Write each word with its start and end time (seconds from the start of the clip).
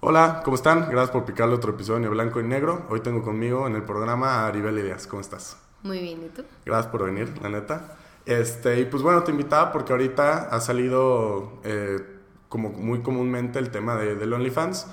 Hola, 0.00 0.42
¿cómo 0.44 0.54
están? 0.54 0.88
Gracias 0.88 1.10
por 1.10 1.24
picarle 1.24 1.56
otro 1.56 1.72
episodio 1.72 2.00
de 2.02 2.08
Blanco 2.08 2.38
y 2.38 2.44
Negro. 2.44 2.86
Hoy 2.88 3.00
tengo 3.00 3.20
conmigo 3.24 3.66
en 3.66 3.74
el 3.74 3.82
programa 3.82 4.44
a 4.44 4.46
Aribel 4.46 4.78
Ideas. 4.78 5.08
¿Cómo 5.08 5.20
estás? 5.20 5.56
Muy 5.82 5.98
bien, 5.98 6.24
¿y 6.24 6.28
tú? 6.28 6.44
Gracias 6.64 6.86
por 6.92 7.04
venir, 7.04 7.34
la 7.42 7.48
neta. 7.48 7.96
Este, 8.24 8.78
y 8.78 8.84
pues 8.84 9.02
bueno, 9.02 9.24
te 9.24 9.32
invitaba 9.32 9.72
porque 9.72 9.90
ahorita 9.90 10.50
ha 10.50 10.60
salido 10.60 11.54
eh, 11.64 11.98
como 12.48 12.68
muy 12.68 13.00
comúnmente 13.02 13.58
el 13.58 13.70
tema 13.72 13.96
de, 13.96 14.14
del 14.14 14.32
OnlyFans. 14.32 14.86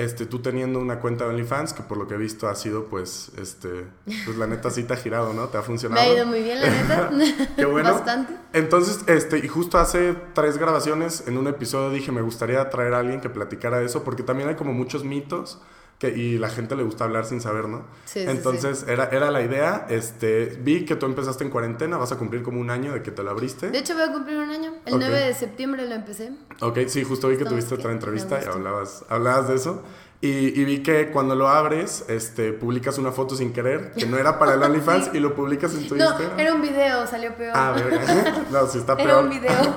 Este, 0.00 0.24
tú 0.24 0.40
teniendo 0.40 0.78
una 0.78 0.98
cuenta 0.98 1.24
de 1.24 1.30
OnlyFans, 1.30 1.74
que 1.74 1.82
por 1.82 1.98
lo 1.98 2.08
que 2.08 2.14
he 2.14 2.16
visto 2.16 2.48
ha 2.48 2.54
sido, 2.54 2.86
pues, 2.86 3.32
este, 3.36 3.86
pues 4.24 4.38
la 4.38 4.46
neta 4.46 4.70
sí 4.70 4.84
te 4.84 4.94
ha 4.94 4.96
girado, 4.96 5.34
¿no? 5.34 5.48
Te 5.48 5.58
ha 5.58 5.62
funcionado. 5.62 6.02
Me 6.02 6.08
ha 6.08 6.14
ido 6.14 6.26
muy 6.26 6.42
bien, 6.42 6.58
la 6.58 6.70
neta. 6.70 7.10
Qué 7.56 7.66
bueno. 7.66 7.92
Bastante. 7.92 8.34
Entonces, 8.54 9.00
este, 9.06 9.38
y 9.38 9.48
justo 9.48 9.78
hace 9.78 10.14
tres 10.32 10.56
grabaciones, 10.56 11.24
en 11.26 11.36
un 11.36 11.48
episodio 11.48 11.90
dije, 11.90 12.12
me 12.12 12.22
gustaría 12.22 12.70
traer 12.70 12.94
a 12.94 13.00
alguien 13.00 13.20
que 13.20 13.28
platicara 13.28 13.78
de 13.78 13.86
eso, 13.86 14.02
porque 14.02 14.22
también 14.22 14.48
hay 14.48 14.54
como 14.54 14.72
muchos 14.72 15.04
mitos 15.04 15.60
que, 16.00 16.08
y 16.08 16.38
la 16.38 16.48
gente 16.48 16.74
le 16.76 16.82
gusta 16.82 17.04
hablar 17.04 17.26
sin 17.26 17.40
saber, 17.42 17.68
¿no? 17.68 17.82
Sí, 18.06 18.20
sí, 18.22 18.26
Entonces, 18.26 18.86
Era, 18.88 19.10
era 19.12 19.30
la 19.30 19.42
idea. 19.42 19.86
Este, 19.90 20.46
vi 20.62 20.86
que 20.86 20.96
tú 20.96 21.04
empezaste 21.06 21.44
en 21.44 21.50
cuarentena, 21.50 21.98
vas 21.98 22.10
a 22.10 22.16
cumplir 22.16 22.42
como 22.42 22.58
un 22.58 22.70
año 22.70 22.92
de 22.94 23.02
que 23.02 23.10
te 23.10 23.22
lo 23.22 23.30
abriste. 23.30 23.68
De 23.70 23.78
hecho, 23.78 23.92
voy 23.94 24.04
a 24.04 24.12
cumplir 24.12 24.38
un 24.38 24.48
año. 24.50 24.72
El 24.86 24.94
Ok. 24.94 25.00
9 25.00 25.18
de 25.26 25.34
septiembre 25.34 25.86
lo 25.86 25.94
empecé. 25.94 26.32
Ok, 26.62 26.78
sí, 26.88 27.04
justo 27.04 27.28
vi 27.28 27.34
que 27.36 27.42
Estamos 27.42 27.50
tuviste 27.60 27.74
que 27.76 27.80
otra 27.82 27.92
entrevista 27.92 28.40
y 28.42 28.46
hablabas, 28.48 29.04
hablabas 29.10 29.48
de 29.48 29.54
eso. 29.56 29.82
Y, 30.22 30.28
y 30.60 30.64
vi 30.64 30.82
que 30.82 31.10
cuando 31.10 31.34
lo 31.34 31.48
abres, 31.48 32.04
este, 32.08 32.52
publicas 32.54 32.96
una 32.98 33.10
foto 33.12 33.36
sin 33.36 33.52
querer, 33.52 33.92
que 33.92 34.04
no 34.06 34.16
era 34.18 34.38
para 34.38 34.54
el 34.54 34.62
OnlyFans, 34.62 35.04
Sí. 35.06 35.10
y 35.14 35.20
lo 35.20 35.34
publicas 35.34 35.74
en 35.74 35.86
tu 35.88 35.96
No, 35.96 36.04
Instagram. 36.06 36.40
era 36.40 36.54
un 36.54 36.62
video, 36.62 37.06
salió 37.06 37.34
peor. 37.36 37.52
Ah, 37.54 37.72
verga. 37.76 38.44
No, 38.50 38.66
sí 38.66 38.78
está 38.78 38.94
Era 38.94 39.04
peor. 39.04 39.24
un 39.24 39.30
video. 39.30 39.76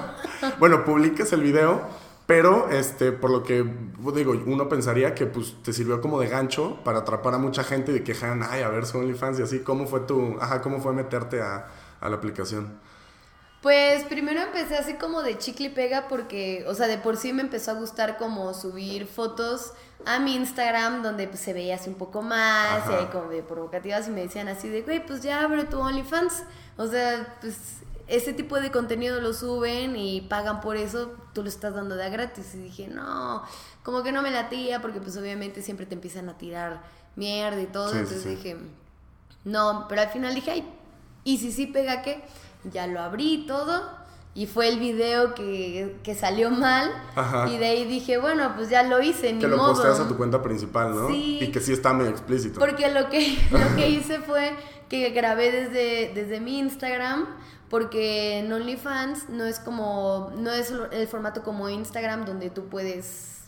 bueno, 0.60 0.84
publicas 0.86 1.32
el 1.34 1.42
video, 1.44 1.82
pero 2.26 2.70
este, 2.70 3.12
por 3.12 3.32
lo 3.32 3.44
que 3.44 3.64
pues, 3.64 4.16
digo, 4.16 4.34
uno 4.46 4.70
pensaría 4.70 5.14
que 5.14 5.26
pues 5.26 5.56
te 5.62 5.74
sirvió 5.74 6.00
como 6.00 6.20
de 6.20 6.28
gancho 6.28 6.80
para 6.84 7.00
atrapar 7.00 7.34
a 7.34 7.38
mucha 7.38 7.64
gente 7.64 7.92
y 7.92 7.96
de 7.96 8.04
que 8.04 8.14
dijeran, 8.14 8.44
ay, 8.50 8.62
a 8.62 8.70
ver, 8.70 8.86
son 8.86 9.02
OnlyFans 9.02 9.40
y 9.40 9.44
así. 9.44 9.60
¿Cómo 9.60 9.88
fue 9.88 10.02
tu, 10.02 10.38
ajá, 10.40 10.62
cómo 10.62 10.80
fue 10.80 10.94
meterte 10.94 11.42
a, 11.42 11.68
a 12.00 12.10
la 12.10 12.16
aplicación? 12.16 12.80
Pues 13.62 14.04
primero 14.04 14.42
empecé 14.42 14.78
así 14.78 14.96
como 14.96 15.24
de 15.24 15.38
chicle 15.38 15.68
y 15.68 15.70
pega 15.70 16.10
porque, 16.10 16.66
o 16.68 16.76
sea, 16.76 16.88
de 16.88 16.98
por 16.98 17.16
sí 17.16 17.32
me 17.32 17.42
empezó 17.42 17.72
a 17.72 17.76
gustar 17.76 18.18
como 18.18 18.54
subir 18.54 19.08
fotos 19.08 19.72
a 20.06 20.20
mi 20.20 20.36
Instagram 20.36 21.02
donde 21.02 21.28
pues, 21.30 21.40
se 21.40 21.54
veía 21.54 21.76
así 21.76 21.90
un 21.90 21.96
poco 21.96 22.22
más 22.22 22.84
Ajá. 22.84 22.92
y 22.92 22.96
ahí 22.96 23.06
como 23.06 23.30
de 23.30 23.42
provocativas 23.42 24.08
y 24.10 24.12
me 24.12 24.22
decían 24.22 24.50
así 24.50 24.68
de, 24.68 24.82
güey, 24.82 25.06
pues 25.06 25.22
ya 25.22 25.42
abre 25.44 25.64
tu 25.64 25.80
OnlyFans. 25.80 26.44
O 26.76 26.88
sea, 26.88 27.38
pues 27.40 27.58
ese 28.08 28.34
tipo 28.34 28.60
de 28.60 28.72
contenido 28.72 29.22
lo 29.22 29.34
suben 29.34 29.96
y 29.96 30.22
pagan 30.22 30.62
por 30.62 30.78
eso, 30.78 31.14
tú 31.34 31.42
lo 31.44 31.50
estás 31.50 31.74
dando 31.74 31.96
de 31.96 32.04
a 32.06 32.10
gratis. 32.10 32.54
Y 32.56 32.58
dije, 32.58 32.88
no, 32.88 33.44
como 33.84 34.04
que 34.04 34.12
no 34.12 34.22
me 34.22 34.32
latía 34.32 34.82
porque 34.82 35.00
pues 35.00 35.16
obviamente 35.18 35.62
siempre 35.62 35.86
te 35.86 35.96
empiezan 35.96 36.30
a 36.30 36.38
tirar 36.38 36.82
mierda 37.16 37.62
y 37.62 37.68
todo. 37.68 37.90
Sí, 37.90 37.98
entonces 37.98 38.24
sí. 38.24 38.30
dije, 38.30 38.58
no, 39.46 39.86
pero 39.90 40.02
al 40.02 40.10
final 40.10 40.36
dije, 40.36 40.52
ay, 40.52 40.70
¿y 41.24 41.38
si 41.38 41.52
sí 41.52 41.68
pega 41.68 42.02
qué? 42.02 42.24
Ya 42.72 42.88
lo 42.88 43.02
abrí 43.02 43.46
todo 43.48 44.04
y 44.36 44.48
fue 44.48 44.68
el 44.68 44.80
video 44.80 45.36
que, 45.36 45.98
que 46.02 46.16
salió 46.16 46.50
mal 46.50 46.92
Ajá. 47.16 47.48
y 47.50 47.58
de 47.58 47.66
ahí 47.68 47.86
dije, 47.86 48.18
bueno, 48.18 48.54
pues 48.56 48.70
ya 48.70 48.82
lo 48.84 49.02
hice, 49.02 49.32
ni 49.32 49.40
Que 49.40 49.48
lo 49.48 49.58
modo. 49.58 49.74
posteas 49.74 50.00
a 50.00 50.08
tu 50.08 50.18
cuenta 50.18 50.42
principal, 50.42 50.96
¿no? 50.96 51.08
Sí. 51.08 51.40
Y 51.42 51.52
que 51.52 51.60
sí 51.60 51.72
está 51.72 51.94
medio 51.94 52.10
explícito. 52.12 52.60
Porque 52.60 52.90
lo 52.92 53.10
que, 53.10 53.38
lo 53.52 53.76
que 53.76 53.90
hice 53.90 54.20
fue 54.22 54.56
que 54.90 55.10
grabé 55.12 55.52
desde, 55.52 56.14
desde 56.16 56.40
mi 56.40 56.58
Instagram, 56.60 57.28
porque 57.74 58.38
en 58.38 58.54
OnlyFans 58.54 59.30
no 59.30 59.46
es 59.46 59.58
como, 59.58 60.32
no 60.38 60.52
es 60.52 60.72
el 60.92 61.08
formato 61.08 61.42
como 61.42 61.70
Instagram 61.70 62.24
donde 62.24 62.52
tú 62.52 62.70
puedes 62.70 63.46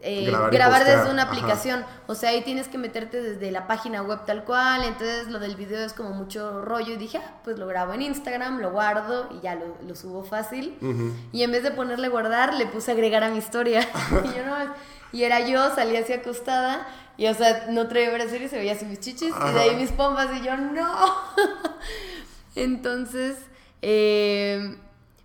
eh, 0.00 0.26
Grabar 0.26 0.52
grabar, 0.52 0.82
y 0.82 0.84
desde 0.84 1.10
una 1.10 1.22
ajá. 1.22 1.32
aplicación. 1.32 1.84
O 2.06 2.14
sea, 2.14 2.30
ahí 2.30 2.42
tienes 2.42 2.68
que 2.68 2.78
meterte 2.78 3.20
desde 3.20 3.50
la 3.50 3.66
página 3.66 4.02
web 4.02 4.20
tal 4.26 4.44
cual, 4.44 4.84
entonces 4.84 5.26
lo 5.26 5.40
del 5.40 5.56
video 5.56 5.84
es 5.84 5.92
como 5.92 6.10
mucho 6.10 6.62
rollo 6.62 6.92
y 6.92 6.98
dije, 6.98 7.18
ah, 7.18 7.40
pues 7.42 7.58
lo 7.58 7.66
grabo 7.66 7.94
en 7.94 8.02
Instagram, 8.02 8.60
lo 8.60 8.70
guardo 8.70 9.28
y 9.36 9.40
ya 9.40 9.56
lo, 9.56 9.76
lo 9.84 9.96
subo 9.96 10.22
fácil. 10.22 10.78
Ujú. 10.80 11.12
Y 11.32 11.42
en 11.42 11.50
vez 11.50 11.64
de 11.64 11.72
ponerle 11.72 12.06
guardar, 12.06 12.54
le 12.54 12.66
puse 12.66 12.92
agregar 12.92 13.24
a 13.24 13.30
mi 13.30 13.38
historia. 13.38 13.80
y, 14.24 14.36
yo 14.36 14.46
no, 14.46 14.54
y 15.10 15.24
era 15.24 15.40
yo, 15.40 15.74
salía 15.74 15.98
así 15.98 16.12
acostada. 16.12 16.86
Y 17.16 17.26
o 17.26 17.34
sea, 17.34 17.66
no 17.70 17.88
traía 17.88 18.10
bracer 18.14 18.40
y 18.40 18.48
se 18.48 18.56
veía 18.56 18.74
así 18.74 18.84
mis 18.86 19.00
chichis. 19.00 19.30
Y 19.30 19.32
Ajá. 19.32 19.52
de 19.52 19.60
ahí 19.60 19.74
mis 19.74 19.90
pompas. 19.90 20.28
Y 20.40 20.42
yo, 20.44 20.56
no. 20.56 20.94
Entonces, 22.54 23.36
eh, 23.82 24.76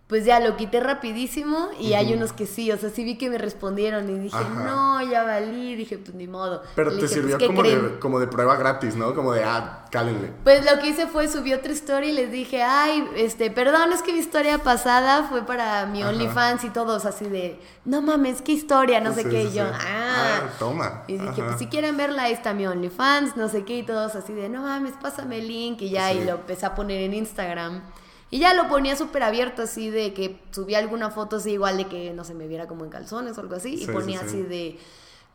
pues 0.07 0.23
ya 0.23 0.39
lo 0.39 0.55
quité 0.55 0.79
rapidísimo. 0.79 1.69
Y 1.79 1.93
hay 1.93 2.13
unos 2.13 2.31
que 2.31 2.45
sí. 2.45 2.71
O 2.71 2.77
sea, 2.77 2.89
sí 2.89 3.03
vi 3.03 3.17
que 3.17 3.29
me 3.29 3.37
respondieron. 3.37 4.09
Y 4.09 4.19
dije, 4.19 4.37
Ajá. 4.37 4.63
no, 4.63 5.01
ya 5.09 5.23
valí. 5.23 5.75
Dije, 5.75 5.97
pues 5.97 6.13
ni 6.15 6.27
modo. 6.27 6.61
Pero 6.75 6.91
te 6.91 6.97
dije, 6.97 7.07
sirvió 7.07 7.37
pues, 7.37 7.49
¿qué 7.49 7.55
como 7.55 7.63
de, 7.63 7.99
como 7.99 8.19
de 8.19 8.27
prueba 8.27 8.55
gratis, 8.55 8.95
¿no? 8.95 9.15
Como 9.15 9.33
de, 9.33 9.43
ah, 9.43 9.85
cálenle. 9.91 10.31
Pues 10.43 10.63
lo 10.63 10.79
que 10.79 10.89
hice 10.89 11.07
fue 11.07 11.27
subí 11.27 11.53
otra 11.53 11.71
historia 11.71 12.09
y 12.09 12.13
les 12.13 12.31
dije, 12.31 12.61
ay, 12.61 13.07
este, 13.15 13.49
perdón, 13.49 13.93
es 13.93 14.03
que 14.03 14.13
mi 14.13 14.19
historia 14.19 14.59
pasada 14.59 15.23
fue 15.23 15.43
para 15.45 15.85
mi. 15.87 16.03
OnlyFans 16.03 16.63
y 16.63 16.69
todos 16.69 17.05
así 17.05 17.25
de, 17.25 17.59
no 17.83 18.01
mames, 18.01 18.41
qué 18.41 18.51
historia, 18.51 18.99
no 19.01 19.13
sé 19.13 19.23
qué. 19.23 19.43
sí, 19.43 19.49
y 19.51 19.53
yo, 19.57 19.65
sí. 19.65 19.73
ah. 19.73 20.41
Ah, 20.43 20.49
toma. 20.59 21.03
Y 21.07 21.13
dije, 21.13 21.41
Ajá. 21.41 21.45
pues 21.45 21.57
si 21.59 21.67
quieren 21.67 21.97
verla, 21.97 22.23
ahí 22.23 22.33
está 22.33 22.53
mi 22.53 22.67
OnlyFans, 22.67 23.35
no 23.37 23.49
sé 23.49 23.63
qué, 23.63 23.77
y 23.77 23.83
todos 23.83 24.15
así 24.15 24.33
de, 24.33 24.49
no 24.49 24.61
mames, 24.61 24.93
pásame 25.01 25.39
el 25.39 25.47
link, 25.47 25.81
y 25.81 25.89
ya, 25.89 26.13
y 26.13 26.23
lo 26.23 26.33
empecé 26.33 26.65
a 26.65 26.75
poner 26.75 27.01
en 27.01 27.13
Instagram. 27.13 27.81
Y 28.31 28.39
ya 28.39 28.53
lo 28.53 28.67
ponía 28.67 28.95
súper 28.95 29.23
abierto, 29.23 29.61
así 29.61 29.89
de 29.89 30.13
que 30.13 30.39
subía 30.51 30.79
alguna 30.79 31.11
foto 31.11 31.37
así, 31.37 31.51
igual 31.51 31.77
de 31.77 31.85
que 31.85 32.11
no 32.13 32.23
se 32.23 32.33
me 32.33 32.47
viera 32.47 32.67
como 32.67 32.83
en 32.83 32.89
calzones 32.89 33.37
o 33.37 33.41
algo 33.41 33.55
así, 33.55 33.77
Sí, 33.77 33.83
y 33.83 33.87
ponía 33.87 34.19
sí. 34.21 34.25
así 34.25 34.41
de, 34.41 34.79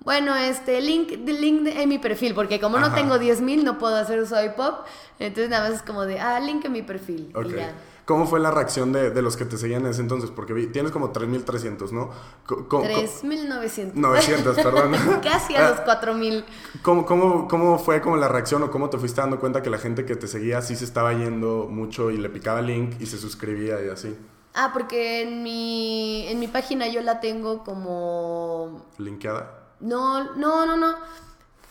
bueno, 0.01 0.35
este, 0.35 0.81
link, 0.81 1.11
de 1.11 1.33
link 1.33 1.63
de- 1.63 1.83
en 1.83 1.89
mi 1.89 1.99
perfil, 1.99 2.35
porque 2.35 2.59
como 2.61 2.79
no 2.79 2.93
tengo 2.95 3.19
10.000 3.19 3.65
no 3.65 3.79
puedo 3.79 3.97
hacer 3.97 4.27
swipe 4.27 4.51
pop, 4.51 4.87
entonces 5.19 5.49
nada 5.51 5.69
más 5.69 5.79
es 5.79 5.83
como 5.83 6.05
de, 6.05 6.19
ah, 6.21 6.41
link 6.41 6.65
en 6.65 6.73
mi 6.73 6.83
perfil, 6.83 7.31
y 7.47 7.49
ya. 7.61 7.73
¿Cómo 8.11 8.27
fue 8.27 8.41
la 8.41 8.51
reacción 8.51 8.93
de, 8.93 9.11
de 9.11 9.23
los 9.23 9.37
que 9.37 9.45
te 9.45 9.57
seguían 9.57 9.83
en 9.85 9.93
ese 9.93 10.01
entonces? 10.01 10.31
Porque 10.35 10.53
vi- 10.53 10.67
tienes 10.67 10.91
como 10.91 11.13
3.300, 11.13 11.93
¿no? 11.93 12.11
Co- 12.45 12.67
co- 12.67 12.81
co- 12.81 12.83
3.900. 12.83 13.93
900, 13.95 14.57
perdón. 14.57 14.97
Casi 15.23 15.55
a 15.55 15.71
los 15.71 15.79
4.000. 15.83 16.45
¿Cómo, 16.83 17.07
cómo, 17.07 17.47
¿Cómo 17.47 17.79
fue 17.79 18.01
como 18.01 18.17
la 18.17 18.27
reacción 18.27 18.65
o 18.65 18.71
cómo 18.73 18.91
te 18.91 18.99
fuiste 18.99 19.21
dando 19.21 19.39
cuenta 19.39 19.63
que 19.63 19.71
la 19.71 19.79
gente 19.79 20.05
que 20.05 20.17
te 20.17 20.27
seguía 20.27 20.61
sí 20.61 20.75
se 20.75 20.85
estaba 20.85 21.13
yendo 21.13 21.69
mucho 21.71 22.11
y 22.11 22.17
le 22.17 22.29
picaba 22.31 22.59
el 22.59 22.67
link 22.67 23.01
y 23.01 23.07
se 23.07 23.17
suscribía 23.17 23.81
y 23.85 23.89
así? 23.91 24.19
Ah, 24.55 24.71
porque 24.73 25.23
en 25.23 25.45
mi, 25.45 26.27
en 26.27 26.41
mi 26.41 26.49
página 26.49 26.89
yo 26.89 27.03
la 27.03 27.21
tengo 27.21 27.63
como... 27.63 28.85
¿Linkeada? 28.99 29.69
No, 29.79 30.35
no, 30.35 30.67
no, 30.67 30.77
no. 30.77 30.97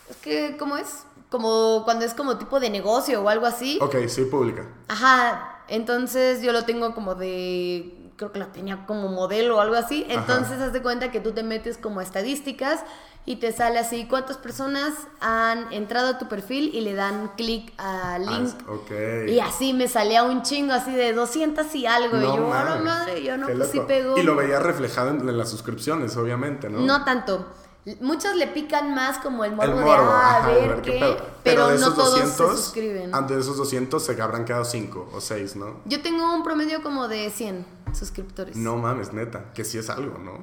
Es 0.10 0.16
que, 0.16 0.56
¿cómo 0.58 0.78
es? 0.78 1.04
Como 1.30 1.82
cuando 1.84 2.06
es 2.06 2.14
como 2.14 2.38
tipo 2.38 2.60
de 2.62 2.70
negocio 2.70 3.22
o 3.22 3.28
algo 3.28 3.46
así. 3.46 3.78
Ok, 3.82 3.96
sí, 4.08 4.24
pública. 4.24 4.66
Ajá, 4.88 5.59
entonces 5.70 6.42
yo 6.42 6.52
lo 6.52 6.66
tengo 6.66 6.94
como 6.94 7.16
de... 7.16 7.96
Creo 8.18 8.34
que 8.34 8.40
lo 8.40 8.48
tenía 8.48 8.86
como 8.86 9.08
modelo 9.08 9.58
o 9.58 9.60
algo 9.62 9.76
así. 9.76 10.06
Ajá. 10.10 10.20
Entonces 10.20 10.60
haz 10.60 10.74
de 10.74 10.82
cuenta 10.82 11.10
que 11.10 11.22
tú 11.22 11.32
te 11.32 11.42
metes 11.42 11.78
como 11.78 12.02
a 12.02 12.04
estadísticas 12.04 12.82
y 13.26 13.36
te 13.38 13.52
sale 13.52 13.80
así 13.80 14.08
cuántas 14.10 14.38
personas 14.38 14.94
han 15.22 15.72
entrado 15.72 16.10
a 16.10 16.18
tu 16.18 16.28
perfil 16.28 16.74
y 16.74 16.82
le 16.82 16.96
dan 16.96 17.32
clic 17.38 17.72
al 17.78 18.26
link. 18.26 18.56
Ah, 18.68 18.72
ok. 18.72 18.92
Y 19.30 19.40
así 19.40 19.72
me 19.72 19.88
salía 19.88 20.24
un 20.24 20.42
chingo 20.42 20.74
así 20.74 20.92
de 20.92 21.14
200 21.14 21.76
y 21.76 21.86
algo. 21.86 22.18
y 22.18 22.22
yo, 22.22 22.34
a 22.34 22.66
mames, 22.66 22.84
madre, 22.84 23.24
yo 23.24 23.38
no, 23.38 23.48
pues 23.48 23.70
sí 23.70 23.80
pegó. 23.88 24.18
Y 24.18 24.24
lo 24.24 24.36
veías 24.36 24.64
reflejado 24.64 25.12
en, 25.12 25.30
en 25.30 25.38
las 25.38 25.50
suscripciones, 25.50 26.18
obviamente, 26.18 26.70
¿no? 26.70 26.80
No 26.80 27.06
tanto. 27.06 27.46
Muchos 28.02 28.36
le 28.36 28.48
pican 28.48 28.94
más 28.94 29.18
como 29.20 29.46
el 29.46 29.56
morbo, 29.56 29.72
El 29.80 29.86
de, 29.86 29.92
ah, 29.92 30.44
a 30.44 30.48
ver 30.48 30.82
qué 30.82 30.92
qué, 30.94 31.00
pedo. 31.00 31.18
pero, 31.44 31.68
de 31.70 31.74
no 31.76 31.80
esos 31.80 31.96
todos 31.96 32.12
200, 32.12 32.52
se 32.58 32.64
suscriben. 32.64 33.16
Antes 33.16 33.38
de 33.38 33.42
esos 33.42 33.58
200 33.58 34.04
se 34.04 34.22
habrán 34.22 34.46
quedado 34.46 34.66
5 34.66 35.10
o 35.14 35.22
6, 35.22 35.56
¿no? 35.56 35.78
Yo 35.86 36.02
tengo 36.02 36.36
un 36.36 36.44
promedio 36.44 36.84
como 36.84 37.08
de 37.08 37.30
100 37.30 37.66
suscriptores. 37.94 38.56
No 38.58 38.76
mames, 38.78 39.14
neta, 39.14 39.46
que 39.54 39.64
sí 39.64 39.78
es 39.78 39.90
algo, 39.90 40.18
¿no? 40.20 40.34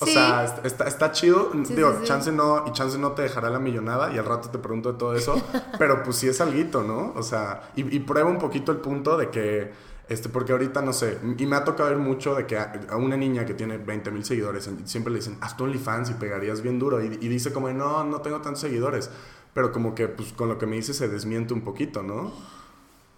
O 0.00 0.06
sí. 0.06 0.12
sea, 0.12 0.44
est- 0.44 0.64
está, 0.66 0.84
está 0.84 1.10
chido. 1.12 1.50
Sí, 1.64 1.74
Digo, 1.74 1.96
sí. 2.00 2.06
chance 2.06 2.30
no, 2.30 2.64
y 2.66 2.72
chance 2.72 2.98
no 2.98 3.12
te 3.12 3.22
dejará 3.22 3.50
la 3.50 3.58
millonada, 3.58 4.12
y 4.12 4.18
al 4.18 4.24
rato 4.26 4.48
te 4.50 4.58
pregunto 4.58 4.92
de 4.92 4.98
todo 4.98 5.14
eso, 5.16 5.40
pero 5.78 6.02
pues 6.02 6.16
sí 6.16 6.28
es 6.28 6.40
alguito, 6.40 6.82
¿no? 6.82 7.12
O 7.16 7.22
sea, 7.22 7.70
y, 7.76 7.96
y 7.96 8.00
prueba 8.00 8.28
un 8.30 8.38
poquito 8.38 8.70
el 8.72 8.78
punto 8.78 9.16
de 9.16 9.30
que, 9.30 9.72
este, 10.08 10.28
porque 10.28 10.52
ahorita 10.52 10.82
no 10.82 10.92
sé, 10.92 11.18
y 11.38 11.46
me 11.46 11.56
ha 11.56 11.64
tocado 11.64 11.90
ver 11.90 11.98
mucho 11.98 12.34
de 12.34 12.46
que 12.46 12.56
a, 12.56 12.72
a 12.90 12.96
una 12.96 13.16
niña 13.16 13.44
que 13.44 13.54
tiene 13.54 13.78
20 13.78 14.10
mil 14.10 14.24
seguidores, 14.24 14.68
siempre 14.84 15.12
le 15.12 15.18
dicen, 15.18 15.36
haz 15.40 15.56
tu 15.56 15.64
OnlyFans 15.64 16.10
y 16.10 16.14
pegarías 16.14 16.62
bien 16.62 16.78
duro, 16.78 17.02
y, 17.02 17.06
y 17.06 17.28
dice 17.28 17.52
como, 17.52 17.70
no, 17.70 18.04
no 18.04 18.20
tengo 18.20 18.40
tantos 18.40 18.60
seguidores, 18.60 19.10
pero 19.54 19.72
como 19.72 19.94
que, 19.94 20.08
pues 20.08 20.32
con 20.32 20.48
lo 20.48 20.58
que 20.58 20.66
me 20.66 20.76
dice 20.76 20.94
se 20.94 21.08
desmiente 21.08 21.52
un 21.54 21.62
poquito, 21.62 22.02
¿no? 22.02 22.32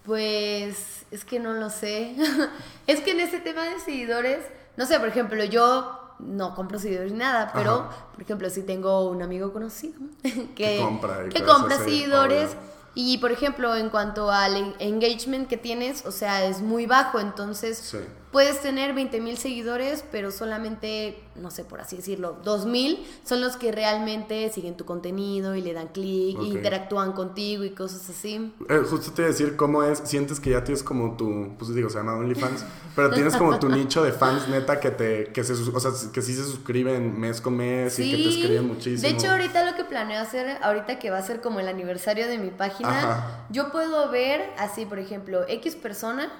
Pues 0.04 1.04
es 1.10 1.24
que 1.24 1.38
no 1.38 1.52
lo 1.52 1.70
sé. 1.70 2.16
es 2.86 3.00
que 3.00 3.12
en 3.12 3.20
ese 3.20 3.40
tema 3.40 3.64
de 3.64 3.78
seguidores, 3.80 4.38
no 4.76 4.86
sé, 4.86 4.98
por 4.98 5.08
ejemplo, 5.08 5.44
yo 5.44 5.98
no 6.18 6.54
compro 6.54 6.78
seguidores 6.78 7.12
ni 7.12 7.18
nada, 7.18 7.50
pero 7.54 7.72
Ajá. 7.72 8.06
por 8.12 8.22
ejemplo, 8.22 8.50
si 8.50 8.62
tengo 8.62 9.08
un 9.08 9.22
amigo 9.22 9.52
conocido 9.52 10.00
que, 10.22 10.54
Que 10.54 10.78
compra 10.80 11.28
que 11.28 11.40
cosas 11.40 11.56
compra 11.56 11.78
seguidores 11.78 12.50
obvio. 12.50 12.69
Y 12.94 13.18
por 13.18 13.32
ejemplo, 13.32 13.74
en 13.76 13.88
cuanto 13.90 14.30
al 14.30 14.56
en- 14.56 14.74
engagement 14.80 15.48
que 15.48 15.56
tienes, 15.56 16.04
o 16.06 16.12
sea, 16.12 16.44
es 16.44 16.60
muy 16.60 16.86
bajo, 16.86 17.20
entonces 17.20 17.78
Sí. 17.78 17.98
Puedes 18.30 18.60
tener 18.60 18.94
20 18.94 19.20
mil 19.20 19.36
seguidores, 19.38 20.04
pero 20.12 20.30
solamente, 20.30 21.20
no 21.34 21.50
sé 21.50 21.64
por 21.64 21.80
así 21.80 21.96
decirlo, 21.96 22.38
2 22.44 22.66
mil 22.66 23.04
son 23.24 23.40
los 23.40 23.56
que 23.56 23.72
realmente 23.72 24.48
siguen 24.50 24.76
tu 24.76 24.84
contenido 24.84 25.56
y 25.56 25.62
le 25.62 25.72
dan 25.72 25.88
clic 25.88 26.38
Ok. 26.38 26.44
y 26.44 26.50
interactúan 26.52 27.12
contigo 27.12 27.64
y 27.64 27.70
cosas 27.70 28.08
así. 28.08 28.52
Eh, 28.68 28.82
justo 28.88 29.12
te 29.12 29.22
iba 29.22 29.28
a 29.28 29.32
decir 29.32 29.56
cómo 29.56 29.82
es, 29.82 30.00
sientes 30.04 30.38
que 30.38 30.50
ya 30.50 30.62
tienes 30.62 30.82
como 30.82 31.16
tu, 31.16 31.54
pues 31.58 31.74
digo, 31.74 31.90
se 31.90 31.98
llama 31.98 32.14
OnlyFans, 32.14 32.64
pero 32.94 33.10
tienes 33.10 33.36
como 33.36 33.58
tu 33.58 33.68
nicho 33.70 34.04
de 34.04 34.12
fans 34.12 34.48
neta 34.48 34.78
que 34.78 34.90
te, 34.90 35.26
que 35.32 35.42
se, 35.42 35.54
o 35.54 35.80
sea, 35.80 35.90
que 36.12 36.22
sí 36.22 36.34
se 36.34 36.44
suscriben 36.44 37.18
mes 37.18 37.40
con 37.40 37.56
mes 37.56 37.98
y 37.98 38.10
que 38.10 38.16
te 38.16 38.28
escriben 38.28 38.68
muchísimo. 38.68 39.02
De 39.02 39.08
hecho, 39.08 39.30
ahorita 39.30 39.68
lo 39.68 39.76
que 39.76 39.84
planeo 39.84 40.20
hacer, 40.20 40.58
ahorita 40.62 40.98
que 40.98 41.10
va 41.10 41.18
a 41.18 41.22
ser 41.22 41.40
como 41.40 41.58
el 41.60 41.68
aniversario 41.68 42.28
de 42.28 42.38
mi 42.38 42.50
página, 42.50 42.98
Ajá. 42.98 43.46
yo 43.50 43.72
puedo 43.72 44.08
ver 44.10 44.50
así, 44.58 44.86
por 44.86 44.98
ejemplo, 45.00 45.44
X 45.48 45.74
persona, 45.74 46.30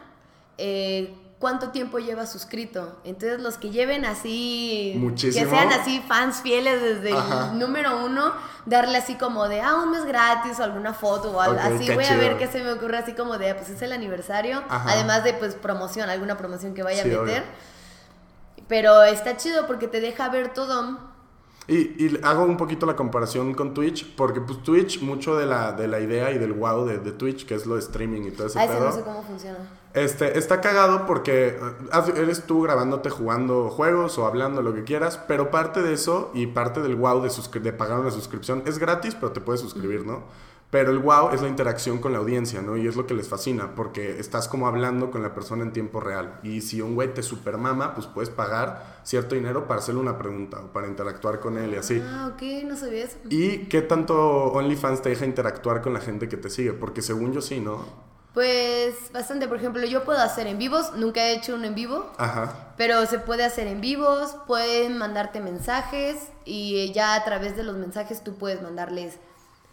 eh, 0.59 1.15
cuánto 1.41 1.71
tiempo 1.71 1.99
lleva 1.99 2.27
suscrito. 2.27 3.01
Entonces, 3.03 3.41
los 3.41 3.57
que 3.59 3.71
lleven 3.71 4.05
así, 4.05 4.95
Muchísimo. 4.99 5.45
que 5.45 5.51
sean 5.51 5.73
así 5.73 6.01
fans 6.07 6.43
fieles 6.43 6.81
desde 6.81 7.13
Ajá. 7.17 7.51
el 7.53 7.59
número 7.59 8.05
uno, 8.05 8.33
darle 8.67 8.99
así 8.99 9.17
como 9.17 9.49
de, 9.49 9.61
ah, 9.63 9.77
un 9.83 9.91
mes 9.91 10.05
gratis 10.05 10.61
o 10.61 10.63
alguna 10.63 10.95
foto 10.95 11.33
o 11.33 11.41
algo 11.41 11.57
Ok, 11.59 11.65
así. 11.75 11.91
Voy 11.93 12.05
a 12.05 12.09
chido. 12.09 12.21
ver 12.21 12.37
qué 12.39 12.47
se 12.47 12.63
me 12.63 12.71
ocurre 12.73 12.99
así 12.99 13.15
como 13.15 13.39
de, 13.39 13.51
ah, 13.51 13.57
pues 13.57 13.71
es 13.71 13.81
el 13.83 13.91
aniversario, 13.93 14.63
Ajá. 14.69 14.93
además 14.93 15.25
de 15.25 15.33
pues 15.35 15.55
promoción, 15.57 16.09
alguna 16.11 16.37
promoción 16.37 16.75
que 16.75 16.83
vaya 16.83 17.03
Sí, 17.03 17.11
a 17.11 17.15
obvio. 17.15 17.25
meter. 17.25 17.45
Pero 18.69 19.03
está 19.03 19.37
chido 19.37 19.67
porque 19.67 19.89
te 19.89 20.01
deja 20.01 20.29
ver 20.29 20.53
todo. 20.53 20.99
Y, 21.67 22.05
y 22.05 22.21
hago 22.23 22.45
un 22.45 22.57
poquito 22.57 22.85
la 22.87 22.97
comparación 22.97 23.55
con 23.55 23.75
Twitch, 23.75 24.15
porque 24.17 24.41
pues 24.41 24.63
Twitch, 24.63 25.01
mucho 25.03 25.37
de 25.37 25.47
la, 25.47 25.73
de 25.73 25.89
la 25.89 26.01
idea 26.01 26.31
y 26.33 26.39
del 26.39 26.53
wow 26.53 26.85
de, 26.85 26.99
de 26.99 27.13
Twitch, 27.13 27.47
que 27.47 27.55
es 27.55 27.65
lo 27.67 27.75
de 27.77 27.81
streaming 27.81 28.23
y 28.27 28.31
todo 28.33 28.49
ese 28.49 28.59
A 28.59 28.65
ese 28.65 28.75
pedo, 28.75 28.85
no 28.87 28.93
sé 28.93 29.03
cómo 29.03 29.23
funciona. 29.23 29.59
Este, 29.93 30.39
está 30.39 30.61
cagado 30.61 31.05
porque 31.07 31.49
eh, 31.49 32.13
eres 32.17 32.45
tú 32.45 32.63
grabándote 32.63 33.11
jugando 33.11 33.71
juegos 33.71 34.19
o 34.19 34.27
hablando 34.27 34.63
lo 34.63 34.73
que 34.73 34.85
quieras, 34.85 35.19
pero 35.27 35.51
parte 35.51 35.83
de 35.83 35.95
eso 35.95 36.31
y 36.33 36.47
parte 36.47 36.81
del 36.81 36.95
wow 36.95 37.21
de 37.23 37.73
pagar 37.73 38.01
una 38.01 38.11
suscripción 38.11 38.63
es 38.67 38.79
gratis, 38.79 39.17
pero 39.17 39.33
te 39.33 39.41
puedes 39.41 39.61
suscribir, 39.61 40.07
¿no? 40.07 40.23
Pero 40.71 40.93
el 40.93 41.01
wow 41.01 41.31
es 41.31 41.43
la 41.43 41.49
interacción 41.49 41.99
con 41.99 42.13
la 42.13 42.19
audiencia, 42.19 42.63
¿no? 42.63 42.77
Y 42.77 42.87
es 42.87 42.95
lo 42.95 43.05
que 43.05 43.15
les 43.15 43.29
fascina, 43.29 43.75
porque 43.75 44.21
estás 44.21 44.47
como 44.47 44.69
hablando 44.69 45.11
con 45.11 45.21
la 45.21 45.35
persona 45.35 45.65
en 45.65 45.73
tiempo 45.73 45.99
real. 45.99 46.39
Y 46.45 46.61
si 46.61 46.81
un 46.81 46.95
güey 46.95 47.13
te 47.13 47.25
supermama, 47.25 47.93
pues 47.93 48.07
puedes 48.07 48.31
pagar 48.31 49.01
cierto 49.03 49.35
dinero 49.35 49.67
para 49.67 49.81
hacerle 49.81 50.01
una 50.01 50.17
pregunta 50.17 50.61
o 50.61 50.73
para 50.73 50.87
interactuar 50.87 51.41
con 51.41 51.59
él 51.59 51.75
y 51.75 51.77
así. 51.77 52.01
Ah, 52.01 52.31
ok, 52.33 52.43
no 52.69 52.77
sabía 52.77 53.05
eso. 53.05 53.17
¿Y 53.31 53.67
qué 53.67 53.83
tanto 53.83 54.53
OnlyFans 54.53 55.03
te 55.03 55.09
deja 55.09 55.25
interactuar 55.25 55.83
con 55.83 55.93
la 55.93 56.01
gente 56.01 56.29
que 56.29 56.37
te 56.37 56.49
sigue? 56.49 56.73
Porque 56.73 57.03
según 57.03 57.33
yo 57.33 57.43
sí, 57.43 57.59
¿no? 57.59 58.10
Pues 58.35 58.95
bastante, 59.13 59.49
por 59.49 59.57
ejemplo, 59.57 59.85
yo 59.85 60.05
puedo 60.05 60.21
hacer 60.21 60.47
en 60.47 60.57
vivos, 60.59 60.93
nunca 60.95 61.21
he 61.25 61.35
hecho 61.35 61.57
uno 61.57 61.65
en 61.65 61.75
vivo, 61.75 62.13
Ajá. 62.17 62.75
pero 62.77 63.05
se 63.07 63.19
puede 63.19 63.45
hacer 63.45 63.67
en 63.67 63.81
vivos, 63.81 64.37
pueden 64.47 64.99
mandarte 64.99 65.41
mensajes 65.41 66.29
y 66.45 66.93
ya 66.93 67.15
a 67.15 67.25
través 67.25 67.57
de 67.57 67.65
los 67.65 67.77
mensajes 67.77 68.23
tú 68.23 68.37
puedes 68.37 68.63
mandarles 68.63 69.19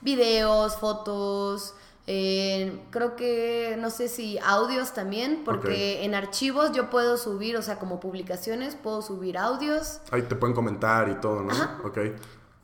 videos, 0.01 0.75
fotos, 0.77 1.75
eh, 2.09 2.79
creo 2.89 3.17
que 3.17 3.75
no 3.79 3.89
sé 3.89 4.07
si 4.07 4.39
audios 4.39 4.93
también, 4.93 5.43
porque 5.43 6.05
en 6.05 6.15
archivos 6.15 6.71
yo 6.71 6.89
puedo 6.89 7.17
subir, 7.17 7.57
o 7.57 7.61
sea, 7.61 7.79
como 7.79 7.99
publicaciones, 7.99 8.75
puedo 8.75 9.01
subir 9.01 9.37
audios. 9.37 9.99
Ahí 10.11 10.21
te 10.21 10.35
pueden 10.35 10.55
comentar 10.55 11.09
y 11.09 11.15
todo, 11.15 11.41
¿no? 11.43 11.51
Ajá. 11.51 11.77
Ok. 11.83 11.97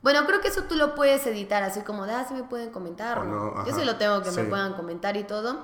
Bueno, 0.04 0.26
creo 0.28 0.42
que 0.42 0.50
eso 0.50 0.64
tú 0.64 0.76
lo 0.76 0.94
puedes 0.96 1.26
editar, 1.26 1.64
así 1.64 1.80
como 1.82 2.06
de, 2.06 2.14
ah, 2.14 2.26
sí 2.28 2.34
me 2.36 2.44
pueden 2.44 2.70
comentar. 2.72 3.18
O 3.20 3.22
o 3.22 3.24
no, 3.26 3.66
Yo 3.66 3.74
sí 3.74 3.84
lo 3.86 3.96
tengo 3.96 4.22
que 4.22 4.30
me 4.32 4.44
Sí. 4.44 4.50
puedan 4.50 4.74
comentar 4.74 5.18
y 5.18 5.24
todo. 5.24 5.62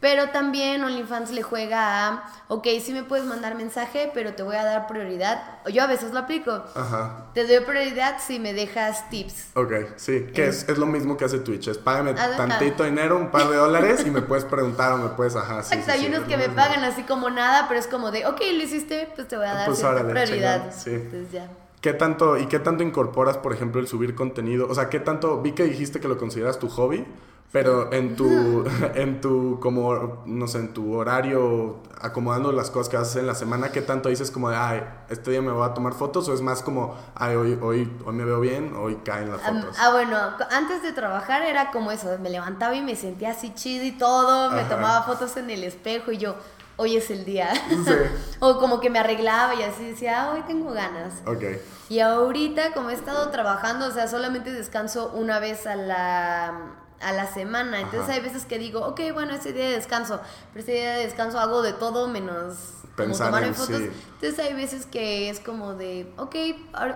Pero 0.00 0.30
también 0.30 0.82
OnlyFans 0.82 1.30
le 1.30 1.44
juega 1.44 2.08
a, 2.08 2.24
ok, 2.48 2.66
sí 2.84 2.92
me 2.92 3.04
puedes 3.04 3.24
mandar 3.24 3.54
mensaje, 3.54 4.10
pero 4.12 4.34
te 4.34 4.42
voy 4.42 4.56
a 4.56 4.64
dar 4.64 4.88
prioridad. 4.88 5.60
Yo 5.72 5.84
a 5.84 5.86
veces 5.86 6.12
lo 6.12 6.18
aplico. 6.18 6.50
Ajá. 6.74 7.26
Te 7.34 7.46
doy 7.46 7.64
prioridad 7.64 8.16
si 8.18 8.40
me 8.40 8.52
dejas 8.52 9.08
tips. 9.10 9.50
Ok, 9.54 9.72
sí. 9.94 10.26
Que 10.34 10.48
es, 10.48 10.68
es 10.68 10.76
lo 10.76 10.86
mismo 10.86 11.16
que 11.16 11.24
hace 11.26 11.38
Twitch. 11.38 11.68
Es 11.68 11.78
págame 11.78 12.10
Ajá. 12.18 12.36
tantito 12.36 12.82
dinero, 12.82 13.16
un 13.16 13.30
par 13.30 13.46
de 13.48 13.54
dólares 13.54 14.04
y 14.04 14.10
me 14.10 14.22
puedes 14.22 14.44
preguntar 14.44 14.90
o 14.90 14.96
me 14.96 15.10
puedes, 15.10 15.36
ajá. 15.36 15.62
Sí, 15.62 15.74
Exacto, 15.76 15.84
sí, 15.84 15.90
hay 15.92 16.00
sí, 16.00 16.06
unos 16.16 16.26
que 16.28 16.36
me 16.36 16.48
pagan 16.48 16.82
así 16.82 17.04
como 17.04 17.30
nada, 17.30 17.66
pero 17.68 17.78
es 17.78 17.86
como 17.86 18.10
de, 18.10 18.26
ok, 18.26 18.40
lo 18.40 18.62
hiciste, 18.64 19.08
pues 19.14 19.28
te 19.28 19.36
voy 19.36 19.46
a 19.46 19.54
dar 19.54 19.66
Pues 19.66 19.78
prioridad. 19.78 20.62
chingón, 20.62 20.72
sí. 20.80 20.90
Entonces 20.94 21.30
ya. 21.30 21.46
¿Qué 21.82 21.92
tanto, 21.92 22.38
¿Y 22.38 22.46
qué 22.46 22.60
tanto 22.60 22.84
incorporas, 22.84 23.38
por 23.38 23.52
ejemplo, 23.52 23.80
el 23.80 23.88
subir 23.88 24.14
contenido? 24.14 24.68
O 24.70 24.74
sea, 24.74 24.88
¿qué 24.88 25.00
tanto, 25.00 25.42
vi 25.42 25.50
que 25.50 25.64
dijiste 25.64 25.98
que 25.98 26.06
lo 26.06 26.16
consideras 26.16 26.60
tu 26.60 26.68
hobby, 26.68 27.04
pero 27.50 27.92
en 27.92 28.14
tu, 28.14 28.64
en 28.94 29.20
tu, 29.20 29.58
como, 29.60 30.22
no 30.24 30.46
sé, 30.46 30.58
en 30.58 30.74
tu 30.74 30.94
horario, 30.94 31.80
acomodando 32.00 32.52
las 32.52 32.70
cosas 32.70 32.88
que 32.88 32.96
haces 32.96 33.16
en 33.16 33.26
la 33.26 33.34
semana, 33.34 33.72
¿qué 33.72 33.82
tanto 33.82 34.10
dices 34.10 34.30
como 34.30 34.48
de, 34.48 34.56
ay, 34.56 34.84
este 35.10 35.32
día 35.32 35.42
me 35.42 35.50
voy 35.50 35.68
a 35.68 35.74
tomar 35.74 35.92
fotos? 35.94 36.28
¿O 36.28 36.34
es 36.34 36.40
más 36.40 36.62
como, 36.62 36.96
ay, 37.16 37.34
hoy, 37.34 37.58
hoy, 37.60 37.92
hoy 38.06 38.14
me 38.14 38.24
veo 38.24 38.38
bien, 38.38 38.76
hoy 38.76 39.00
caen 39.04 39.32
las 39.32 39.40
fotos? 39.40 39.76
Ah, 39.80 39.90
bueno, 39.90 40.16
antes 40.52 40.84
de 40.84 40.92
trabajar 40.92 41.42
era 41.42 41.72
como 41.72 41.90
eso, 41.90 42.16
me 42.20 42.30
levantaba 42.30 42.76
y 42.76 42.82
me 42.82 42.94
sentía 42.94 43.32
así 43.32 43.54
chido 43.54 43.84
y 43.84 43.90
todo, 43.90 44.52
me 44.52 44.60
Ajá. 44.60 44.76
tomaba 44.76 45.02
fotos 45.02 45.36
en 45.36 45.50
el 45.50 45.64
espejo 45.64 46.12
y 46.12 46.18
yo, 46.18 46.36
hoy 46.82 46.96
es 46.96 47.10
el 47.10 47.24
día. 47.24 47.54
Sí. 47.68 47.92
o 48.40 48.58
como 48.58 48.80
que 48.80 48.90
me 48.90 48.98
arreglaba 48.98 49.54
y 49.54 49.62
así 49.62 49.84
decía, 49.84 50.22
ah, 50.22 50.32
hoy 50.32 50.42
tengo 50.42 50.72
ganas. 50.72 51.14
Ok. 51.26 51.44
Y 51.88 52.00
ahorita, 52.00 52.72
como 52.72 52.90
he 52.90 52.94
estado 52.94 53.30
trabajando, 53.30 53.86
o 53.86 53.90
sea, 53.90 54.08
solamente 54.08 54.52
descanso 54.52 55.12
una 55.14 55.38
vez 55.38 55.66
a 55.66 55.76
la, 55.76 56.74
a 57.00 57.12
la 57.12 57.26
semana. 57.32 57.78
Entonces 57.80 58.02
Ajá. 58.08 58.12
hay 58.14 58.20
veces 58.20 58.46
que 58.46 58.58
digo, 58.58 58.80
ok, 58.86 59.00
bueno, 59.12 59.34
ese 59.34 59.52
día 59.52 59.66
de 59.66 59.72
descanso, 59.72 60.20
pero 60.52 60.62
ese 60.64 60.72
día 60.72 60.94
de 60.94 61.04
descanso 61.04 61.38
hago 61.38 61.62
de 61.62 61.72
todo 61.72 62.08
menos 62.08 62.56
como 62.96 63.16
tomarme 63.16 63.48
en 63.48 63.54
fotos. 63.54 63.78
sí. 63.78 63.90
Entonces 64.14 64.38
hay 64.38 64.54
veces 64.54 64.86
que 64.86 65.30
es 65.30 65.40
como 65.40 65.74
de, 65.74 66.12
ok, 66.16 66.36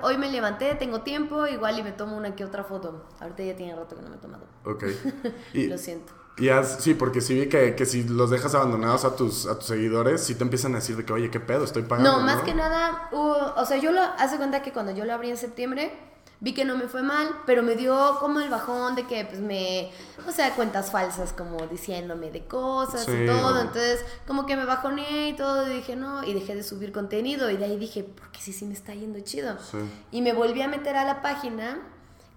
hoy 0.02 0.18
me 0.18 0.30
levanté, 0.30 0.74
tengo 0.74 1.02
tiempo, 1.02 1.46
igual 1.46 1.78
y 1.78 1.82
me 1.82 1.92
tomo 1.92 2.16
una 2.16 2.34
que 2.34 2.44
otra 2.44 2.64
foto. 2.64 3.06
Ahorita 3.20 3.42
ya 3.42 3.56
tiene 3.56 3.74
rato 3.74 3.96
que 3.96 4.02
no 4.02 4.10
me 4.10 4.16
he 4.16 4.18
tomado. 4.18 4.44
Ok. 4.64 4.84
Lo 5.54 5.78
siento. 5.78 6.12
Y 6.38 6.48
haz- 6.48 6.78
sí, 6.80 6.94
porque 6.94 7.20
sí 7.20 7.34
vi 7.38 7.48
que, 7.48 7.74
que 7.74 7.86
si 7.86 8.04
los 8.04 8.30
dejas 8.30 8.54
abandonados 8.54 9.04
a 9.04 9.16
tus, 9.16 9.46
a 9.46 9.58
tus 9.58 9.66
seguidores, 9.68 10.22
sí 10.22 10.34
te 10.34 10.44
empiezan 10.44 10.72
a 10.72 10.76
decir 10.78 10.96
de 10.96 11.04
que, 11.04 11.12
oye, 11.12 11.30
¿qué 11.30 11.40
pedo? 11.40 11.64
Estoy 11.64 11.82
pagando. 11.82 12.12
No, 12.12 12.20
más 12.20 12.42
que 12.42 12.54
nada, 12.54 13.08
hubo- 13.12 13.54
o 13.56 13.64
sea, 13.64 13.76
yo 13.78 13.92
lo 13.92 14.00
hace 14.02 14.36
cuenta 14.36 14.62
que 14.62 14.72
cuando 14.72 14.92
yo 14.92 15.04
lo 15.04 15.12
abrí 15.14 15.30
en 15.30 15.36
septiembre, 15.36 15.92
vi 16.38 16.52
que 16.52 16.66
no 16.66 16.76
me 16.76 16.86
fue 16.86 17.02
mal, 17.02 17.28
pero 17.46 17.62
me 17.62 17.76
dio 17.76 18.18
como 18.20 18.40
el 18.40 18.50
bajón 18.50 18.94
de 18.94 19.06
que 19.06 19.24
pues 19.24 19.40
me, 19.40 19.90
o 20.28 20.30
sea, 20.30 20.54
cuentas 20.54 20.90
falsas 20.90 21.32
como 21.32 21.56
diciéndome 21.66 22.30
de 22.30 22.44
cosas 22.44 23.06
Sí, 23.06 23.12
y 23.12 23.26
todo, 23.26 23.58
entonces 23.58 24.04
como 24.26 24.44
que 24.44 24.54
me 24.54 24.66
bajoneé 24.66 25.30
y 25.30 25.32
todo, 25.36 25.66
y 25.66 25.76
dije 25.76 25.96
no, 25.96 26.22
y 26.24 26.34
dejé 26.34 26.54
de 26.54 26.62
subir 26.62 26.92
contenido 26.92 27.50
y 27.50 27.56
de 27.56 27.64
ahí 27.64 27.78
dije, 27.78 28.04
porque 28.04 28.38
sí, 28.42 28.52
sí 28.52 28.66
me 28.66 28.74
está 28.74 28.92
yendo 28.94 29.18
chido. 29.20 29.56
Sí. 29.58 29.78
Y 30.12 30.20
me 30.20 30.34
volví 30.34 30.60
a 30.60 30.68
meter 30.68 30.96
a 30.96 31.04
la 31.04 31.22
página 31.22 31.78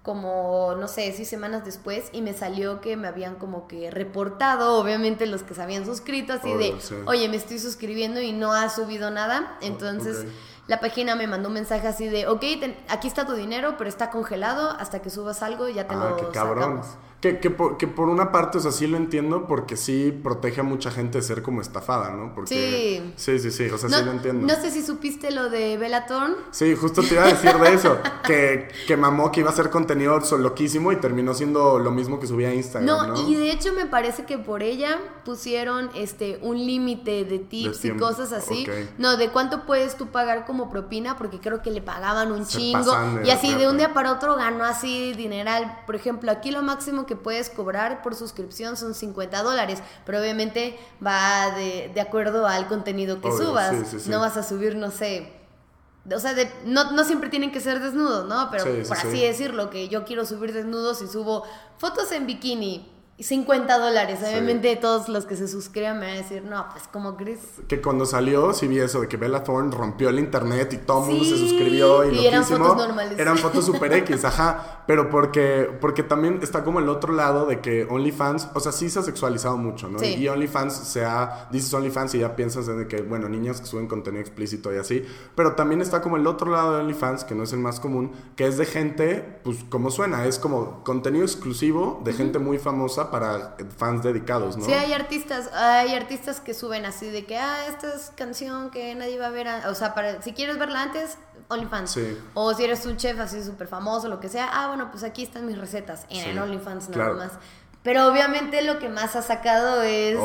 como, 0.03 0.75
no 0.79 0.87
sé, 0.87 1.11
seis 1.11 1.27
semanas 1.29 1.65
después 1.65 2.09
y 2.13 2.21
me 2.21 2.33
salió 2.33 2.81
que 2.81 2.95
me 2.97 3.07
habían 3.07 3.35
como 3.35 3.67
que 3.67 3.91
reportado, 3.91 4.79
obviamente 4.79 5.25
los 5.27 5.43
que 5.43 5.53
se 5.53 5.61
habían 5.61 5.85
suscrito, 5.85 6.33
así 6.33 6.51
de, 6.53 6.75
sí. 6.79 6.95
oye, 7.05 7.27
me 7.29 7.35
estoy 7.37 7.59
suscribiendo 7.59 8.21
y 8.21 8.31
no 8.31 8.53
ha 8.53 8.69
subido 8.69 9.11
nada. 9.11 9.57
Entonces 9.61 10.19
ok. 10.21 10.27
la 10.67 10.79
página 10.79 11.15
me 11.15 11.27
mandó 11.27 11.49
un 11.49 11.55
mensaje 11.55 11.87
así 11.87 12.07
de, 12.07 12.27
ok, 12.27 12.39
ten- 12.59 12.77
aquí 12.87 13.07
está 13.07 13.25
tu 13.25 13.33
dinero, 13.33 13.75
pero 13.77 13.89
está 13.89 14.09
congelado 14.09 14.71
hasta 14.71 15.01
que 15.01 15.09
subas 15.09 15.43
algo 15.43 15.67
y 15.67 15.73
ya 15.75 15.87
te 15.87 15.93
Ah, 15.95 16.09
lo 16.11 16.15
qué 16.17 16.27
cabrón. 16.31 16.63
sacamos. 16.83 16.87
Que, 17.21 17.39
que, 17.39 17.49
por, 17.49 17.77
que 17.77 17.85
por 17.85 18.07
una 18.07 18.31
parte, 18.31 18.59
o 18.59 18.61
sea, 18.61 18.71
sí 18.71 18.87
lo 18.87 18.95
entiendo 18.95 19.45
porque 19.45 19.75
sí 19.75 20.17
protege 20.23 20.61
a 20.61 20.63
mucha 20.63 20.89
gente 20.89 21.17
de 21.17 21.21
ser 21.21 21.41
como 21.43 21.59
estafada, 21.61 22.11
¿no? 22.11 22.33
Porque, 22.33 23.03
sí. 23.17 23.39
Sí, 23.39 23.51
sí, 23.51 23.69
O 23.69 23.77
sea, 23.77 23.89
No, 23.89 23.97
sí 23.97 24.05
lo 24.05 24.11
entiendo. 24.11 24.47
no 24.47 24.61
sé 24.61 24.71
si 24.71 24.81
supiste 24.81 25.29
lo 25.31 25.49
de 25.49 25.77
Bellatorn. 25.77 26.35
Sí, 26.51 26.75
justo 26.75 27.01
te 27.01 27.15
iba 27.15 27.23
a 27.25 27.27
decir 27.27 27.53
de 27.53 27.73
eso. 27.73 27.97
que, 28.25 28.69
que 28.87 28.95
mamó 28.95 29.31
que 29.33 29.41
iba 29.41 29.49
a 29.49 29.53
hacer 29.53 29.69
contenido 29.69 30.17
loquísimo 30.37 30.91
y 30.93 30.95
terminó 30.95 31.33
siendo 31.33 31.77
lo 31.79 31.91
mismo 31.91 32.19
que 32.21 32.27
subía 32.27 32.49
a 32.49 32.53
Instagram, 32.53 32.85
No, 32.85 33.07
¿no? 33.07 33.29
y 33.29 33.35
de 33.35 33.51
hecho 33.51 33.73
me 33.73 33.85
parece 33.85 34.25
que 34.25 34.37
por 34.37 34.63
ella 34.63 34.97
pusieron 35.25 35.89
este 35.95 36.39
un 36.41 36.57
límite 36.57 37.25
de 37.25 37.39
tips 37.39 37.83
y 37.85 37.91
cosas 37.97 38.31
así. 38.31 38.65
No, 38.97 39.17
de 39.17 39.29
cuánto 39.29 39.65
puedes 39.65 39.97
tú 39.97 40.07
pagar 40.07 40.45
como 40.45 40.69
propina, 40.69 41.17
porque 41.17 41.39
creo 41.39 41.61
que 41.61 41.71
le 41.71 41.81
pagaban 41.81 42.31
un 42.31 42.45
Se 42.45 42.59
chingo. 42.59 42.93
Y 43.25 43.29
así 43.29 43.53
de 43.55 43.67
un 43.67 43.77
día 43.77 43.93
para 43.93 44.13
otro 44.13 44.35
ganó 44.35 44.63
así 44.63 45.13
dineral. 45.13 45.79
Por 45.85 45.95
ejemplo, 45.95 46.31
aquí 46.31 46.51
lo 46.51 46.61
máximo 46.63 47.05
que 47.05 47.08
puedes 47.15 47.49
cobrar 47.49 48.01
por 48.01 48.15
suscripción 48.15 48.77
son 48.77 48.93
50 48.93 49.41
dólares, 49.43 49.79
pero 50.05 50.19
obviamente 50.19 50.77
va 51.05 51.51
de, 51.55 51.91
de 51.93 52.01
acuerdo 52.01 52.47
al 52.47 52.67
contenido 52.67 53.21
que 53.21 53.27
Obvio, 53.29 53.47
subas. 53.47 53.75
sí, 53.75 53.85
sí, 53.85 53.99
sí. 54.01 54.09
No 54.09 54.19
vas 54.19 54.37
a 54.37 54.43
subir, 54.43 54.75
no 54.75 54.91
sé. 54.91 55.33
O 56.13 56.19
sea, 56.19 56.33
de- 56.33 56.51
no, 56.65 56.91
no 56.91 57.03
siempre 57.03 57.29
tienen 57.29 57.51
que 57.51 57.59
ser 57.59 57.79
desnudos, 57.81 58.27
¿no? 58.27 58.49
Pero 58.51 58.63
por 58.65 58.97
sí. 58.97 59.07
así 59.07 59.21
decirlo, 59.21 59.69
que 59.69 59.89
yo 59.89 60.05
quiero 60.05 60.25
subir 60.25 60.53
desnudos 60.53 61.01
y 61.01 61.07
subo 61.07 61.43
fotos 61.77 62.11
en 62.11 62.25
bikini 62.25 62.91
50 63.21 63.77
dólares. 63.77 64.19
Obviamente 64.21 64.75
todos 64.75 65.09
los 65.09 65.25
que 65.25 65.35
se 65.35 65.47
suscriban 65.47 65.99
me 65.99 66.07
van 66.07 66.15
a 66.15 66.17
decir, 66.17 66.43
no, 66.43 66.67
pues 66.71 66.87
como 66.87 67.17
crees. 67.17 67.39
Que 67.67 67.81
cuando 67.81 68.05
salió, 68.05 68.53
sí 68.53 68.67
vi 68.67 68.79
eso 68.79 69.01
de 69.01 69.07
que 69.07 69.17
Bella 69.17 69.43
Thorne 69.43 69.75
rompió 69.75 70.09
el 70.09 70.19
internet 70.19 70.73
y 70.73 70.77
todo 70.77 71.03
el 71.03 71.09
mundo 71.09 71.25
se 71.25 71.37
suscribió. 71.37 72.09
Y, 72.09 72.19
y 72.19 72.27
eran 72.27 72.45
fotos 72.45 72.77
normales. 72.77 73.19
Eran 73.19 73.37
fotos 73.39 73.65
super 73.65 73.91
X, 73.93 74.23
ajá. 74.23 74.83
Pero 74.87 75.09
porque, 75.09 75.69
porque 75.81 76.03
también 76.03 76.39
está 76.41 76.63
como 76.63 76.79
el 76.79 76.89
otro 76.89 77.13
lado 77.13 77.45
de 77.45 77.59
que 77.59 77.85
OnlyFans, 77.89 78.49
o 78.53 78.59
sea, 78.59 78.71
sí 78.71 78.89
se 78.89 78.99
ha 78.99 79.03
sexualizado 79.03 79.57
mucho, 79.57 79.89
¿no? 79.89 80.01
Y 80.01 80.27
OnlyFans 80.27 80.73
se 80.73 81.03
ha, 81.05 81.47
dices 81.51 81.73
OnlyFans 81.73 82.15
y 82.15 82.19
ya 82.19 82.35
piensas 82.35 82.67
en 82.67 82.87
que, 82.87 83.01
bueno, 83.01 83.29
niños 83.29 83.59
que 83.59 83.67
suben 83.67 83.87
contenido 83.87 84.21
explícito 84.21 84.73
y 84.73 84.77
así. 84.77 85.05
Pero 85.35 85.53
también 85.53 85.81
está 85.81 86.01
como 86.01 86.17
el 86.17 86.25
otro 86.25 86.51
lado 86.51 86.73
de 86.75 86.79
OnlyFans, 86.81 87.23
que 87.23 87.35
no 87.35 87.43
es 87.43 87.53
el 87.53 87.59
más 87.59 87.79
común, 87.79 88.13
que 88.35 88.47
es 88.47 88.57
de 88.57 88.65
gente, 88.65 89.39
pues 89.43 89.57
como 89.69 89.91
suena, 89.91 90.25
es 90.25 90.39
como 90.39 90.83
contenido 90.83 91.25
exclusivo 91.25 92.01
de 92.03 92.13
gente 92.13 92.39
muy 92.39 92.57
famosa 92.57 93.08
para 93.11 93.55
fans 93.77 94.03
dedicados, 94.03 94.57
¿no? 94.57 94.65
Sí, 94.65 94.73
hay 94.73 94.93
artistas, 94.93 95.51
hay 95.53 95.93
artistas 95.93 96.41
que 96.41 96.53
suben 96.53 96.85
así 96.85 97.09
de 97.09 97.25
que, 97.25 97.37
ah, 97.37 97.67
esta 97.67 97.93
es 97.93 98.11
canción 98.15 98.69
que 98.69 98.93
nadie 98.95 99.19
va 99.19 99.27
a 99.27 99.31
ver, 99.31 99.47
o 99.67 99.75
sea, 99.75 99.93
para, 99.93 100.21
si 100.21 100.33
quieres 100.33 100.57
verla 100.57 100.83
antes, 100.83 101.17
OnlyFans. 101.47 101.91
Sí. 101.91 102.17
O 102.33 102.53
si 102.53 102.63
eres 102.63 102.85
un 102.85 102.97
chef 102.97 103.19
así 103.19 103.43
súper 103.43 103.67
famoso, 103.67 104.07
lo 104.07 104.19
que 104.19 104.29
sea, 104.29 104.49
ah, 104.51 104.67
bueno, 104.67 104.91
pues 104.91 105.03
aquí 105.03 105.23
están 105.23 105.45
mis 105.45 105.57
recetas 105.57 106.05
en 106.09 106.37
OnlyFans 106.37 106.89
nada 106.89 107.13
más. 107.13 107.31
Pero 107.81 108.07
obviamente 108.07 108.61
lo 108.61 108.77
que 108.77 108.89
más 108.89 109.15
ha 109.15 109.21
sacado 109.21 109.83
es 109.83 110.17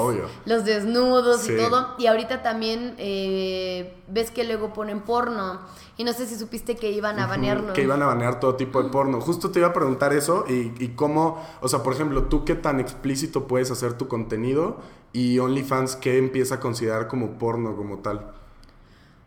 los 0.45 0.65
desnudos 0.65 1.49
y 1.49 1.57
todo. 1.57 1.95
Y 1.99 2.07
ahorita 2.07 2.43
también 2.43 2.95
eh, 2.99 3.95
ves 4.09 4.33
que 4.33 4.43
luego 4.45 4.73
ponen 4.73 5.03
porno. 5.03 5.61
Y 5.97 6.03
no 6.03 6.13
sé 6.13 6.27
si 6.27 6.37
supiste 6.37 6.75
que 6.75 6.91
iban 6.91 7.21
a 7.21 7.29
banearlo. 7.29 7.73
Que 7.73 7.83
iban 7.83 8.03
a 8.03 8.07
banear 8.07 8.41
todo 8.41 8.57
tipo 8.57 8.83
de 8.83 8.91
porno. 8.91 9.21
Justo 9.21 9.53
te 9.53 9.61
iba 9.61 9.69
a 9.69 9.73
preguntar 9.73 10.13
eso 10.13 10.45
y, 10.49 10.73
y 10.83 10.89
cómo, 10.97 11.41
o 11.61 11.69
sea, 11.69 11.85
por 11.85 11.93
ejemplo, 11.93 12.25
tú 12.25 12.45
qué 12.45 12.57
tan 12.57 12.81
explícito 12.81 13.47
puedes 13.47 13.71
hacer 13.71 13.93
tu 13.93 14.09
contenido 14.09 14.79
y 15.13 15.39
OnlyFans 15.39 15.95
qué 15.95 16.19
empieza 16.19 16.57
a 16.57 16.61
considerar 16.61 17.07
como 17.07 17.39
porno 17.39 17.77
como 17.77 17.99
tal. 17.99 18.33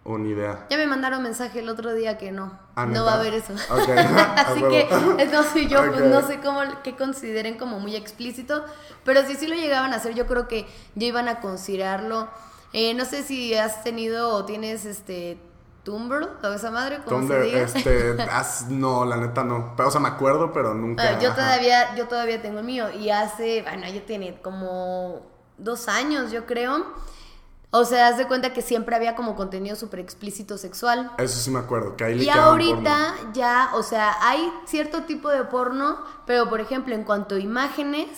O 0.10 0.18
ni 0.18 0.30
idea. 0.30 0.66
Ya 0.70 0.78
me 0.78 0.88
mandaron 0.88 1.22
mensaje 1.22 1.60
el 1.60 1.68
otro 1.68 1.94
día 1.94 2.18
que 2.18 2.32
no. 2.32 2.58
Ah, 2.76 2.86
no 2.86 3.04
va 3.04 3.16
a 3.16 3.20
haber 3.20 3.34
eso. 3.34 3.54
Así 4.38 4.62
que 4.62 4.88
no 5.30 5.44
soy 5.44 5.68
yo, 5.68 5.86
pues 5.92 6.06
no 6.06 6.26
sé 6.26 6.40
cómo 6.40 6.62
que 6.82 6.96
consideren 6.96 7.58
como 7.58 7.82
muy 7.82 7.94
explícito. 7.94 8.64
Pero 9.04 9.26
si 9.26 9.36
sí 9.36 9.48
lo 9.48 9.56
llegaban 9.56 9.92
a 9.92 9.98
hacer, 9.98 10.16
yo 10.16 10.26
creo 10.26 10.48
que 10.48 10.66
ya 10.96 11.08
iban 11.08 11.28
a 11.28 11.42
considerarlo. 11.42 12.30
Eh, 12.72 12.94
no 12.94 13.04
sé 13.04 13.22
si 13.22 13.54
has 13.54 13.84
tenido 13.84 14.30
o 14.30 14.46
tienes 14.46 14.86
este 14.86 15.40
Tumblr 15.84 16.40
o 16.42 16.48
esa 16.54 16.72
madre, 16.72 17.00
como 17.04 17.28
se 17.28 17.42
diga? 17.42 17.60
este, 17.60 18.16
no, 18.70 19.04
la 19.04 19.18
neta 19.18 19.44
no. 19.44 19.76
o 19.78 19.92
sea, 19.92 20.00
me 20.00 20.08
acuerdo, 20.08 20.54
pero 20.54 20.74
nunca. 20.74 21.04
Ah, 21.04 21.20
yo 21.20 21.34
todavía, 21.34 21.96
yo 21.98 22.08
todavía 22.08 22.42
tengo 22.42 22.60
el 22.60 22.66
mío 22.66 22.90
y 22.92 23.10
hace, 23.10 23.62
bueno, 23.62 23.86
ya 23.88 24.06
tiene 24.06 24.40
como 24.42 25.22
dos 25.58 25.90
años, 25.90 26.32
yo 26.32 26.46
creo 26.46 26.86
o 27.72 27.84
sea, 27.84 28.08
haz 28.08 28.18
de 28.18 28.28
cuenta 28.28 28.54
que 28.54 28.62
siempre 28.62 28.96
había 28.96 29.16
como 29.16 29.36
contenido 29.36 29.76
súper 29.76 30.00
explícito 30.00 30.58
sexual. 30.58 31.12
Eso 31.18 31.38
sí 31.40 31.52
me 31.52 31.60
acuerdo, 31.60 31.98
que 31.98 32.06
ahí 32.06 32.24
Y 32.24 32.30
ahorita 32.30 33.16
ya, 33.34 33.72
o 33.74 33.84
sea, 33.84 34.16
hay 34.22 34.52
cierto 34.66 35.04
tipo 35.04 35.30
de 35.30 35.44
porno, 35.44 35.98
pero 36.26 36.50
por 36.50 36.62
ejemplo, 36.62 36.96
en 36.96 37.04
cuanto 37.04 37.36
a 37.36 37.40
imágenes, 37.40 38.10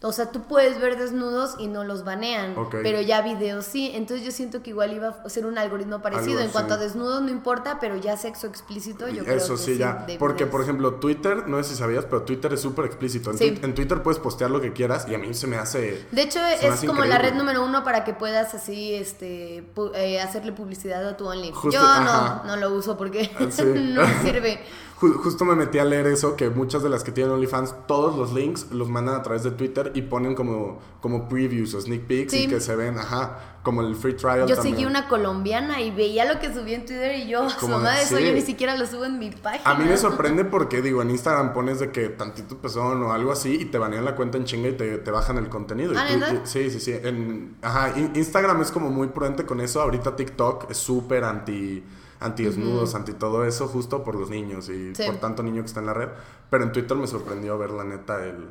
o 0.00 0.12
sea, 0.12 0.30
tú 0.30 0.42
puedes 0.42 0.80
ver 0.80 0.96
desnudos 0.96 1.56
y 1.58 1.66
no 1.66 1.82
los 1.82 2.04
banean, 2.04 2.54
pero 2.70 3.00
ya 3.00 3.20
videos 3.20 3.64
sí. 3.64 3.90
Entonces 3.94 4.24
yo 4.24 4.30
siento 4.30 4.62
que 4.62 4.70
igual 4.70 4.92
iba 4.92 5.08
a 5.24 5.28
ser 5.28 5.44
un 5.44 5.58
algoritmo 5.58 6.00
parecido. 6.00 6.40
en 6.40 6.50
cuanto 6.50 6.74
a 6.74 6.76
desnudos 6.76 7.20
no 7.20 7.30
importa, 7.30 7.78
pero 7.80 7.96
ya 7.96 8.16
sexo 8.16 8.46
explícito 8.46 9.08
yo 9.08 9.24
creo 9.24 9.36
Eso 9.36 9.56
sí, 9.56 9.76
ya. 9.76 10.06
Porque, 10.20 10.46
por 10.46 10.62
ejemplo, 10.62 10.94
Twitter, 10.94 11.48
no 11.48 11.60
sé 11.62 11.70
si 11.70 11.76
sabías, 11.76 12.04
pero 12.04 12.22
Twitter 12.22 12.52
es 12.52 12.60
súper 12.60 12.84
explícito. 12.84 13.32
En, 13.40 13.74
Twitter 13.74 14.02
puedes 14.02 14.20
postear 14.20 14.50
lo 14.50 14.60
que 14.60 14.72
quieras 14.72 15.06
y 15.08 15.14
a 15.14 15.18
mí 15.18 15.34
se 15.34 15.48
me 15.48 15.56
hace... 15.56 16.06
De 16.12 16.22
hecho, 16.22 16.40
es 16.46 16.84
como 16.84 17.04
la 17.04 17.18
red 17.18 17.34
número 17.34 17.64
uno 17.64 17.82
para 17.82 18.04
que 18.04 18.14
puedas 18.14 18.54
así 18.54 18.94
este 18.94 19.64
eh, 19.94 20.20
hacerle 20.20 20.52
publicidad 20.52 21.06
a 21.06 21.16
tu 21.16 21.26
OnlyFans. 21.26 21.74
yo 21.74 22.00
no, 22.00 22.44
no 22.44 22.56
lo 22.56 22.72
uso 22.72 22.96
porque 22.96 23.30
ah, 23.36 23.42
no 23.64 24.06
sirve 24.22 24.60
justo 24.98 25.44
me 25.44 25.54
metí 25.54 25.78
a 25.78 25.84
leer 25.84 26.08
eso, 26.08 26.34
que 26.34 26.50
muchas 26.50 26.82
de 26.82 26.88
las 26.88 27.04
que 27.04 27.12
tienen 27.12 27.32
OnlyFans, 27.32 27.74
todos 27.86 28.16
los 28.16 28.32
links 28.32 28.72
los 28.72 28.88
mandan 28.88 29.14
a 29.14 29.22
través 29.22 29.44
de 29.44 29.52
Twitter 29.52 29.92
y 29.94 30.02
ponen 30.02 30.34
como, 30.34 30.80
como 31.00 31.28
previews 31.28 31.74
o 31.74 31.80
sneak 31.80 32.06
peeks 32.06 32.34
y 32.34 32.48
que 32.48 32.60
se 32.60 32.74
ven, 32.74 32.98
ajá, 32.98 33.58
como 33.62 33.82
el 33.82 33.94
free 33.94 34.14
trial. 34.14 34.48
Yo 34.48 34.60
seguí 34.60 34.84
una 34.86 35.08
colombiana 35.08 35.80
y 35.80 35.92
veía 35.92 36.24
lo 36.24 36.40
que 36.40 36.52
subí 36.52 36.74
en 36.74 36.84
Twitter 36.84 37.16
y 37.16 37.28
yo, 37.28 37.48
su 37.48 37.68
mamá 37.68 37.92
de 37.92 38.02
eso 38.02 38.18
yo 38.18 38.32
ni 38.32 38.40
siquiera 38.40 38.76
lo 38.76 38.86
subo 38.86 39.04
en 39.04 39.18
mi 39.18 39.30
página. 39.30 39.70
A 39.70 39.74
mí 39.74 39.84
me 39.84 39.96
sorprende 39.96 40.44
porque, 40.44 40.82
digo, 40.82 41.00
en 41.02 41.10
Instagram 41.10 41.52
pones 41.52 41.78
de 41.78 41.92
que 41.92 42.08
tantito 42.08 42.56
pezón 42.58 43.02
o 43.04 43.12
algo 43.12 43.30
así 43.30 43.54
y 43.60 43.66
te 43.66 43.78
banean 43.78 44.04
la 44.04 44.16
cuenta 44.16 44.36
en 44.36 44.44
chinga 44.46 44.68
y 44.68 44.72
te, 44.72 44.98
te 44.98 45.10
bajan 45.12 45.38
el 45.38 45.48
contenido. 45.48 45.92
¿Ah, 45.96 46.08
sí, 46.42 46.70
sí, 46.70 46.80
sí. 46.80 46.92
En, 46.92 47.56
ajá, 47.62 47.94
Instagram 48.14 48.62
es 48.62 48.72
como 48.72 48.90
muy 48.90 49.08
prudente 49.08 49.46
con 49.46 49.60
eso. 49.60 49.80
Ahorita 49.80 50.16
TikTok 50.16 50.70
es 50.70 50.76
súper 50.76 51.22
anti 51.22 51.84
anti 52.20 52.44
desnudos, 52.44 52.94
anti 52.94 53.12
todo 53.12 53.44
eso, 53.44 53.68
justo 53.68 54.02
por 54.04 54.14
los 54.14 54.30
niños 54.30 54.68
y 54.68 54.92
por 54.92 55.16
tanto 55.16 55.42
niño 55.42 55.62
que 55.62 55.66
está 55.66 55.80
en 55.80 55.86
la 55.86 55.94
red. 55.94 56.08
Pero 56.50 56.64
en 56.64 56.72
Twitter 56.72 56.96
me 56.96 57.06
sorprendió 57.06 57.58
ver 57.58 57.70
la 57.70 57.84
neta 57.84 58.24
el... 58.24 58.48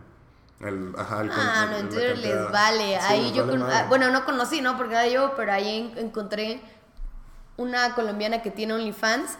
El, 0.59 0.95
ajá, 0.97 1.21
el, 1.21 1.29
ah, 1.31 1.67
no, 1.69 1.77
en 1.77 1.89
Twitter 1.89 2.17
les 2.17 2.51
vale. 2.51 2.97
ahí 2.97 3.31
yo, 3.31 3.45
ah, 3.69 3.85
bueno, 3.89 4.09
no 4.09 4.25
conocí, 4.25 4.59
¿no? 4.59 4.75
Porque 4.75 4.93
era 4.95 5.07
yo, 5.07 5.33
pero 5.37 5.51
ahí 5.51 5.93
encontré 5.97 6.61
una 7.57 7.93
colombiana 7.93 8.41
que 8.41 8.49
tiene 8.49 8.73
OnlyFans. 8.73 9.37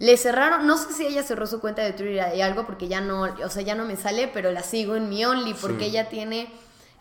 Le 0.00 0.16
cerraron, 0.16 0.66
no 0.66 0.76
sé 0.76 0.92
si 0.92 1.06
ella 1.06 1.22
cerró 1.22 1.46
su 1.46 1.60
cuenta 1.60 1.82
de 1.82 1.92
Twitter 1.92 2.34
y 2.34 2.40
algo 2.40 2.66
porque 2.66 2.88
ya 2.88 3.00
no, 3.00 3.22
o 3.22 3.48
sea, 3.48 3.62
ya 3.62 3.76
no 3.76 3.84
me 3.84 3.96
sale, 3.96 4.28
pero 4.28 4.50
la 4.50 4.64
sigo 4.64 4.96
en 4.96 5.08
mi 5.08 5.24
Only 5.24 5.54
porque 5.54 5.86
ella 5.86 6.08
tiene 6.08 6.52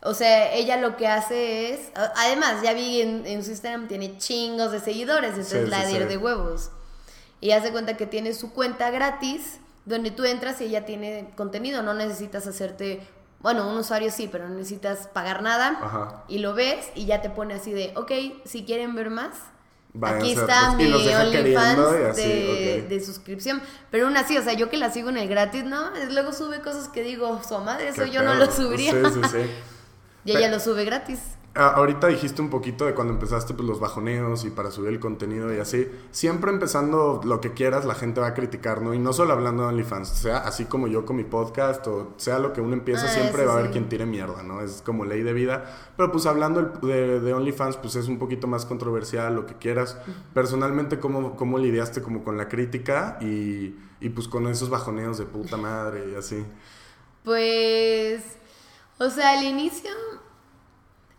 o 0.05 0.13
sea, 0.13 0.53
ella 0.53 0.77
lo 0.77 0.97
que 0.97 1.07
hace 1.07 1.73
es. 1.73 1.91
Además, 2.15 2.61
ya 2.61 2.73
vi 2.73 3.01
en, 3.01 3.43
su 3.43 3.49
Instagram 3.49 3.87
tiene 3.87 4.17
chingos 4.17 4.71
de 4.71 4.79
seguidores, 4.79 5.31
entonces 5.31 5.67
la 5.67 5.83
de 5.83 6.17
huevos. 6.17 6.69
Y 7.41 7.51
hace 7.51 7.71
cuenta 7.71 7.97
que 7.97 8.05
tiene 8.05 8.33
su 8.33 8.53
cuenta 8.53 8.91
gratis, 8.91 9.59
donde 9.85 10.11
tú 10.11 10.23
entras 10.23 10.61
y 10.61 10.65
ella 10.65 10.85
tiene 10.85 11.31
contenido. 11.35 11.81
No 11.81 11.95
necesitas 11.95 12.45
hacerte. 12.45 13.01
Bueno, 13.39 13.67
un 13.67 13.77
usuario 13.77 14.11
sí, 14.11 14.29
pero 14.31 14.47
no 14.47 14.55
necesitas 14.55 15.07
pagar 15.07 15.41
nada. 15.41 16.23
Y 16.27 16.37
lo 16.37 16.53
ves 16.53 16.89
y 16.93 17.05
ya 17.05 17.23
te 17.23 17.31
pone 17.31 17.55
así 17.55 17.71
de, 17.71 17.91
ok, 17.95 18.11
si 18.45 18.63
quieren 18.63 18.93
ver 18.93 19.09
más, 19.09 19.33
Aquí 20.03 20.33
está 20.33 20.73
mi 20.73 20.91
OnlyFans 20.91 22.15
de, 22.17 22.85
de, 22.87 22.99
suscripción. 22.99 23.61
Pero 23.89 24.07
aún 24.07 24.17
así, 24.17 24.37
o 24.37 24.43
sea, 24.43 24.53
yo 24.53 24.69
que 24.69 24.77
la 24.77 24.91
sigo 24.91 25.09
en 25.09 25.17
el 25.17 25.29
gratis, 25.29 25.63
¿no? 25.63 25.91
Luego 26.11 26.33
sube 26.33 26.59
cosas 26.59 26.89
que 26.89 27.01
digo, 27.01 27.41
su 27.47 27.57
madre, 27.59 27.87
eso 27.87 28.05
yo 28.05 28.21
no 28.21 28.35
lo 28.35 28.51
subiría. 28.51 28.91
Sí, 28.91 28.99
sí, 29.13 29.21
sí. 29.31 29.49
Y 30.25 30.35
ella 30.35 30.49
lo 30.49 30.59
sube 30.59 30.83
gratis. 30.85 31.19
Ahorita 31.57 32.07
dijiste 32.07 32.41
un 32.41 32.49
poquito 32.49 32.85
de 32.85 32.93
cuando 32.93 33.13
empezaste 33.13 33.53
pues, 33.53 33.65
los 33.65 33.79
bajoneos 33.79 34.43
y 34.43 34.49
para 34.49 34.71
subir 34.71 34.89
el 34.89 34.99
contenido 34.99 35.55
y 35.55 35.59
así. 35.59 35.87
Siempre 36.11 36.51
empezando 36.51 37.21
lo 37.23 37.39
que 37.39 37.53
quieras, 37.53 37.85
la 37.85 37.95
gente 37.95 38.19
va 38.19 38.27
a 38.27 38.33
criticar, 38.33 38.81
¿no? 38.81 38.93
Y 38.93 38.99
no 38.99 39.13
solo 39.13 39.31
hablando 39.31 39.63
de 39.63 39.69
OnlyFans, 39.69 40.09
sea 40.09 40.39
así 40.39 40.65
como 40.65 40.87
yo 40.87 41.05
con 41.05 41.15
mi 41.15 41.23
podcast 41.23 41.87
o 41.87 42.13
sea 42.17 42.39
lo 42.39 42.51
que 42.51 42.59
uno 42.59 42.73
empieza, 42.73 43.05
ah, 43.05 43.07
siempre 43.07 43.45
va 43.45 43.53
a 43.53 43.59
haber 43.59 43.71
quien 43.71 43.87
tire 43.87 44.05
mierda, 44.05 44.43
¿no? 44.43 44.59
Es 44.59 44.81
como 44.85 45.05
ley 45.05 45.23
de 45.23 45.31
vida. 45.31 45.63
Pero 45.95 46.11
pues 46.11 46.25
hablando 46.25 46.61
de, 46.61 47.21
de, 47.21 47.33
OnlyFans, 47.33 47.77
pues 47.77 47.95
es 47.95 48.09
un 48.09 48.19
poquito 48.19 48.47
más 48.47 48.65
controversial, 48.65 49.33
lo 49.33 49.45
que 49.45 49.53
quieras. 49.53 49.97
Personalmente, 50.33 50.99
¿cómo, 50.99 51.37
cómo 51.37 51.57
lidiaste 51.57 52.01
como 52.01 52.25
con 52.25 52.35
la 52.35 52.49
crítica 52.49 53.17
y, 53.21 53.77
y 54.01 54.09
pues 54.09 54.27
con 54.27 54.45
esos 54.47 54.69
bajoneos 54.69 55.17
de 55.19 55.25
puta 55.25 55.55
madre 55.55 56.09
y 56.11 56.15
así? 56.15 56.45
Pues 57.23 58.23
o 58.99 59.09
sea, 59.09 59.31
al 59.37 59.43
inicio, 59.43 59.91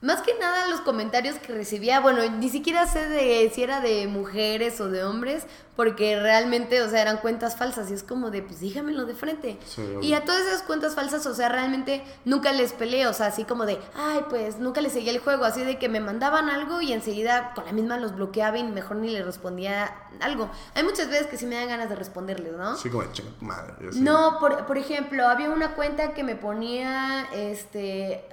más 0.00 0.21
que 0.23 0.35
nada 0.38 0.69
los 0.69 0.81
comentarios 0.83 1.37
que 1.37 1.53
recibía, 1.53 2.00
bueno, 2.00 2.23
ni 2.38 2.50
siquiera 2.50 2.87
sé 2.87 3.09
de 3.09 3.50
si 3.55 3.62
era 3.62 3.81
de 3.81 4.07
mujeres 4.07 4.81
o 4.81 4.88
de 4.88 5.03
hombres, 5.03 5.47
porque 5.75 6.19
realmente, 6.21 6.83
o 6.83 6.88
sea, 6.88 7.03
eran 7.03 7.19
cuentas 7.19 7.57
falsas 7.57 7.91
y 7.91 7.95
es 7.95 8.03
como 8.03 8.31
de, 8.31 8.43
pues 8.43 8.61
dígamelo 8.61 9.05
de 9.05 9.15
frente. 9.15 9.59
y 10.03 10.12
a 10.15 10.25
todas 10.25 10.47
esas 10.47 10.62
cuentas 10.62 10.95
falsas, 10.95 11.26
o 11.26 11.35
sea, 11.35 11.49
realmente 11.49 12.05
nunca 12.25 12.53
les 12.53 12.73
peleé, 12.73 13.07
o 13.07 13.12
sea, 13.12 13.26
así 13.26 13.45
como 13.45 13.65
de, 13.67 13.79
ay, 13.95 14.25
pues 14.29 14.59
nunca 14.59 14.81
les 14.81 14.93
seguía 14.93 15.12
el 15.12 15.19
juego, 15.19 15.45
así 15.45 15.62
de 15.62 15.79
que 15.79 15.88
me 15.88 16.00
mandaban 16.00 16.50
algo 16.50 16.81
y 16.81 16.93
enseguida 16.93 17.53
con 17.55 17.65
la 17.65 17.73
misma 17.73 17.99
los 17.99 18.15
bloqueaba 18.15 18.59
y 18.59 18.65
mejor 18.65 18.97
ni 18.97 19.11
les 19.11 19.25
respondía 19.25 19.95
algo. 20.21 20.50
Hay 20.75 20.83
muchas 20.83 21.09
veces 21.09 21.26
que 21.26 21.37
sí 21.38 21.47
me 21.47 21.57
dan 21.57 21.69
ganas 21.69 21.88
de 21.88 21.97
responderles, 21.97 22.53
¿no? 22.53 22.76
Sí, 22.76 22.91
como 22.91 23.03
de 23.03 23.09
madre. 23.41 23.75
No, 23.95 24.38
por, 24.41 24.67
por 24.67 24.79
ejemplo, 24.79 25.26
había 25.26 25.50
una 25.50 25.75
cuenta 25.75 26.15
que 26.15 26.23
me 26.23 26.37
ponía, 26.37 27.29
este, 27.33 28.25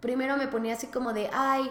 primero 0.00 0.36
me 0.36 0.48
ponía 0.48 0.74
así 0.74 0.86
como 0.88 1.12
de, 1.12 1.28
ay, 1.32 1.70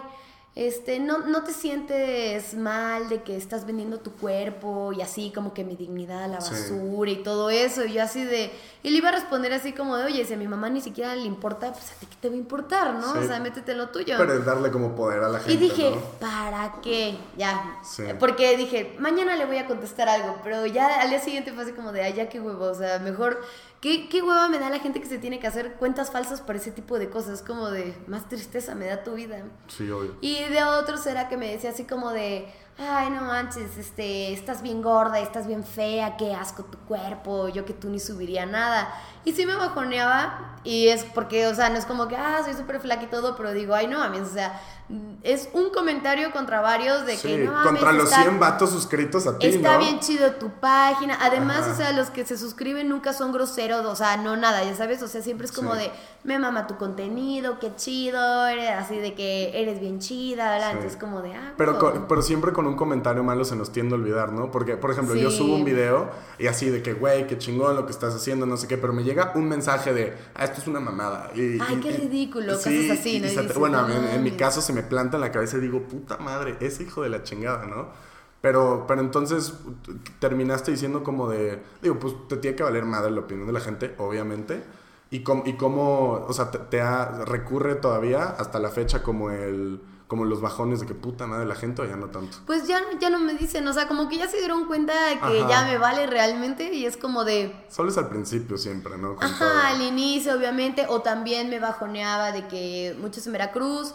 este, 0.54 0.98
no, 0.98 1.18
no 1.18 1.44
te 1.44 1.52
sientes 1.52 2.54
mal 2.54 3.08
de 3.08 3.22
que 3.22 3.36
estás 3.36 3.64
vendiendo 3.64 4.00
tu 4.00 4.12
cuerpo 4.14 4.92
y 4.92 5.02
así 5.02 5.30
como 5.32 5.54
que 5.54 5.62
mi 5.62 5.76
dignidad 5.76 6.24
a 6.24 6.26
la 6.26 6.40
Sí. 6.40 6.50
basura 6.52 7.10
y 7.12 7.22
todo 7.22 7.48
eso. 7.50 7.84
Y 7.84 7.92
yo 7.92 8.02
así 8.02 8.24
de, 8.24 8.50
y 8.82 8.90
le 8.90 8.98
iba 8.98 9.10
a 9.10 9.12
responder 9.12 9.52
así 9.52 9.72
como 9.72 9.96
de, 9.96 10.06
oye, 10.06 10.24
si 10.24 10.34
a 10.34 10.36
mi 10.36 10.48
mamá 10.48 10.68
ni 10.68 10.80
siquiera 10.80 11.14
le 11.14 11.22
importa, 11.26 11.70
pues 11.72 11.92
a 11.92 11.94
ti 12.00 12.06
qué 12.06 12.16
te 12.20 12.28
va 12.28 12.34
a 12.34 12.38
importar, 12.38 12.94
¿no? 12.94 13.12
Sí. 13.12 13.18
O 13.20 13.26
sea, 13.28 13.38
métete 13.38 13.70
en 13.72 13.78
lo 13.78 13.90
tuyo. 13.90 14.16
Pero 14.18 14.32
es 14.34 14.44
darle 14.44 14.72
como 14.72 14.96
poder 14.96 15.22
a 15.22 15.28
la 15.28 15.38
gente. 15.38 15.52
Y 15.52 15.56
dije, 15.58 15.92
¿no? 15.92 16.00
¿para 16.18 16.72
qué? 16.82 17.16
Ya. 17.36 17.78
Sí. 17.84 18.02
Porque 18.18 18.56
dije, 18.56 18.96
mañana 18.98 19.36
le 19.36 19.44
voy 19.46 19.58
a 19.58 19.66
contestar 19.66 20.08
algo, 20.08 20.38
pero 20.42 20.66
ya 20.66 21.02
al 21.02 21.10
día 21.10 21.20
siguiente 21.20 21.52
fue 21.52 21.62
así 21.62 21.72
como 21.72 21.92
de, 21.92 22.02
ay, 22.02 22.14
ya 22.14 22.28
qué 22.28 22.40
huevo, 22.40 22.64
o 22.64 22.74
sea, 22.74 22.98
mejor, 22.98 23.40
¿qué, 23.80 24.08
qué 24.08 24.22
hueva 24.22 24.48
me 24.48 24.58
da 24.58 24.70
la 24.70 24.78
gente 24.78 25.00
que 25.00 25.06
se 25.06 25.18
tiene 25.18 25.38
que 25.38 25.46
hacer 25.46 25.74
cuentas 25.74 26.10
falsas 26.10 26.40
por 26.40 26.56
ese 26.56 26.70
tipo 26.70 26.98
de 26.98 27.10
cosas? 27.10 27.42
Como 27.42 27.70
de, 27.70 27.94
más 28.06 28.28
tristeza 28.28 28.74
me 28.74 28.86
da 28.86 29.02
tu 29.02 29.14
vida. 29.14 29.42
Sí, 29.68 29.90
obvio. 29.90 30.16
Y 30.20 30.42
de 30.44 30.64
otros 30.64 31.06
era 31.06 31.28
que 31.28 31.36
me 31.36 31.50
decía 31.50 31.70
así 31.70 31.84
como 31.84 32.10
de, 32.10 32.52
ay, 32.78 33.10
no 33.10 33.22
manches, 33.22 33.76
este, 33.76 34.32
estás 34.32 34.62
bien 34.62 34.82
gorda, 34.82 35.18
estás 35.18 35.46
bien 35.46 35.64
fea, 35.64 36.16
qué 36.16 36.34
asco 36.34 36.64
tu 36.64 36.78
cuerpo, 36.78 37.48
yo 37.48 37.64
que 37.64 37.72
tú 37.72 37.90
ni 37.90 37.98
subiría 37.98 38.46
nada. 38.46 38.92
Y 39.28 39.32
sí 39.32 39.44
me 39.44 39.54
bajoneaba 39.56 40.54
y 40.64 40.88
es 40.88 41.04
porque, 41.04 41.46
o 41.46 41.54
sea, 41.54 41.68
no 41.70 41.76
es 41.76 41.84
como 41.84 42.08
que, 42.08 42.16
ah, 42.16 42.40
soy 42.44 42.54
súper 42.54 42.80
flaca 42.80 43.02
y 43.04 43.06
todo, 43.06 43.36
pero 43.36 43.52
digo, 43.52 43.74
ay, 43.74 43.86
no 43.86 43.98
mames, 43.98 44.22
o 44.22 44.32
sea, 44.32 44.60
es 45.22 45.50
un 45.52 45.70
comentario 45.70 46.30
contra 46.32 46.60
varios 46.62 47.04
de 47.04 47.16
Sí, 47.16 47.28
que 47.28 47.38
no 47.44 47.52
mames, 47.52 47.68
contra 47.72 47.92
los 47.92 48.04
está- 48.10 48.22
100 48.22 48.40
vatos 48.40 48.70
suscritos 48.70 49.26
a 49.26 49.38
ti, 49.38 49.46
Está 49.48 49.74
¿no? 49.74 49.78
bien 49.80 50.00
chido 50.00 50.32
tu 50.32 50.48
página. 50.48 51.18
Además, 51.20 51.60
Ajá. 51.60 51.72
o 51.72 51.76
sea, 51.76 51.92
los 51.92 52.08
que 52.10 52.24
se 52.24 52.38
suscriben 52.38 52.88
nunca 52.88 53.12
son 53.12 53.32
groseros, 53.32 53.84
o 53.84 53.94
sea, 53.94 54.16
no 54.16 54.36
nada, 54.36 54.64
ya 54.64 54.74
sabes, 54.74 55.02
o 55.02 55.08
sea, 55.08 55.20
siempre 55.22 55.46
es 55.46 55.52
como 55.52 55.74
Sí. 55.74 55.80
de, 55.80 55.90
me 56.24 56.38
mama 56.38 56.66
tu 56.66 56.76
contenido, 56.76 57.58
qué 57.60 57.74
chido, 57.76 58.46
eres 58.46 58.70
así 58.70 58.96
de 58.96 59.14
que 59.14 59.60
eres 59.60 59.78
bien 59.80 60.00
chida, 60.00 60.50
¿verdad? 60.50 60.68
Sí. 60.70 60.76
Entonces 60.76 60.98
como 60.98 61.20
de, 61.22 61.34
ah, 61.34 61.52
Pero, 61.58 61.78
con- 61.78 62.06
pero 62.08 62.22
siempre 62.22 62.52
con 62.52 62.66
un 62.66 62.74
comentario 62.76 63.22
malo 63.22 63.44
se 63.44 63.56
nos 63.56 63.70
tiende 63.72 63.94
a 63.94 63.98
olvidar, 63.98 64.32
¿no? 64.32 64.50
Porque, 64.50 64.76
por 64.76 64.90
ejemplo, 64.90 65.14
yo 65.14 65.30
subo 65.30 65.54
un 65.54 65.64
video 65.64 66.10
y 66.38 66.46
así 66.46 66.68
de 66.70 66.82
que, 66.82 66.94
güey, 66.94 67.26
qué 67.26 67.36
chingón 67.38 67.76
lo 67.76 67.84
que 67.86 67.92
estás 67.92 68.14
haciendo, 68.14 68.46
no 68.46 68.56
sé 68.56 68.66
qué, 68.68 68.78
pero 68.78 68.92
me 68.94 69.04
llega 69.04 69.17
un 69.34 69.48
mensaje 69.48 69.92
de, 69.92 70.16
ah, 70.34 70.44
esto 70.44 70.60
es 70.60 70.66
una 70.66 70.80
mamada. 70.80 71.30
Y, 71.34 71.58
Ay, 71.60 71.76
y- 71.76 71.80
qué 71.80 71.96
ridículo, 71.96 72.54
sí, 72.56 72.88
cosas 72.88 73.00
así, 73.00 73.20
¿no? 73.20 73.54
Bueno, 73.60 73.86
no 73.86 73.94
en, 73.94 74.04
en 74.04 74.22
mi 74.22 74.32
caso 74.32 74.60
se 74.60 74.72
me 74.72 74.82
planta 74.82 75.16
en 75.16 75.20
la 75.22 75.32
cabeza 75.32 75.56
y 75.56 75.60
digo, 75.60 75.82
puta 75.82 76.16
madre, 76.18 76.56
ese 76.60 76.82
hijo 76.84 77.02
de 77.02 77.08
la 77.08 77.22
chingada, 77.22 77.66
¿no? 77.66 77.88
Pero, 78.40 78.84
pero 78.86 79.00
entonces 79.00 79.52
terminaste 80.20 80.70
diciendo 80.70 81.02
como 81.02 81.28
de, 81.28 81.60
digo, 81.82 81.98
pues 81.98 82.14
te 82.28 82.36
tiene 82.36 82.56
que 82.56 82.62
valer 82.62 82.84
madre 82.84 83.10
la 83.10 83.20
opinión 83.20 83.46
de 83.46 83.52
la 83.52 83.60
gente, 83.60 83.94
obviamente. 83.98 84.62
Y, 85.10 85.22
cómo, 85.22 85.42
y 85.46 85.54
cómo, 85.54 86.24
o 86.28 86.32
sea, 86.32 86.50
te, 86.50 86.58
te 86.58 86.80
ha- 86.80 87.24
recurre 87.24 87.74
todavía 87.76 88.24
hasta 88.24 88.58
la 88.58 88.68
fecha 88.70 89.02
como 89.02 89.30
el, 89.30 89.80
como 90.08 90.24
los 90.24 90.40
bajones 90.40 90.80
de 90.80 90.86
que 90.86 90.94
puta 90.94 91.26
madre 91.26 91.44
la 91.44 91.54
gente 91.54 91.82
o 91.82 91.84
ya 91.84 91.94
no 91.96 92.06
tanto. 92.06 92.38
Pues 92.46 92.66
ya, 92.66 92.80
ya 92.98 93.10
no 93.10 93.18
me 93.18 93.34
dicen, 93.34 93.68
o 93.68 93.72
sea, 93.74 93.86
como 93.86 94.08
que 94.08 94.16
ya 94.16 94.26
se 94.26 94.38
dieron 94.38 94.64
cuenta 94.66 94.94
de 95.06 95.18
que 95.20 95.40
Ajá. 95.42 95.48
ya 95.48 95.62
me 95.66 95.76
vale 95.76 96.06
realmente 96.06 96.72
y 96.72 96.86
es 96.86 96.96
como 96.96 97.24
de, 97.24 97.54
Solo 97.68 97.90
es 97.90 97.98
al 97.98 98.08
principio 98.08 98.56
siempre, 98.56 98.96
¿no? 98.96 99.16
Con 99.16 99.24
Ajá, 99.26 99.38
todo. 99.38 99.60
al 99.66 99.82
inicio, 99.82 100.34
obviamente, 100.34 100.86
o 100.88 101.02
también 101.02 101.50
me 101.50 101.58
bajoneaba 101.60 102.32
de 102.32 102.48
que 102.48 102.96
muchos 102.98 103.26
en 103.26 103.34
Veracruz, 103.34 103.94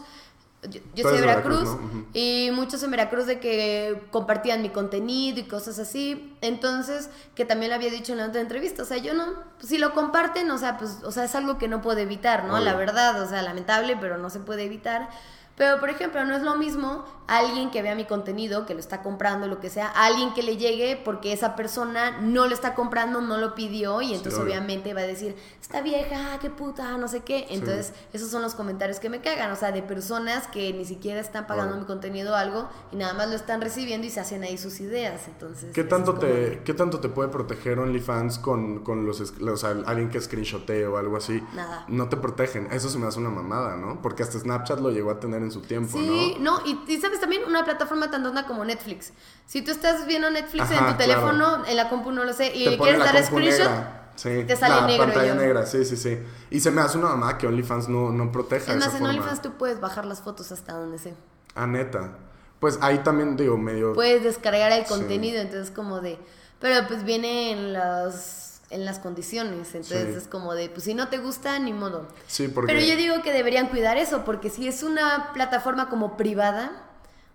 yo, 0.70 0.79
yo 0.96 1.03
soy 1.03 1.15
de 1.15 1.22
Veracruz, 1.22 1.60
Veracruz, 1.62 1.82
¿no? 1.82 1.88
Ujú. 1.88 2.05
y 2.13 2.50
muchos 2.53 2.82
en 2.84 2.91
Veracruz 2.91 3.25
de 3.25 3.39
que 3.39 4.01
compartían 4.12 4.62
mi 4.62 4.70
contenido 4.70 5.39
y 5.39 5.43
cosas 5.43 5.79
así, 5.79 6.38
entonces, 6.41 7.10
que 7.34 7.43
también 7.43 7.72
lo 7.72 7.75
había 7.75 7.89
dicho 7.89 8.12
en 8.13 8.20
la 8.20 8.27
otra 8.27 8.39
entrevista, 8.39 8.84
o 8.84 8.86
sea, 8.86 8.98
yo 8.98 9.15
no, 9.15 9.25
pues, 9.58 9.67
si 9.67 9.79
lo 9.79 9.93
comparten, 9.96 10.50
o 10.51 10.60
sea, 10.60 10.77
pues, 10.77 11.00
o 11.03 11.12
sea, 11.12 11.24
es 11.24 11.34
algo 11.34 11.58
que 11.58 11.67
no 11.67 11.82
puedo 11.82 11.98
evitar, 11.98 12.46
¿no? 12.46 12.60
La 12.60 12.75
verdad, 12.75 13.20
o 13.22 13.27
sea, 13.27 13.41
lamentable, 13.41 13.98
pero 14.00 14.20
no 14.20 14.29
se 14.29 14.39
puede 14.39 14.63
evitar. 14.63 15.10
Pero, 15.56 15.80
por 15.80 15.90
ejemplo, 15.90 16.24
no 16.26 16.36
es 16.36 16.42
lo 16.42 16.56
mismo 16.56 17.06
alguien 17.28 17.72
que 17.72 17.82
vea 17.82 17.96
mi 17.96 18.06
contenido, 18.06 18.66
que 18.66 18.74
lo 18.74 18.80
está 18.80 19.02
comprando, 19.02 19.48
lo 19.48 19.60
que 19.60 19.70
sea, 19.70 19.88
alguien 19.88 20.34
que 20.34 20.44
le 20.44 20.58
llegue 20.58 21.02
porque 21.04 21.32
esa 21.32 21.56
persona 21.56 22.20
no 22.22 22.48
lo 22.48 22.54
está 22.54 22.76
comprando, 22.76 23.22
no 23.22 23.38
lo 23.38 23.56
pidió 23.56 24.02
y 24.02 24.14
entonces 24.14 24.40
obviamente 24.40 24.94
va 24.94 25.02
a 25.02 25.08
decir, 25.08 25.36
esta 25.62 25.82
vieja, 25.82 26.40
qué 26.40 26.50
puta, 26.50 26.98
no 26.98 27.08
sé 27.08 27.22
qué. 27.22 27.48
Entonces, 27.50 27.94
esos 28.12 28.30
son 28.30 28.42
los 28.42 28.56
comentarios 28.56 29.00
que 29.00 29.10
me 29.10 29.22
cagan, 29.22 29.52
o 29.52 29.56
sea, 29.56 29.72
de 29.72 29.82
personas 29.82 30.48
que 30.48 30.74
ni 30.74 30.86
siquiera 30.86 31.22
están 31.22 31.48
pagando 31.48 31.78
mi 31.78 31.86
contenido 31.86 32.34
o 32.34 32.36
algo 32.36 32.68
y 32.92 32.98
nada 32.98 33.14
más 33.14 33.30
lo 33.30 33.36
están 33.36 33.62
recibiendo 33.62 34.08
y 34.08 34.10
se 34.10 34.20
hacen 34.20 34.44
ahí 34.44 34.58
sus 34.58 34.80
ideas. 34.80 35.28
Entonces, 35.28 35.72
¿Qué 35.74 35.84
tanto, 35.84 36.16
te, 36.16 36.28
de, 36.28 36.64
¿Qué 36.64 36.74
tanto 36.74 37.00
te 37.00 37.10
puede 37.10 37.30
proteger 37.30 37.80
OnlyFans 37.80 38.40
con, 38.40 38.84
con 38.84 39.06
los, 39.06 39.18
sea, 39.18 39.76
alguien 39.86 40.10
que 40.10 40.20
screenshotee 40.20 40.86
o 40.86 40.98
algo 40.98 41.18
así? 41.18 41.42
Nada. 41.54 41.86
No 41.88 42.10
te 42.10 42.18
protegen. 42.18 42.68
Eso 42.72 42.90
se 42.90 42.98
me 42.98 43.08
hace 43.08 43.20
una 43.20 43.30
mamada, 43.30 43.78
¿no? 43.78 44.02
Porque 44.02 44.24
hasta 44.24 44.40
Snapchat 44.40 44.80
lo 44.80 44.92
llegó 44.92 45.12
a 45.12 45.20
tener 45.20 45.43
en 45.44 45.52
su 45.52 45.62
tiempo, 45.62 45.98
Sí, 45.98 46.36
¿no? 46.40 46.60
no, 46.60 46.66
y, 46.66 46.80
y 46.92 47.00
sabes 47.00 47.20
también 47.20 47.44
una 47.48 47.64
plataforma 47.64 48.10
tan 48.10 48.24
tonta 48.24 48.46
como 48.46 48.66
Netflix. 48.66 49.14
Si 49.46 49.62
tú 49.62 49.72
estás 49.72 50.06
viendo 50.08 50.30
Netflix 50.32 50.64
Ajá, 50.64 50.74
en 50.74 50.80
tu 50.80 50.84
claro. 50.86 50.98
teléfono, 50.98 51.66
en 51.66 51.76
la 51.78 51.90
compu 51.90 52.12
no 52.12 52.24
lo 52.24 52.34
sé, 52.34 52.56
y 52.56 52.70
le 52.70 52.78
quieres 52.78 53.00
dar 53.00 53.24
screenshot. 53.24 53.70
Sí. 54.16 54.44
te 54.46 54.56
sale 54.56 54.76
La 54.76 54.86
negro. 54.88 55.06
pantalla 55.06 55.30
yo. 55.34 55.36
negra, 55.42 55.66
sí, 55.66 55.84
sí, 55.86 55.98
sí. 55.98 56.20
Y 56.52 56.60
se 56.60 56.70
me 56.70 56.82
hace 56.82 57.00
una 57.00 57.10
mamada 57.10 57.38
que 57.40 57.48
OnlyFans 57.48 57.90
no, 57.90 58.12
no 58.12 58.32
proteja 58.32 58.72
Es 58.72 58.78
esa 58.78 58.92
más, 58.92 59.00
en. 59.00 59.06
OnlyFans 59.08 59.42
tú 59.42 59.54
puedes 59.58 59.80
bajar 59.80 60.06
las 60.06 60.22
fotos 60.22 60.52
hasta 60.52 60.74
donde 60.74 61.00
sea. 61.00 61.14
Ah, 61.56 61.66
neta. 61.66 62.12
Pues 62.60 62.78
ahí 62.82 63.00
también, 63.00 63.36
digo, 63.36 63.58
medio... 63.58 63.94
Puedes 63.94 64.24
descargar 64.24 64.72
el 64.72 64.84
Sí. 64.84 64.90
contenido, 64.90 65.42
entonces 65.42 65.72
como 65.72 66.00
de... 66.00 66.20
Pero 66.60 66.88
pues 66.88 67.04
viene 67.04 67.52
en 67.54 67.74
las, 67.74 68.43
en 68.74 68.86
las 68.86 69.00
condiciones, 69.00 69.68
entonces 69.75 70.08
Sí. 70.12 70.18
es 70.18 70.27
como 70.27 70.53
de, 70.53 70.70
pues 70.70 70.84
si 70.84 70.94
no 70.94 71.08
te 71.08 71.18
gusta, 71.20 71.58
ni 71.60 71.74
modo. 71.74 72.08
sí, 72.27 72.48
porque... 72.48 72.74
Pero 72.74 72.86
yo 72.86 72.95
digo 72.95 73.21
que 73.24 73.32
deberían 73.32 73.67
cuidar 73.67 73.98
eso, 73.98 74.24
porque 74.26 74.50
si 74.50 74.67
es 74.67 74.84
una 74.84 75.32
plataforma 75.34 75.89
como 75.89 76.17
privada, 76.17 76.71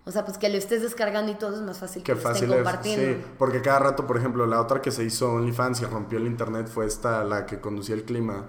o 0.05 0.11
sea, 0.11 0.25
pues 0.25 0.37
que 0.37 0.49
lo 0.49 0.57
estés 0.57 0.81
descargando 0.81 1.31
y 1.31 1.35
todo 1.35 1.55
es 1.55 1.61
más 1.61 1.77
fácil 1.77 2.01
que 2.03 2.11
Qué 2.11 2.15
lo 2.15 2.21
fácil 2.21 2.43
estén 2.45 2.59
es. 2.59 2.63
compartiendo. 2.63 3.17
Sí, 3.19 3.31
porque 3.37 3.61
cada 3.61 3.79
rato, 3.79 4.07
por 4.07 4.17
ejemplo, 4.17 4.45
la 4.47 4.59
otra 4.61 4.81
que 4.81 4.91
se 4.91 5.03
hizo 5.03 5.31
OnlyFans 5.33 5.81
y 5.81 5.85
rompió 5.85 6.17
el 6.17 6.25
internet 6.27 6.67
fue 6.67 6.85
esta, 6.87 7.23
la 7.23 7.45
que 7.45 7.59
conducía 7.59 7.95
el 7.95 8.03
clima, 8.03 8.45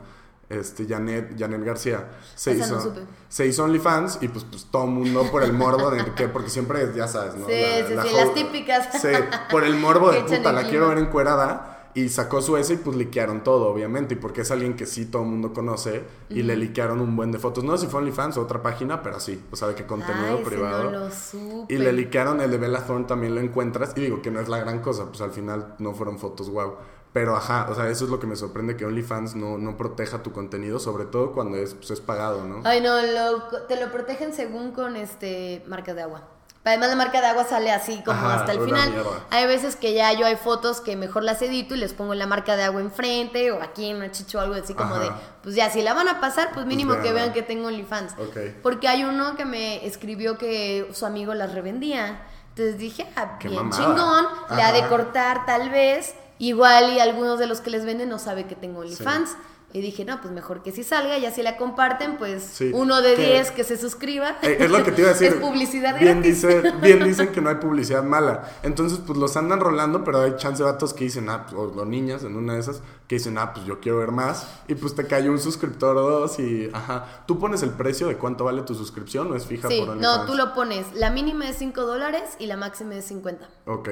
este, 0.49 0.87
Janet, 0.89 1.39
Janet 1.39 1.63
García. 1.63 2.09
Se 2.35 2.53
Esa 2.53 2.65
hizo, 2.65 2.75
no 2.77 2.81
supe. 2.83 3.01
Se 3.29 3.47
hizo 3.47 3.63
OnlyFans 3.65 4.19
y 4.21 4.29
pues, 4.29 4.45
pues 4.45 4.67
todo 4.71 4.85
el 4.85 4.91
mundo 4.91 5.31
por 5.31 5.43
el 5.45 5.53
morbo 5.53 5.91
de 5.91 6.05
que, 6.15 6.29
porque 6.29 6.51
siempre, 6.51 6.91
ya 6.97 7.07
sabes, 7.07 7.35
¿no? 7.37 7.47
Sí, 7.47 7.53
sí, 7.87 7.95
sí, 8.09 8.17
las 8.17 8.35
típicas. 8.35 8.89
Sí, 9.01 9.09
por 9.51 9.63
el 9.65 9.77
morbo 9.77 10.11
de 10.13 10.25
Que 10.25 10.39
puta, 10.39 10.53
la 10.53 10.61
clima. 10.61 10.71
quiero 10.71 10.89
ver 10.89 10.99
encuerada. 10.99 11.77
Y 11.95 12.09
sacó 12.09 12.41
su 12.41 12.57
ese 12.57 12.75
y 12.75 12.77
pues 12.77 12.97
liquearon 12.97 13.43
todo, 13.43 13.67
obviamente. 13.67 14.15
Y 14.15 14.17
porque 14.17 14.43
es 14.43 14.51
alguien 14.51 14.77
que 14.77 14.87
sí 14.87 15.07
todo 15.07 15.23
el 15.23 15.29
mundo 15.29 15.53
conoce. 15.53 16.05
Y 16.29 16.43
le 16.43 16.57
liquearon 16.57 17.01
un 17.01 17.17
buen 17.17 17.33
de 17.33 17.39
fotos. 17.39 17.65
No 17.65 17.77
sé 17.77 17.87
si 17.87 17.91
fue 17.91 18.01
OnlyFans 18.01 18.37
o 18.37 18.43
otra 18.43 18.63
página, 18.63 19.03
pero 19.03 19.19
sí. 19.19 19.43
O 19.51 19.57
sea, 19.57 19.69
de 19.69 19.75
que 19.75 19.87
contenido 19.87 20.37
Ay, 20.39 20.45
privado. 20.45 20.85
no 20.85 20.91
lo 21.01 21.11
supe. 21.11 21.75
Y 21.75 21.79
le 21.79 21.93
liquearon 21.93 22.41
el 22.41 22.51
de 22.51 22.59
Bella 22.59 22.87
Thorne 22.87 23.07
también 23.07 23.35
lo 23.35 23.41
encuentras. 23.41 23.93
Y 23.97 24.01
digo 24.03 24.23
que 24.23 24.31
no 24.31 24.39
es 24.41 24.49
la 24.49 24.59
gran 24.59 24.81
cosa, 24.81 25.07
pues 25.07 25.21
al 25.21 25.33
final 25.33 25.75
no 25.79 25.93
fueron 25.95 26.19
fotos 26.19 26.49
wow. 26.51 26.75
Pero 27.13 27.35
ajá, 27.35 27.67
o 27.69 27.75
sea, 27.75 27.89
eso 27.91 28.05
es 28.05 28.11
lo 28.11 28.21
que 28.21 28.29
me 28.29 28.37
sorprende 28.37 28.77
que 28.77 28.85
OnlyFans 28.87 29.35
no, 29.35 29.59
no 29.59 29.77
proteja 29.77 30.23
tu 30.23 30.31
contenido, 30.31 30.79
sobre 30.79 31.07
todo 31.07 31.33
cuando 31.33 31.57
es, 31.57 31.75
pues, 31.75 31.91
es 31.91 32.01
pagado, 32.01 32.45
¿no? 32.45 32.61
Ay, 32.63 32.81
no, 32.81 33.03
lo- 33.03 33.63
te 33.67 33.85
lo 33.85 33.91
protegen 33.91 34.33
según 34.33 34.71
con 34.71 34.95
este 34.95 35.65
marca 35.67 35.93
de 35.93 36.03
agua. 36.03 36.23
Además 36.63 36.91
la 36.91 36.97
marca 36.97 37.21
de 37.23 37.27
agua 37.27 37.45
sale 37.45 37.73
así 37.73 38.03
como 38.05 38.19
Ajá, 38.19 38.35
hasta 38.41 38.53
el 38.53 38.61
final. 38.61 38.91
mierda. 38.91 39.25
Hay 39.31 39.47
veces 39.47 39.77
que 39.77 39.95
ya 39.95 40.13
yo 40.13 40.27
hay 40.27 40.37
fotos 40.37 40.81
que 40.83 40.95
mejor 40.95 41.23
las 41.25 41.41
edito 41.41 41.75
y 41.75 41.79
les 41.79 41.95
pongo 41.95 42.15
la 42.15 42.27
marca 42.27 42.55
de 42.55 42.65
agua 42.65 42.83
enfrente 42.83 43.51
o 43.51 43.63
aquí 43.63 43.89
en 43.89 43.97
una 43.97 44.11
chicho 44.13 44.39
o 44.39 44.41
algo 44.43 44.55
así 44.55 44.75
como 44.75 44.95
Ajá. 44.97 45.05
de, 45.05 45.11
pues 45.43 45.55
ya, 45.55 45.71
si 45.71 45.81
la 45.81 45.95
van 45.95 46.09
a 46.09 46.21
pasar, 46.21 46.51
pues 46.53 46.67
mínimo 46.67 47.01
que 47.01 47.13
vean 47.13 47.33
que 47.33 47.43
tengo 47.43 47.69
OnlyFans. 47.69 48.15
Porque 48.63 48.89
hay 48.89 49.05
uno 49.05 49.37
que 49.37 49.47
me 49.47 49.87
escribió 49.87 50.37
que 50.37 50.91
su 50.93 51.07
amigo 51.07 51.33
las 51.33 51.55
revendía. 51.55 52.21
Entonces 52.51 52.77
dije, 52.79 53.07
ah, 53.17 53.39
Qué 53.39 53.49
bien 53.49 53.69
mamada. 53.69 53.83
chingón, 53.95 54.27
le 54.57 54.63
ha 54.63 54.73
de 54.73 54.87
cortar 54.89 55.47
tal 55.47 55.71
vez. 55.71 56.15
Igual 56.39 56.93
y 56.93 57.01
algunos 57.01 57.39
de 57.39 57.47
los 57.47 57.61
que 57.61 57.71
les 57.71 57.85
venden 57.87 58.09
no 58.11 58.19
sabe 58.19 58.47
que 58.47 58.55
tengo 58.55 58.81
OnlyFans. 58.81 59.31
Y 59.73 59.81
dije, 59.83 60.05
no, 60.05 60.21
pues 60.21 60.33
mejor 60.35 60.65
que 60.65 60.73
si 60.73 60.83
salga, 60.83 61.17
ya 61.19 61.31
si 61.31 61.45
la 61.45 61.57
comparten, 61.57 62.17
pues 62.17 62.43
Sí, 62.43 62.73
uno 62.75 63.01
de 63.03 63.15
que- 63.15 63.27
10 63.35 63.53
que 63.53 63.63
se 63.63 63.77
suscriba. 63.77 64.37
Eh, 64.43 64.57
es 64.61 64.69
lo 64.71 64.83
que 64.83 64.91
te 64.91 65.03
iba 65.03 65.11
a 65.11 65.13
decir. 65.19 65.29
es 65.29 65.35
publicidad 65.35 65.97
bien 65.97 66.21
gratis. 66.23 66.43
Dice, 66.43 66.73
bien 66.83 67.05
dicen 67.05 67.29
que 67.31 67.41
no 67.41 67.51
hay 67.51 67.55
publicidad 67.57 68.03
mala. 68.03 68.51
Entonces, 68.65 68.99
pues 69.07 69.17
los 69.17 69.37
andan 69.37 69.61
rolando, 69.61 70.03
pero 70.03 70.23
hay 70.23 70.35
chance 70.37 70.63
de 70.65 70.69
vatos 70.71 70.93
que 70.93 71.05
dicen, 71.05 71.29
ah, 71.31 71.47
pues, 71.47 71.55
o, 71.55 71.63
o 71.81 71.85
niñas 71.85 72.25
en 72.25 72.35
una 72.35 72.55
de 72.55 72.61
esas, 72.61 72.83
que 73.07 73.15
dicen, 73.15 73.39
ah, 73.39 73.53
pues 73.55 73.65
yo 73.65 73.79
quiero 73.79 73.99
ver 73.99 74.11
más. 74.11 74.49
Y 74.67 74.75
pues 74.75 74.97
te 74.97 75.07
cayó 75.07 75.31
un 75.31 75.39
suscriptor 75.39 75.97
o 75.97 76.03
dos 76.21 76.41
y, 76.41 76.69
ajá. 76.73 77.23
¿Tú 77.27 77.39
pones 77.39 77.63
el 77.63 77.71
precio 77.71 78.09
de 78.09 78.17
cuánto 78.17 78.43
vale 78.45 78.63
tu 78.63 78.75
suscripción 78.75 79.31
o 79.31 79.37
es 79.37 79.47
fija 79.47 79.69
Sí, 79.69 79.79
por 79.81 79.91
OnlyFans? 79.91 80.19
no, 80.19 80.27
tú 80.27 80.35
lo 80.35 80.53
pones. 80.53 80.93
La 80.95 81.11
mínima 81.11 81.49
es 81.49 81.57
5 81.59 81.83
dólares 81.87 82.23
y 82.41 82.47
la 82.47 82.57
máxima 82.57 82.97
es 82.97 83.05
50. 83.05 83.49
Ok. 83.67 83.89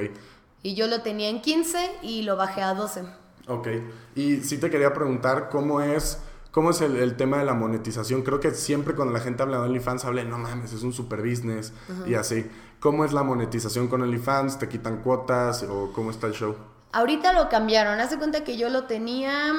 Y 0.61 0.75
yo 0.75 0.87
lo 0.87 1.01
tenía 1.03 1.29
en 1.29 1.41
15 1.41 1.89
y 2.01 2.23
lo 2.23 2.35
bajé 2.35 2.61
a 2.63 2.73
12. 2.73 3.03
Ok. 3.49 3.67
Y 4.15 4.37
sí 4.37 4.57
te 4.57 4.69
quería 4.69 4.93
preguntar 4.93 5.49
cómo 5.49 5.81
es, 5.81 6.19
cómo 6.51 6.69
es 6.69 6.79
el, 6.81 6.95
el 6.95 7.17
tema 7.17 7.39
de 7.39 7.45
la 7.45 7.53
monetización. 7.53 8.21
Creo 8.21 8.39
que 8.39 8.51
siempre 8.51 8.95
cuando 8.95 9.13
la 9.13 9.19
gente 9.19 9.43
habla 9.43 9.57
de 9.57 9.63
OnlyFans 9.63 10.05
habla, 10.05 10.23
no 10.23 10.37
mames, 10.37 10.71
es 10.71 10.83
un 10.83 10.93
super 10.93 11.21
business 11.21 11.73
y 12.05 12.13
así. 12.13 12.45
¿Cómo 12.79 13.03
es 13.03 13.11
la 13.11 13.23
monetización 13.23 13.87
con 13.89 14.01
OnlyFans? 14.03 14.57
¿Te 14.59 14.69
quitan 14.69 15.01
cuotas 15.01 15.63
o 15.63 15.91
cómo 15.93 16.11
está 16.11 16.27
el 16.27 16.33
show? 16.33 16.55
Ahorita 16.93 17.33
lo 17.33 17.49
cambiaron. 17.49 17.99
Haz 17.99 18.11
de 18.11 18.17
cuenta 18.17 18.43
que 18.43 18.57
yo 18.57 18.69
lo 18.69 18.85
tenía. 18.85 19.53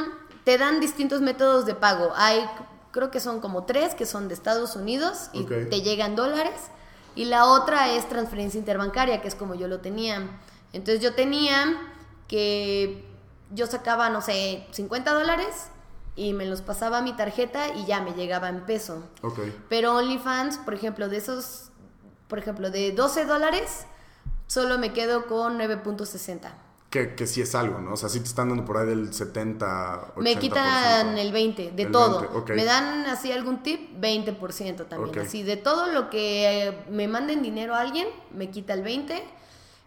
Te 0.44 0.56
dan 0.56 0.80
distintos 0.80 1.20
métodos 1.20 1.66
de 1.66 1.74
pago. 1.74 2.12
Hay, 2.16 2.40
creo 2.92 3.10
que 3.10 3.20
son 3.20 3.40
como 3.40 3.64
tres 3.64 3.94
que 3.94 4.06
son 4.06 4.28
de 4.28 4.34
Estados 4.34 4.74
Unidos 4.74 5.28
y 5.32 5.42
Ok. 5.42 5.48
te 5.68 5.82
llegan 5.82 6.16
dólares. 6.16 6.54
Y 7.14 7.26
la 7.26 7.44
otra 7.46 7.92
es 7.92 8.08
transferencia 8.08 8.58
interbancaria, 8.58 9.20
que 9.20 9.28
es 9.28 9.34
como 9.34 9.54
yo 9.54 9.68
lo 9.68 9.80
tenía. 9.80 10.30
Entonces 10.72 11.02
yo 11.02 11.14
tenía 11.14 11.76
que 12.26 13.04
yo 13.50 13.66
sacaba, 13.66 14.10
no 14.10 14.20
sé, 14.20 14.66
50 14.70 15.12
dólares 15.12 15.68
y 16.16 16.32
me 16.32 16.46
los 16.46 16.62
pasaba 16.62 16.98
a 16.98 17.02
mi 17.02 17.12
tarjeta 17.14 17.74
y 17.74 17.86
ya 17.86 18.00
me 18.00 18.12
llegaba 18.12 18.48
en 18.48 18.60
peso. 18.66 19.04
Ok. 19.22 19.40
Pero 19.68 19.96
OnlyFans, 19.96 20.58
por 20.58 20.74
ejemplo, 20.74 21.08
de 21.08 21.16
esos, 21.16 21.70
por 22.28 22.38
ejemplo, 22.38 22.70
de 22.70 22.92
12 22.92 23.24
dólares, 23.24 23.86
solo 24.46 24.78
me 24.78 24.92
quedo 24.92 25.26
con 25.26 25.58
9.60. 25.58 26.50
Que, 26.90 27.14
que 27.14 27.28
sí 27.28 27.40
es 27.40 27.54
algo, 27.54 27.78
¿no? 27.80 27.92
O 27.92 27.96
sea, 27.96 28.08
sí 28.08 28.18
te 28.18 28.26
están 28.26 28.48
dando 28.48 28.64
por 28.64 28.76
ahí 28.76 28.86
del 28.86 29.14
70, 29.14 30.14
80%. 30.16 30.22
Me 30.22 30.36
quitan 30.36 31.18
el 31.18 31.30
20 31.30 31.70
de 31.70 31.82
El 31.84 31.92
todo. 31.92 32.20
20, 32.22 32.36
ok. 32.38 32.50
Me 32.50 32.64
dan 32.64 33.06
así 33.06 33.30
algún 33.30 33.62
tip, 33.62 33.96
20% 34.00 34.88
también. 34.88 35.08
Ok. 35.08 35.24
Así 35.24 35.44
de 35.44 35.56
todo 35.56 35.86
lo 35.86 36.10
que 36.10 36.84
me 36.90 37.06
manden 37.06 37.42
dinero 37.42 37.76
a 37.76 37.80
alguien, 37.80 38.08
me 38.32 38.50
quita 38.50 38.74
el 38.74 38.82
20. 38.82 39.22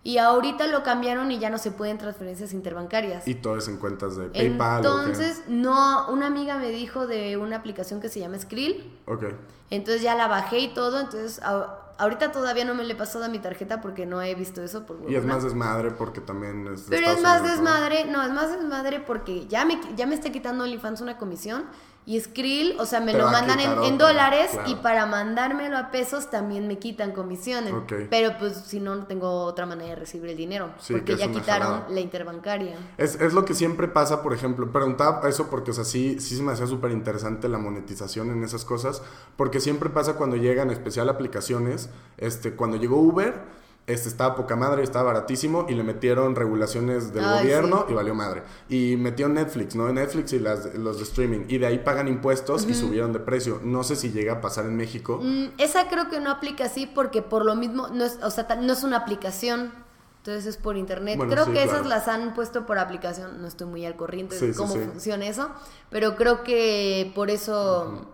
Y 0.05 0.17
ahorita 0.17 0.67
lo 0.67 0.83
cambiaron 0.83 1.31
y 1.31 1.39
ya 1.39 1.49
no 1.49 1.57
se 1.57 1.71
pueden 1.71 1.97
transferencias 1.97 2.51
interbancarias. 2.51 3.25
Y 3.27 3.35
todo 3.35 3.57
es 3.57 3.67
en 3.69 3.77
cuentas 3.77 4.17
de 4.17 4.25
PayPal. 4.27 4.79
¿o 4.79 4.81
qué? 4.81 4.87
Entonces, 4.99 5.43
no, 5.47 6.09
una 6.09 6.27
amiga 6.27 6.57
me 6.57 6.69
dijo 6.71 7.07
de 7.07 7.37
una 7.37 7.55
aplicación 7.55 8.01
que 8.01 8.09
se 8.09 8.19
llama 8.19 8.37
Skrill. 8.37 8.91
Ok. 9.07 9.23
Entonces 9.69 10.01
ya 10.01 10.15
la 10.15 10.27
bajé 10.27 10.59
y 10.59 10.73
todo. 10.73 10.99
Entonces, 10.99 11.39
a- 11.41 11.79
ahorita 11.99 12.33
todavía 12.33 12.65
no 12.65 12.75
me 12.75 12.83
le 12.83 12.93
he 12.93 12.97
pasado 12.97 13.23
a 13.23 13.29
mi 13.29 13.39
tarjeta 13.39 13.79
porque 13.79 14.05
no 14.05 14.21
he 14.21 14.35
visto 14.35 14.61
eso. 14.61 14.85
Por 14.85 15.09
Y 15.09 15.15
es 15.15 15.23
más 15.23 15.41
desmadre 15.43 15.91
porque 15.91 16.19
también 16.19 16.67
es 16.73 16.85
Pero 16.89 17.07
es 17.11 17.21
más 17.21 17.39
Unidos, 17.39 17.59
¿no? 17.61 17.71
desmadre, 17.71 18.03
no, 18.05 18.23
es 18.23 18.31
más 18.31 18.51
desmadre 18.51 18.99
porque 18.99 19.47
ya 19.47 19.63
me, 19.63 19.79
ya 19.95 20.05
me 20.05 20.15
está 20.15 20.33
quitando 20.33 20.65
OnlyFans 20.65 20.99
una 20.99 21.17
comisión 21.17 21.63
y 22.05 22.19
Skrill, 22.19 22.75
o 22.79 22.85
sea, 22.85 22.99
me 22.99 23.13
Te 23.13 23.17
lo 23.17 23.29
mandan 23.29 23.59
en, 23.59 23.97
dólares 23.97 24.51
claro. 24.51 24.69
y 24.69 24.75
para 24.75 25.05
mandármelo 25.05 25.77
a 25.77 25.89
pesos 25.91 26.29
también 26.29 26.67
me 26.67 26.77
quitan 26.77 27.11
comisiones. 27.13 27.73
Pero 28.09 28.37
pues 28.37 28.55
si 28.57 28.79
no, 28.79 28.95
no 28.95 29.05
tengo 29.05 29.43
otra 29.43 29.65
manera 29.65 29.91
de 29.91 29.95
recibir 29.95 30.29
el 30.31 30.37
dinero 30.37 30.71
Sí, 30.79 30.93
porque 30.93 31.15
ya 31.15 31.31
quitaron 31.31 31.67
jalada. 31.67 31.89
la 31.89 31.99
interbancaria. 32.01 32.75
Es, 32.97 33.15
es 33.15 33.33
lo 33.33 33.45
que 33.45 33.53
siempre 33.53 33.87
pasa, 33.87 34.21
por 34.21 34.33
ejemplo, 34.33 34.69
preguntaba 34.71 35.27
eso 35.29 35.49
porque, 35.49 35.71
o 35.71 35.73
sea, 35.73 35.85
sí, 35.85 36.19
sí 36.19 36.35
se 36.35 36.43
me 36.43 36.51
hacía 36.51 36.67
súper 36.67 36.91
interesante 36.91 37.47
la 37.47 37.57
monetización 37.57 38.31
en 38.31 38.43
esas 38.43 38.65
cosas, 38.65 39.01
porque 39.37 39.61
siempre 39.61 39.89
pasa 39.89 40.15
cuando 40.15 40.35
llegan, 40.35 40.67
en 40.67 40.73
especial 40.73 41.07
aplicaciones, 41.07 41.89
este, 42.17 42.53
cuando 42.53 42.77
llegó 42.77 42.97
Uber, 42.97 43.62
este 43.85 44.07
estaba 44.07 44.35
poca 44.35 44.55
madre, 44.55 44.81
estaba 44.81 45.05
baratísimo 45.05 45.65
y 45.67 45.73
le 45.73 45.83
metieron 45.83 46.35
regulaciones 46.35 47.13
del 47.13 47.25
Ay, 47.25 47.39
gobierno 47.39 47.83
sí. 47.85 47.91
y 47.91 47.95
valió 47.95 48.15
madre. 48.15 48.43
Y 48.69 48.95
metió 48.97 49.27
Netflix, 49.27 49.75
¿no? 49.75 49.91
Netflix 49.91 50.31
y 50.33 50.39
las, 50.39 50.73
los 50.75 50.97
de 50.97 51.03
streaming, 51.03 51.45
y 51.49 51.57
de 51.57 51.65
ahí 51.65 51.79
pagan 51.79 52.07
impuestos 52.07 52.65
y 52.67 52.73
subieron 52.73 53.11
de 53.11 53.19
precio. 53.19 53.59
No 53.63 53.83
sé 53.83 53.95
si 53.95 54.11
llega 54.11 54.33
a 54.33 54.41
pasar 54.41 54.65
en 54.65 54.77
México. 54.77 55.19
Mm, 55.21 55.47
esa 55.57 55.89
creo 55.89 56.09
que 56.09 56.19
no 56.21 56.31
aplica 56.31 56.65
así 56.65 56.87
porque 56.87 57.21
por 57.21 57.45
lo 57.45 57.55
mismo, 57.55 57.89
no 57.89 58.05
es, 58.05 58.19
o 58.23 58.31
sea, 58.31 58.47
no 58.61 58.71
es 58.73 58.83
una 58.83 58.97
aplicación. 58.97 59.71
Entonces 60.19 60.45
es 60.45 60.55
por 60.55 60.77
internet. 60.77 61.17
Bueno, 61.17 61.33
creo 61.33 61.43
sí, 61.43 61.51
que 61.51 61.63
claro. 61.63 61.79
esas 61.79 61.85
las 61.85 62.07
han 62.07 62.33
puesto 62.33 62.65
por 62.65 62.79
aplicación. 62.79 63.41
No 63.41 63.47
estoy 63.49 63.67
muy 63.67 63.85
al 63.85 63.97
corriente 63.97 64.39
Sí, 64.39 64.47
de 64.47 64.53
cómo 64.53 64.73
funciona 64.73 65.27
eso. 65.27 65.49
Pero 65.89 66.15
creo 66.15 66.43
que 66.43 67.11
por 67.13 67.29
eso. 67.29 68.07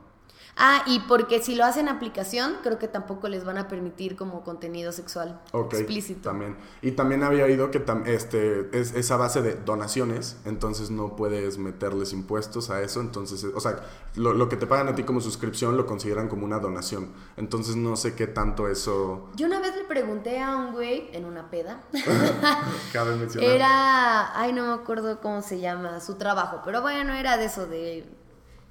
Ah, 0.62 0.84
y 0.86 1.00
porque 1.00 1.42
si 1.42 1.56
lo 1.56 1.64
hacen 1.64 1.88
aplicación, 1.88 2.58
creo 2.62 2.78
que 2.78 2.90
tampoco 2.90 3.30
les 3.30 3.46
van 3.46 3.58
a 3.58 3.68
permitir 3.70 4.16
como 4.18 4.44
contenido 4.44 4.92
sexual 4.92 5.40
explícito. 5.54 6.30
También. 6.30 6.58
Y 6.82 6.92
también 6.92 7.24
había 7.24 7.46
oído 7.46 7.72
que 7.72 7.84
tam- 7.86 8.06
este, 8.06 8.70
es 8.78 8.94
esa 8.94 9.16
base 9.16 9.42
de 9.42 9.56
donaciones, 9.56 10.38
entonces 10.46 10.92
no 10.92 11.16
puedes 11.16 11.58
meterles 11.58 12.12
impuestos 12.12 12.70
a 12.70 12.82
eso. 12.82 13.00
Entonces, 13.00 13.44
o 13.44 13.60
sea, 13.60 13.78
lo, 14.16 14.34
lo 14.34 14.50
que 14.50 14.58
te 14.58 14.68
pagan 14.68 14.90
a 14.90 14.96
ti 14.96 15.04
como 15.04 15.22
suscripción 15.22 15.78
lo 15.78 15.86
consideran 15.86 16.28
como 16.28 16.44
una 16.46 16.60
donación. 16.60 17.14
Entonces 17.38 17.78
no 17.78 17.96
sé 17.96 18.16
qué 18.16 18.28
tanto 18.28 18.68
eso 18.68 19.30
Yo 19.36 19.48
una 19.48 19.60
vez 19.62 19.76
le 19.78 19.86
pregunté 19.86 20.42
a 20.42 20.58
un 20.58 20.74
güey 20.74 21.10
en 21.14 21.24
una 21.26 21.50
peda. 21.50 21.82
cabe 22.94 23.16
mencionar. 23.16 23.50
Era, 23.50 24.40
ay, 24.40 24.54
no 24.54 24.68
me 24.68 24.74
acuerdo 24.74 25.20
cómo 25.22 25.42
se 25.42 25.60
llama, 25.60 26.00
su 26.02 26.16
trabajo, 26.16 26.62
pero 26.66 26.82
bueno, 26.82 27.14
era 27.14 27.38
de 27.38 27.46
eso, 27.46 27.66
de, 27.68 28.10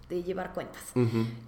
de 0.09 0.23
llevar 0.23 0.53
cuentas. 0.55 0.83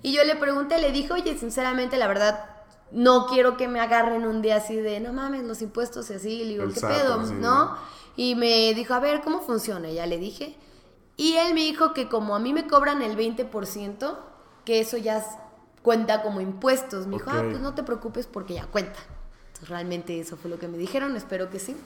Y 0.03 0.13
yo 0.13 0.25
le 0.25 0.37
pregunté, 0.37 0.79
le 0.79 0.93
dije, 0.93 1.13
oye, 1.13 1.39
sinceramente, 1.39 1.97
la 1.97 2.07
verdad, 2.07 2.45
no 2.91 3.27
quiero 3.27 3.57
que 3.57 3.69
me 3.69 3.81
agarren 3.81 4.27
un 4.27 4.43
día 4.43 4.57
así 4.57 4.77
de, 4.77 5.01
no 5.01 5.13
mames, 5.13 5.45
los 5.45 5.63
impuestos 5.63 6.11
y 6.11 6.15
así, 6.15 6.39
le 6.45 6.51
digo, 6.51 6.65
El 6.65 6.75
¿qué 6.75 6.81
pedo? 6.81 7.23
¿No? 7.23 7.77
Y 8.17 8.35
me 8.35 8.75
dijo, 8.75 8.95
a 8.95 9.01
ver, 9.01 9.23
¿cómo 9.23 9.41
funciona? 9.41 9.89
Y 9.89 9.95
ya 9.95 10.07
le 10.07 10.19
dije. 10.19 10.57
Y 11.17 11.35
él 11.35 11.55
me 11.55 11.61
dijo 11.61 11.93
que 11.95 12.09
como 12.09 12.35
a 12.35 12.39
mí 12.39 12.53
me 12.53 12.67
cobran 12.67 13.03
el 13.03 13.17
20%, 13.17 14.19
que 14.65 14.81
eso 14.81 14.97
ya 14.97 15.25
cuenta 15.83 16.23
como 16.23 16.41
impuestos. 16.41 17.07
Me 17.07 17.17
dijo, 17.17 17.31
ah, 17.31 17.43
pues 17.43 17.61
no 17.61 17.75
te 17.75 17.83
preocupes 17.83 18.27
porque 18.27 18.55
ya 18.55 18.67
cuenta. 18.67 18.99
Entonces, 19.49 19.69
realmente 19.69 20.19
eso 20.19 20.37
fue 20.37 20.51
lo 20.51 20.59
que 20.59 20.69
me 20.69 20.79
dijeron, 20.79 21.17
espero 21.17 21.51
que 21.51 21.59
sí. 21.59 21.77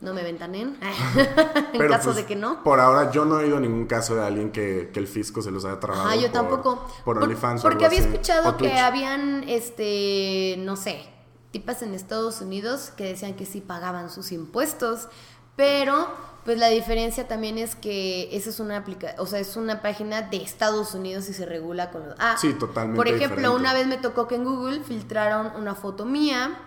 No 0.00 0.12
me 0.12 0.22
ventanen. 0.22 0.78
en 1.16 1.78
Pero, 1.78 1.88
caso 1.88 2.04
pues, 2.06 2.16
de 2.16 2.24
que 2.26 2.36
no. 2.36 2.62
Por 2.62 2.80
ahora 2.80 3.10
yo 3.10 3.24
no 3.24 3.40
he 3.40 3.44
oído 3.44 3.58
ningún 3.60 3.86
caso 3.86 4.14
de 4.14 4.24
alguien 4.24 4.52
que, 4.52 4.90
que 4.92 5.00
el 5.00 5.06
fisco 5.08 5.40
se 5.40 5.50
los 5.50 5.64
haya 5.64 5.80
trabado. 5.80 6.06
Ah, 6.08 6.14
yo 6.16 6.22
por- 6.24 6.32
tampoco. 6.32 6.86
Por, 7.04 7.22
OnlyFans 7.22 7.60
o 7.60 7.62
Porque 7.62 7.86
algo 7.86 7.96
había 7.96 8.00
así. 8.06 8.08
escuchado 8.14 8.50
O 8.50 8.56
que 8.58 8.68
Twitch. 8.68 8.78
habían, 8.78 9.44
este, 9.48 10.56
no 10.58 10.76
sé, 10.76 11.02
tipas 11.50 11.80
en 11.82 11.94
Estados 11.94 12.40
Unidos 12.42 12.92
que 12.96 13.04
decían 13.04 13.34
que 13.34 13.46
sí 13.46 13.60
pagaban 13.62 14.10
sus 14.10 14.32
impuestos, 14.32 15.08
pero 15.56 16.06
pues 16.44 16.58
la 16.58 16.68
diferencia 16.68 17.26
también 17.26 17.56
es 17.58 17.74
que 17.74 18.28
esa 18.36 18.50
es 18.50 18.60
una 18.60 18.76
aplica, 18.76 19.14
o 19.18 19.26
sea, 19.26 19.40
es 19.40 19.56
una 19.56 19.80
página 19.82 20.22
de 20.22 20.36
Estados 20.36 20.94
Unidos 20.94 21.28
y 21.28 21.32
se 21.32 21.46
regula 21.46 21.90
con 21.90 22.06
los. 22.06 22.16
Ah, 22.18 22.36
Sí, 22.38 22.52
totalmente 22.52 22.96
Por 22.96 23.08
ejemplo, 23.08 23.36
diferente. 23.36 23.56
una 23.60 23.72
vez 23.72 23.86
me 23.86 23.96
tocó 23.96 24.28
que 24.28 24.34
en 24.36 24.44
Google 24.44 24.80
filtraron 24.84 25.52
una 25.56 25.74
foto 25.74 26.04
mía. 26.04 26.58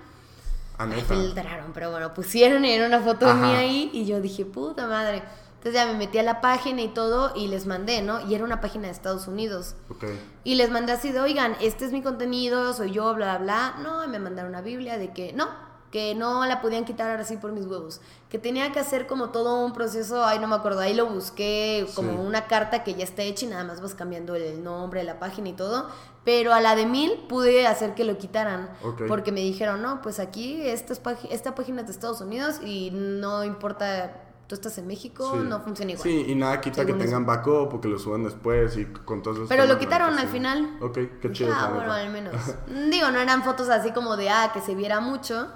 Ah, 0.80 0.86
Ay, 0.86 1.02
neta. 1.02 1.14
filtraron, 1.14 1.72
pero 1.74 1.92
bueno, 1.92 2.14
pusieron 2.14 2.66
y 2.66 2.72
era 2.72 2.88
una 2.88 3.02
foto 3.02 3.28
Ajá. 3.28 3.36
mía 3.36 3.60
ahí 3.60 3.90
y 3.94 4.06
yo 4.06 4.20
dije, 4.22 4.46
puta 4.46 4.88
madre. 4.88 5.22
Entonces 5.58 5.74
ya 5.74 5.86
me 5.86 5.94
metí 5.98 6.18
a 6.18 6.24
la 6.24 6.40
página 6.40 6.82
y 6.82 6.88
todo 6.88 7.34
y 7.36 7.48
les 7.50 7.66
mandé, 7.66 8.02
¿no? 8.02 8.26
Y 8.26 8.34
era 8.34 8.46
una 8.46 8.62
página 8.62 8.86
de 8.88 8.92
Estados 8.94 9.28
Unidos. 9.28 9.76
Ok. 9.90 10.06
Y 10.46 10.56
les 10.56 10.72
mandé 10.72 10.94
así 10.94 11.12
de, 11.12 11.20
oigan, 11.20 11.56
este 11.60 11.84
es 11.84 11.92
mi 11.92 12.02
contenido, 12.02 12.72
soy 12.74 12.92
yo, 12.92 13.14
bla, 13.14 13.38
bla, 13.38 13.74
bla. 13.74 13.84
No, 13.84 14.06
y 14.06 14.08
me 14.08 14.20
mandaron 14.20 14.52
una 14.52 14.62
Biblia 14.62 14.98
de 14.98 15.12
que 15.12 15.34
no, 15.34 15.50
que 15.92 16.14
no 16.14 16.46
la 16.46 16.62
podían 16.62 16.86
quitar 16.86 17.10
ahora 17.10 17.24
sí 17.24 17.38
por 17.38 17.52
mis 17.52 17.66
huevos. 17.66 18.00
Que 18.30 18.38
tenía 18.38 18.72
que 18.72 18.80
hacer 18.80 19.08
como 19.08 19.30
todo 19.30 19.66
un 19.66 19.74
proceso, 19.74 20.24
ay, 20.24 20.38
no 20.40 20.48
me 20.48 20.56
acuerdo, 20.56 20.82
ahí 20.82 20.94
lo 20.94 21.08
busqué, 21.08 21.88
como 21.96 22.12
Sí. 22.12 22.18
una 22.20 22.46
carta 22.46 22.84
que 22.84 22.94
ya 22.94 23.04
está 23.04 23.24
hecha 23.24 23.46
y 23.46 23.50
nada 23.50 23.64
más 23.64 23.82
vas 23.82 23.96
cambiando 23.96 24.36
el 24.36 24.64
nombre 24.64 25.00
de 25.00 25.06
la 25.06 25.18
página 25.20 25.50
y 25.50 25.54
todo. 25.54 25.88
Pero 26.24 26.54
a 26.54 26.62
la 26.62 26.76
de 26.76 26.86
mil 26.86 27.12
pude 27.28 27.66
hacer 27.66 27.96
que 27.96 28.04
lo 28.04 28.18
quitaran. 28.20 28.70
Ok. 28.84 29.04
Porque 29.08 29.32
me 29.32 29.40
dijeron, 29.40 29.82
no, 29.82 30.02
pues 30.04 30.20
aquí 30.20 30.62
esta, 30.62 30.94
es 30.94 31.02
esta 31.32 31.56
página 31.56 31.82
es 31.82 31.88
de 31.88 31.94
Estados 31.94 32.22
Unidos 32.22 32.60
y 32.64 32.92
no 32.92 33.44
importa, 33.44 34.26
tú 34.50 34.56
estás 34.56 34.80
en 34.80 34.88
México, 34.88 35.30
Sí. 35.32 35.48
no 35.48 35.62
funciona 35.62 35.92
igual. 35.92 36.04
Sí, 36.04 36.26
y 36.28 36.34
nada 36.34 36.60
quita 36.60 36.78
Según 36.84 36.98
que 36.98 37.06
tengan 37.06 37.24
backup 37.26 37.72
o 37.76 37.80
que 37.80 37.88
lo 37.88 38.00
suban 38.00 38.24
después 38.24 38.76
y 38.78 38.86
con 38.88 39.22
todos 39.22 39.38
esos 39.38 39.48
Pero 39.50 39.66
lo 39.68 39.78
quitaron 39.78 40.18
al 40.18 40.28
final. 40.28 40.76
Ok, 40.82 40.98
qué 41.22 41.32
chido. 41.32 41.54
Ah, 41.56 41.72
bueno, 41.74 41.94
al 41.94 42.10
menos. 42.10 42.34
Digo, 42.90 43.12
no 43.12 43.20
eran 43.20 43.44
fotos 43.44 43.70
así 43.70 43.92
como 43.92 44.18
de, 44.18 44.32
ah, 44.32 44.50
que 44.52 44.60
se 44.60 44.74
viera 44.74 45.00
mucho, 45.02 45.48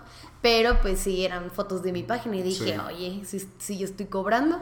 pero 0.44 0.78
pues 0.82 1.00
sí 1.00 1.26
eran 1.26 1.50
fotos 1.50 1.82
de 1.82 1.92
mi 1.94 2.04
página 2.04 2.36
y 2.36 2.44
dije, 2.44 2.74
Sí. 2.74 2.80
oye, 2.86 3.22
si, 3.26 3.50
si 3.58 3.78
yo 3.80 3.86
estoy 3.86 4.06
cobrando. 4.08 4.60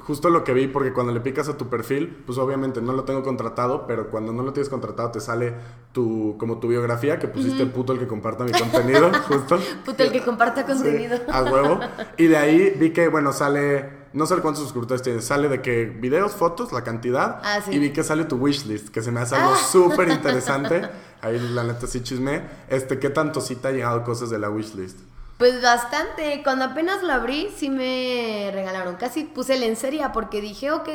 Justo 0.00 0.28
lo 0.28 0.42
que 0.44 0.52
vi, 0.52 0.66
porque 0.66 0.92
cuando 0.92 1.12
le 1.14 1.20
picas 1.20 1.48
a 1.48 1.56
tu 1.56 1.68
perfil, 1.70 2.22
pues 2.26 2.36
obviamente 2.36 2.82
no 2.82 2.92
lo 2.92 3.04
tengo 3.04 3.22
contratado, 3.22 3.86
pero 3.86 4.10
cuando 4.10 4.32
no 4.32 4.42
lo 4.42 4.52
tienes 4.52 4.68
contratado 4.68 5.12
te 5.12 5.20
sale 5.20 5.54
tu, 5.92 6.36
como 6.36 6.58
tu 6.58 6.66
biografía, 6.68 7.18
que 7.20 7.28
pusiste 7.28 7.64
puto 7.66 7.92
el 7.92 8.00
que 8.00 8.08
comparta 8.08 8.42
mi 8.44 8.50
contenido, 8.50 9.10
justo. 9.28 9.58
Puto 9.84 10.02
el 10.02 10.10
que 10.12 10.20
comparta 10.22 10.66
contenido. 10.66 11.16
Sí, 11.16 11.22
a 11.28 11.42
huevo. 11.44 11.78
Y 12.18 12.26
de 12.26 12.36
ahí 12.36 12.74
vi 12.76 12.90
que, 12.92 13.06
bueno, 13.06 13.32
sale, 13.32 13.88
no 14.12 14.26
sé 14.26 14.34
cuántos 14.38 14.64
suscriptores 14.64 15.00
tienes, 15.02 15.24
sale 15.24 15.48
de 15.48 15.62
que 15.62 15.84
videos, 15.84 16.32
fotos, 16.32 16.72
la 16.72 16.82
cantidad. 16.82 17.40
Ah, 17.44 17.60
sí. 17.64 17.70
Y 17.76 17.78
vi 17.78 17.90
que 17.92 18.02
sale 18.02 18.24
tu 18.24 18.34
wishlist, 18.36 18.88
que 18.88 19.00
se 19.00 19.12
me 19.12 19.20
hace 19.20 19.36
algo 19.36 19.52
Ah. 19.54 19.62
súper 19.70 20.08
interesante. 20.08 20.82
Ahí 21.22 21.38
la 21.38 21.62
neta 21.62 21.86
sí 21.86 22.02
chismé. 22.02 22.42
Este, 22.68 22.98
¿qué 22.98 23.10
tanto 23.10 23.40
sí 23.40 23.54
te 23.54 23.68
ha 23.68 23.70
llegado 23.72 24.02
cosas 24.02 24.30
de 24.30 24.38
la 24.40 24.48
wishlist? 24.50 24.98
Pues 25.40 25.60
bastante. 25.62 26.42
Cuando 26.44 26.66
apenas 26.66 27.02
lo 27.02 27.12
abrí, 27.12 27.48
sí 27.56 27.70
me 27.70 28.50
regalaron. 28.52 28.94
Casi 28.96 29.24
puse 29.24 29.58
lencería 29.58 30.12
porque 30.12 30.40
dije, 30.42 30.70
ok, 30.70 30.88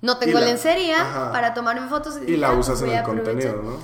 no 0.00 0.16
tengo 0.18 0.38
Y 0.38 0.40
la- 0.40 0.46
lencería 0.48 1.02
ajá. 1.02 1.30
para 1.30 1.52
tomarme 1.54 1.86
fotos. 1.86 2.16
Y 2.16 2.20
dije, 2.20 2.38
la 2.38 2.48
pues 2.54 2.60
usas 2.68 2.82
en 2.82 2.90
el 2.96 3.02
contenido. 3.04 3.62
¿no? 3.62 3.76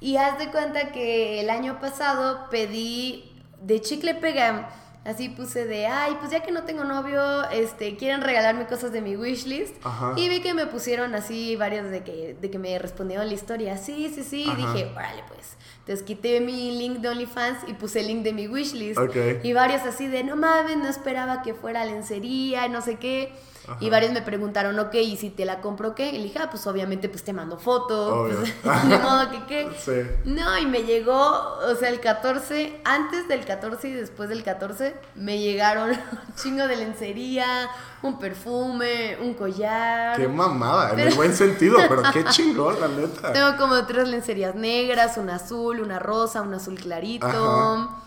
Y 0.00 0.16
haz 0.16 0.38
de 0.38 0.50
cuenta 0.52 0.92
que 0.92 1.40
el 1.40 1.50
año 1.50 1.80
pasado 1.80 2.48
pedí 2.48 3.30
de 3.60 3.80
chicle 3.82 4.14
pega. 4.14 4.70
Así 5.04 5.30
puse 5.30 5.64
de, 5.64 5.86
ay, 5.86 6.16
pues 6.20 6.30
ya 6.30 6.42
que 6.42 6.52
no 6.52 6.64
tengo 6.64 6.84
novio, 6.84 7.48
este, 7.50 7.96
quieren 7.96 8.20
regalarme 8.20 8.66
cosas 8.66 8.92
de 8.92 9.00
mi 9.00 9.16
wishlist. 9.16 9.74
Y 10.16 10.28
vi 10.28 10.40
que 10.42 10.52
me 10.52 10.66
pusieron 10.66 11.14
así 11.14 11.56
varios 11.56 11.90
de 11.90 12.04
que, 12.04 12.36
de 12.38 12.50
que 12.50 12.58
me 12.58 12.78
respondieron 12.78 13.26
la 13.26 13.32
historia. 13.32 13.78
Sí, 13.78 14.12
sí, 14.14 14.22
sí. 14.22 14.44
Y 14.44 14.54
dije, 14.54 14.92
órale, 14.94 15.24
pues. 15.28 15.56
Entonces 15.78 16.04
quité 16.04 16.40
mi 16.40 16.78
link 16.78 16.98
de 16.98 17.08
OnlyFans 17.08 17.66
y 17.66 17.72
puse 17.72 18.00
el 18.00 18.08
link 18.08 18.22
de 18.22 18.34
mi 18.34 18.46
wishlist. 18.46 18.98
Ok. 18.98 19.16
Y 19.42 19.52
varios 19.54 19.82
así 19.82 20.06
de, 20.06 20.22
no 20.22 20.36
mames, 20.36 20.76
no 20.76 20.88
esperaba 20.88 21.40
que 21.40 21.54
fuera 21.54 21.84
lencería 21.86 22.66
y 22.66 22.68
no 22.68 22.82
sé 22.82 22.96
qué. 22.96 23.32
Y 23.78 23.90
varios 23.90 24.12
me 24.12 24.22
preguntaron, 24.22 24.78
ok, 24.78 24.94
¿y 24.94 25.16
si 25.16 25.30
te 25.30 25.44
la 25.44 25.60
compro 25.60 25.94
qué? 25.94 26.10
Y 26.10 26.18
le 26.18 26.24
dije, 26.24 26.38
ah, 26.40 26.50
pues 26.50 26.66
obviamente 26.66 27.08
pues 27.08 27.22
te 27.22 27.32
mando 27.32 27.58
foto. 27.58 28.26
Pues, 28.26 28.88
de 28.88 28.98
modo 28.98 29.30
que 29.30 29.44
qué. 29.46 29.70
Sí. 29.80 29.92
No, 30.24 30.58
y 30.58 30.66
me 30.66 30.82
llegó, 30.82 31.14
o 31.14 31.74
sea, 31.76 31.88
el 31.88 32.00
14, 32.00 32.80
antes 32.84 33.28
del 33.28 33.44
14 33.44 33.88
y 33.88 33.92
después 33.92 34.28
del 34.28 34.42
14, 34.42 34.89
me 35.14 35.38
llegaron 35.38 35.90
un 36.12 36.34
chingo 36.34 36.66
de 36.66 36.76
lencería, 36.76 37.68
un 38.02 38.18
perfume, 38.18 39.18
un 39.20 39.34
collar. 39.34 40.16
Qué 40.16 40.28
mamada, 40.28 40.92
en 40.92 41.00
el 41.00 41.14
buen 41.14 41.34
sentido, 41.34 41.78
pero 41.88 42.02
qué 42.12 42.24
chingón, 42.24 42.80
la 42.80 42.88
neta. 42.88 43.32
Tengo 43.32 43.56
como 43.56 43.86
tres 43.86 44.08
lencerías 44.08 44.54
negras, 44.54 45.16
una 45.16 45.36
azul, 45.36 45.80
una 45.80 45.98
rosa, 45.98 46.42
un 46.42 46.54
azul 46.54 46.78
clarito. 46.78 47.26
Ajá. 47.26 48.00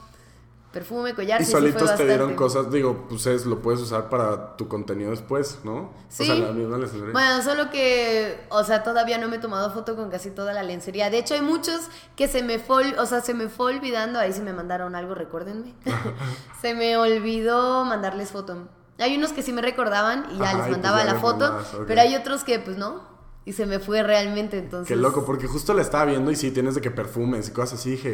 Perfume, 0.74 1.14
collar. 1.14 1.40
Y 1.40 1.46
sí, 1.46 1.52
sí 1.52 1.52
fue 1.52 1.62
solitos 1.62 1.96
te 1.96 2.08
dieron 2.08 2.36
cosas, 2.36 2.72
digo, 2.72 3.06
pues 3.08 3.28
es, 3.28 3.46
lo 3.46 3.62
puedes 3.62 3.80
usar 3.80 4.10
para 4.10 4.58
tu 4.58 4.68
contenido 4.68 5.12
después, 5.12 5.60
¿no? 5.64 5.94
Sí. 6.10 6.24
O 6.24 6.26
sea, 6.26 6.36
la 6.48 6.52
misma 6.52 6.80
lencería. 6.80 7.12
Bueno, 7.14 7.44
solo 7.44 7.70
que, 7.70 8.44
o 8.50 8.64
sea, 8.64 8.82
todavía 8.82 9.20
no 9.20 9.28
me 9.28 9.36
he 9.36 9.40
tomado 9.40 9.72
foto 9.72 9.96
con 9.96 10.10
casi 10.10 10.32
toda 10.32 10.52
la 10.52 10.64
lencería. 10.64 11.12
De 11.12 11.20
hecho, 11.20 11.36
hay 11.36 11.42
muchos 11.42 11.82
que 12.16 12.28
se 12.28 12.42
me 12.42 12.58
fue, 12.58 12.98
o 12.98 13.06
sea, 13.06 13.22
se 13.22 13.36
me 13.36 13.50
fue 13.50 13.76
olvidando. 13.76 14.18
Ahí 14.18 14.34
sí 14.34 14.42
me 14.42 14.52
mandaron 14.52 14.96
algo, 14.96 15.14
recuérdenme. 15.14 15.76
se 16.62 16.74
me 16.74 16.98
olvidó 16.98 17.86
mandarles 17.86 18.32
foto. 18.32 18.68
Hay 18.98 19.16
unos 19.16 19.32
que 19.32 19.44
sí 19.44 19.54
me 19.54 19.62
recordaban 19.62 20.26
y 20.34 20.40
ya 20.40 20.46
Ajá, 20.46 20.54
les 20.54 20.62
pues 20.62 20.72
mandaba 20.72 21.06
ya 21.06 21.14
la 21.14 21.20
foto, 21.20 21.56
pero 21.88 22.02
hay 22.02 22.16
otros 22.16 22.44
que 22.44 22.58
pues 22.58 22.78
no. 22.78 23.13
Y 23.46 23.52
se 23.52 23.66
me 23.66 23.80
fue 23.80 24.04
realmente, 24.04 24.58
entonces. 24.58 24.88
Qué 24.88 24.96
loco, 24.96 25.26
porque 25.26 25.48
justo 25.48 25.74
la 25.74 25.82
estaba 25.82 26.06
viendo 26.06 26.32
y 26.32 26.36
sí 26.36 26.52
tienes 26.52 26.76
de 26.76 26.82
que 26.82 26.92
perfumes 26.92 27.50
y 27.50 27.52
cosas 27.52 27.80
así. 27.80 27.92
Dije, 27.92 28.14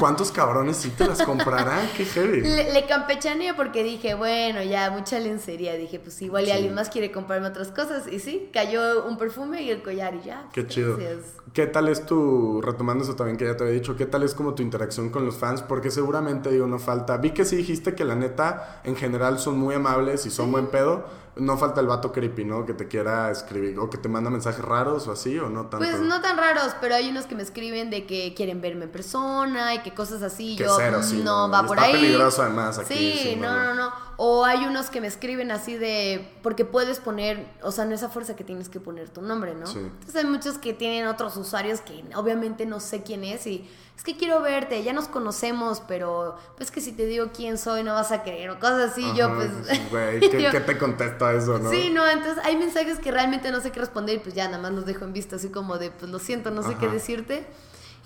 ¿cuántos 0.00 0.32
cabrones 0.32 0.78
sí 0.78 0.88
te 0.90 1.06
las 1.06 1.22
comprarán? 1.22 1.86
Qué 1.96 2.06
heavy. 2.06 2.40
Le, 2.40 2.72
le 2.72 2.86
campechaneé 2.86 3.52
porque 3.52 3.84
dije, 3.84 4.14
bueno, 4.14 4.62
ya 4.62 4.90
mucha 4.90 5.20
lencería. 5.20 5.74
Dije, 5.74 6.00
pues 6.00 6.20
igual 6.22 6.46
y 6.46 6.50
alguien 6.50 6.74
más 6.74 6.88
quiere 6.88 7.12
comprarme 7.12 7.48
otras 7.48 7.68
cosas. 7.68 8.10
Y 8.10 8.20
sí, 8.20 8.48
cayó 8.54 9.04
un 9.04 9.18
perfume 9.18 9.62
y 9.62 9.70
el 9.70 9.82
collar 9.82 10.14
y 10.14 10.26
ya. 10.26 10.48
Qué 10.52 10.66
chido. 10.66 10.96
Gracias. 10.96 11.34
¿Qué 11.52 11.66
tal 11.66 11.88
es 11.88 12.06
tu, 12.06 12.62
retomando 12.62 13.04
eso 13.04 13.14
también 13.16 13.36
que 13.36 13.44
ya 13.44 13.56
te 13.56 13.64
había 13.64 13.74
dicho, 13.74 13.96
qué 13.96 14.06
tal 14.06 14.22
es 14.22 14.34
como 14.34 14.54
tu 14.54 14.62
interacción 14.62 15.10
con 15.10 15.24
los 15.24 15.36
fans? 15.36 15.62
Porque 15.62 15.90
seguramente, 15.90 16.50
digo, 16.50 16.66
no 16.66 16.78
falta. 16.78 17.18
Vi 17.18 17.30
que 17.30 17.44
sí 17.44 17.54
dijiste 17.54 17.94
que 17.94 18.04
la 18.04 18.14
neta, 18.14 18.80
en 18.84 18.96
general, 18.96 19.38
son 19.38 19.58
muy 19.58 19.74
amables 19.74 20.26
y 20.26 20.30
son 20.30 20.50
buen 20.50 20.68
pedo. 20.68 21.04
No 21.36 21.58
falta 21.58 21.80
el 21.80 21.88
vato 21.88 22.12
creepy, 22.12 22.44
¿no? 22.44 22.64
Que 22.64 22.74
te 22.74 22.86
quiera 22.86 23.30
escribir 23.30 23.76
o 23.80 23.90
que 23.90 23.98
te 23.98 24.08
manda 24.08 24.30
mensajes 24.30 24.64
raros 24.64 25.08
o 25.08 25.12
así, 25.12 25.36
o 25.38 25.48
no 25.50 25.62
tanto. 25.62 25.78
Pues 25.78 25.98
no 26.00 26.20
tan 26.20 26.36
raros, 26.36 26.76
pero 26.80 26.94
hay 26.94 27.08
unos 27.08 27.26
que 27.26 27.34
me 27.34 27.42
escriben 27.42 27.90
de 27.90 28.06
que 28.06 28.34
quieren 28.34 28.60
verme 28.60 28.84
en 28.84 28.92
persona 28.92 29.74
y 29.74 29.80
que 29.82 29.92
cosas 29.94 30.22
así. 30.22 30.54
Que 30.56 30.62
Yo, 30.64 30.76
cero, 30.76 31.00
sí, 31.02 31.22
no, 31.24 31.48
no. 31.48 31.52
va 31.52 31.62
Y 31.64 31.66
por 31.66 31.76
está 31.78 31.88
ahí. 31.88 31.92
peligroso 31.94 32.42
además 32.42 32.78
aquí, 32.78 32.94
Sí, 32.94 33.18
sí, 33.20 33.36
no, 33.36 33.52
no, 33.52 33.64
no, 33.64 33.74
no. 33.74 33.92
O 34.16 34.44
hay 34.44 34.64
unos 34.64 34.90
que 34.90 35.00
me 35.00 35.08
escriben 35.08 35.50
así 35.50 35.76
de. 35.76 36.32
Porque 36.42 36.64
puedes 36.64 37.00
poner. 37.00 37.48
O 37.62 37.72
sea, 37.72 37.84
no 37.84 37.96
esa 37.96 38.10
fuerza 38.10 38.36
que 38.36 38.44
tienes 38.44 38.68
que 38.68 38.78
poner 38.78 39.08
tu 39.08 39.20
nombre, 39.20 39.56
¿no? 39.56 39.66
Sí. 39.66 39.78
Entonces 39.78 40.14
hay 40.14 40.26
muchos 40.30 40.58
que 40.58 40.72
tienen 40.72 41.08
otros 41.08 41.36
usuarios 41.36 41.80
que 41.80 42.04
obviamente 42.14 42.64
no 42.64 42.78
sé 42.78 43.02
quién 43.02 43.24
es 43.24 43.44
y. 43.48 43.68
Es 43.96 44.02
que 44.02 44.16
quiero 44.16 44.42
verte, 44.42 44.82
ya 44.82 44.92
nos 44.92 45.06
conocemos, 45.08 45.80
pero 45.86 46.36
pues 46.56 46.70
que 46.70 46.80
si 46.80 46.92
te 46.92 47.06
digo 47.06 47.26
quién 47.34 47.56
soy 47.58 47.84
no 47.84 47.94
vas 47.94 48.10
a 48.10 48.22
creer 48.24 48.50
o 48.50 48.58
cosas 48.58 48.90
así, 48.92 49.04
yo 49.14 49.32
pues... 49.34 49.50
Güey, 49.90 50.18
¿qué, 50.30 50.42
yo- 50.42 50.50
qué 50.50 50.60
te 50.60 50.76
eso, 51.36 51.58
no? 51.58 51.70
Sí, 51.70 51.90
no, 51.90 52.06
entonces 52.08 52.44
hay 52.44 52.56
mensajes 52.56 52.98
que 52.98 53.12
realmente 53.12 53.50
no 53.52 53.60
sé 53.60 53.70
qué 53.70 53.78
responder 53.80 54.16
y 54.16 54.18
pues 54.18 54.34
ya 54.34 54.46
nada 54.48 54.58
más 54.62 54.72
los 54.72 54.84
dejo 54.84 55.04
en 55.04 55.12
visto 55.12 55.36
así 55.36 55.48
como 55.48 55.78
de, 55.78 55.90
pues 55.92 56.10
lo 56.10 56.18
siento, 56.18 56.50
no 56.50 56.62
sé 56.62 56.74
qué 56.76 56.88
decirte. 56.88 57.46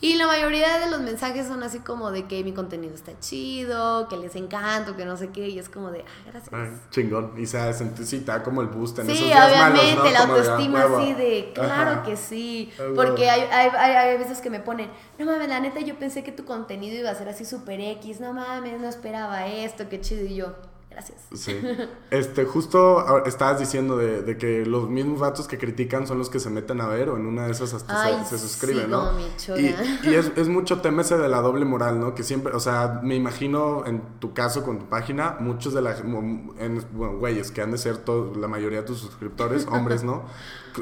Y 0.00 0.14
la 0.14 0.28
mayoría 0.28 0.78
de 0.78 0.90
los 0.92 1.00
mensajes 1.00 1.48
son 1.48 1.62
así 1.64 1.80
como 1.80 2.12
de 2.12 2.26
que 2.28 2.44
mi 2.44 2.52
contenido 2.52 2.94
está 2.94 3.18
chido, 3.18 4.06
que 4.08 4.16
les 4.16 4.36
encanto, 4.36 4.94
que 4.94 5.04
no 5.04 5.16
sé 5.16 5.30
qué, 5.30 5.48
y 5.48 5.58
es 5.58 5.68
como 5.68 5.90
de, 5.90 6.04
ah, 6.06 6.30
gracias. 6.30 6.54
Ay, 6.54 6.70
chingón. 6.90 7.32
Y 7.36 7.46
se 7.46 7.58
hace, 7.58 7.84
sí, 8.04 8.20
te 8.20 8.26
da 8.26 8.44
como 8.44 8.60
el 8.60 8.68
boost 8.68 9.00
en 9.00 9.10
esos 9.10 9.24
días 9.26 9.50
obviamente, 9.50 9.96
malos, 9.96 10.04
¿no? 10.04 10.10
la 10.12 10.20
Como 10.20 10.32
ah, 10.34 10.36
autoestima 10.38 10.82
así 10.84 11.14
de, 11.14 11.50
claro 11.52 11.90
Ajá. 11.90 12.02
que 12.04 12.16
sí, 12.16 12.72
Ah, 12.78 12.82
porque 12.94 13.28
hay, 13.28 13.40
hay, 13.50 13.70
hay, 13.76 13.92
hay 13.96 14.18
veces 14.18 14.40
que 14.40 14.50
me 14.50 14.60
ponen, 14.60 14.88
no 15.18 15.26
mames, 15.26 15.48
la 15.48 15.58
neta 15.58 15.80
yo 15.80 15.98
pensé 15.98 16.22
que 16.22 16.30
tu 16.30 16.44
contenido 16.44 16.96
iba 16.96 17.10
a 17.10 17.14
ser 17.16 17.28
así 17.28 17.44
super 17.44 17.80
X, 17.80 18.20
no 18.20 18.32
mames, 18.32 18.80
no 18.80 18.88
esperaba 18.88 19.48
esto, 19.48 19.88
qué 19.88 20.00
chido, 20.00 20.24
y 20.24 20.36
yo, 20.36 20.54
gracias. 20.98 21.20
Sí. 21.34 21.60
Este, 22.10 22.46
justo 22.46 23.24
estabas 23.26 23.58
diciendo 23.60 23.96
de, 23.96 24.22
de 24.22 24.38
que 24.38 24.64
los 24.64 24.88
mismos 24.88 25.20
vatos 25.20 25.46
que 25.46 25.58
critican 25.58 26.06
son 26.06 26.18
los 26.18 26.30
que 26.30 26.40
se 26.40 26.48
meten 26.48 26.80
a 26.80 26.86
ver 26.86 27.10
o 27.10 27.16
en 27.16 27.26
una 27.26 27.44
de 27.44 27.52
esas 27.52 27.74
hasta 27.74 28.02
Ay, 28.02 28.24
se, 28.24 28.38
se 28.38 28.38
suscriben, 28.38 28.86
sí, 28.86 28.90
¿no? 28.90 29.10
como. 29.10 29.58
Y, 29.58 29.74
y 30.04 30.14
es, 30.14 30.32
es 30.36 30.48
mucho 30.48 30.80
tema 30.80 31.02
ese 31.02 31.18
de 31.18 31.28
la 31.28 31.40
doble 31.40 31.66
moral, 31.66 32.00
¿no? 32.00 32.14
Que 32.14 32.22
siempre, 32.22 32.54
o 32.54 32.60
sea, 32.60 33.00
me 33.02 33.14
imagino 33.14 33.84
en 33.86 34.00
tu 34.20 34.32
caso 34.32 34.64
con 34.64 34.78
tu 34.78 34.86
página, 34.86 35.36
muchos 35.40 35.74
de 35.74 35.82
la 35.82 35.96
en, 35.98 36.84
bueno, 36.92 37.18
güeyes 37.18 37.50
que 37.50 37.60
han 37.60 37.72
de 37.72 37.78
ser 37.78 37.98
todo, 37.98 38.34
la 38.34 38.48
mayoría 38.48 38.80
de 38.80 38.86
tus 38.86 39.00
suscriptores, 39.00 39.66
hombres, 39.70 40.02
¿no? 40.02 40.24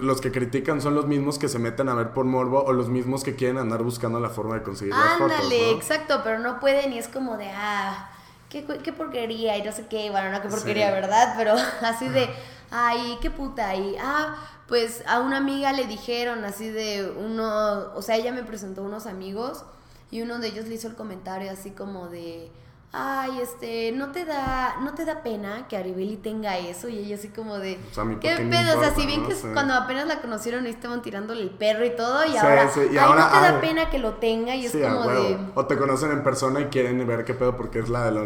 Los 0.01 0.21
que 0.21 0.31
critican 0.31 0.81
son 0.81 0.95
los 0.95 1.07
mismos 1.07 1.39
que 1.39 1.49
se 1.49 1.59
meten 1.59 1.89
a 1.89 1.95
ver 1.95 2.11
por 2.11 2.25
morbo 2.25 2.63
o 2.63 2.73
los 2.73 2.89
mismos 2.89 3.25
que 3.25 3.35
quieren 3.35 3.59
andar 3.59 3.83
buscando 3.83 4.21
la 4.21 4.29
forma 4.29 4.55
de 4.55 4.63
conseguir 4.63 4.95
las 4.95 5.19
fotos, 5.19 5.37
Ándale, 5.37 5.73
¿no? 5.73 5.77
exacto, 5.77 6.21
pero 6.23 6.39
no 6.39 6.61
pueden 6.61 6.93
y 6.93 6.99
es 6.99 7.09
como 7.09 7.37
de, 7.37 7.51
ah, 7.51 8.11
qué, 8.49 8.65
qué 8.83 8.93
porquería 8.93 9.57
y 9.57 9.63
no 9.63 9.73
sé 9.73 9.87
qué, 9.89 10.11
bueno, 10.11 10.31
no 10.31 10.43
qué 10.43 10.49
porquería, 10.49 10.89
Sí. 10.89 10.93
¿verdad? 10.95 11.35
Pero 11.37 11.55
así 11.83 12.09
de, 12.09 12.29
ay, 12.71 13.19
qué 13.21 13.31
puta, 13.31 13.75
y, 13.75 13.97
ah, 14.01 14.37
pues 14.69 15.03
a 15.07 15.21
una 15.21 15.37
amiga 15.37 15.73
le 15.73 15.87
dijeron 15.87 16.45
así 16.45 16.69
de 16.71 17.09
uno, 17.17 17.93
o 17.95 18.03
sea, 18.03 18.17
ella 18.17 18.33
me 18.33 18.43
presentó 18.43 18.83
unos 18.83 19.07
amigos 19.07 19.65
y 20.11 20.23
uno 20.23 20.39
de 20.39 20.49
ellos 20.49 20.67
le 20.67 20.75
hizo 20.75 20.89
el 20.89 20.95
comentario 20.97 21.51
así 21.51 21.71
como 21.71 22.09
de, 22.09 22.51
ay, 22.93 23.41
este, 23.43 23.93
no 23.93 24.11
te 24.13 24.25
da, 24.25 24.77
no 24.81 24.95
te 24.95 25.05
da 25.05 25.23
pena 25.23 25.67
que 25.69 25.77
Aribeli 25.77 26.17
tenga 26.17 26.57
eso 26.57 26.89
y 26.89 26.99
ella 26.99 27.17
así 27.17 27.29
como 27.29 27.59
de, 27.59 27.79
O 27.91 27.95
sea, 27.95 28.03
a 28.05 28.07
mí, 28.07 28.15
¿por 28.15 28.23
qué 28.23 28.37
pedo, 28.37 28.79
o 28.79 28.83
sea, 28.83 28.95
si 28.95 29.07
bien 29.07 29.23
no? 29.23 29.29
que 29.29 29.35
Sí. 29.35 29.49
cuando 29.53 29.75
apenas 29.75 30.07
la 30.07 30.21
conocieron 30.23 30.67
y 30.67 30.71
estaban 30.71 31.03
tirándole 31.03 31.43
el 31.43 31.51
perro 31.51 31.85
y 31.85 31.91
todo 31.95 32.25
y 32.25 32.31
Sí, 32.31 32.37
ahora, 32.39 32.71
sí, 32.71 32.81
y 32.91 32.97
ay, 32.97 32.99
ahora, 32.99 33.21
no 33.21 33.29
te 33.31 33.53
da 33.53 33.61
pena 33.61 33.91
que 33.91 33.99
lo 33.99 34.15
tenga 34.15 34.55
y 34.57 34.67
es 34.67 34.73
Sí, 34.73 34.81
como 34.81 35.09
de... 35.09 35.39
O 35.55 35.67
te 35.67 35.77
conocen 35.77 36.11
en 36.13 36.23
persona 36.23 36.61
y 36.61 36.65
quieren 36.67 37.07
ver 37.07 37.25
qué 37.25 37.35
pedo 37.35 37.57
porque 37.57 37.81
es 37.81 37.89
la 37.91 38.05
de 38.07 38.13
la 38.13 38.21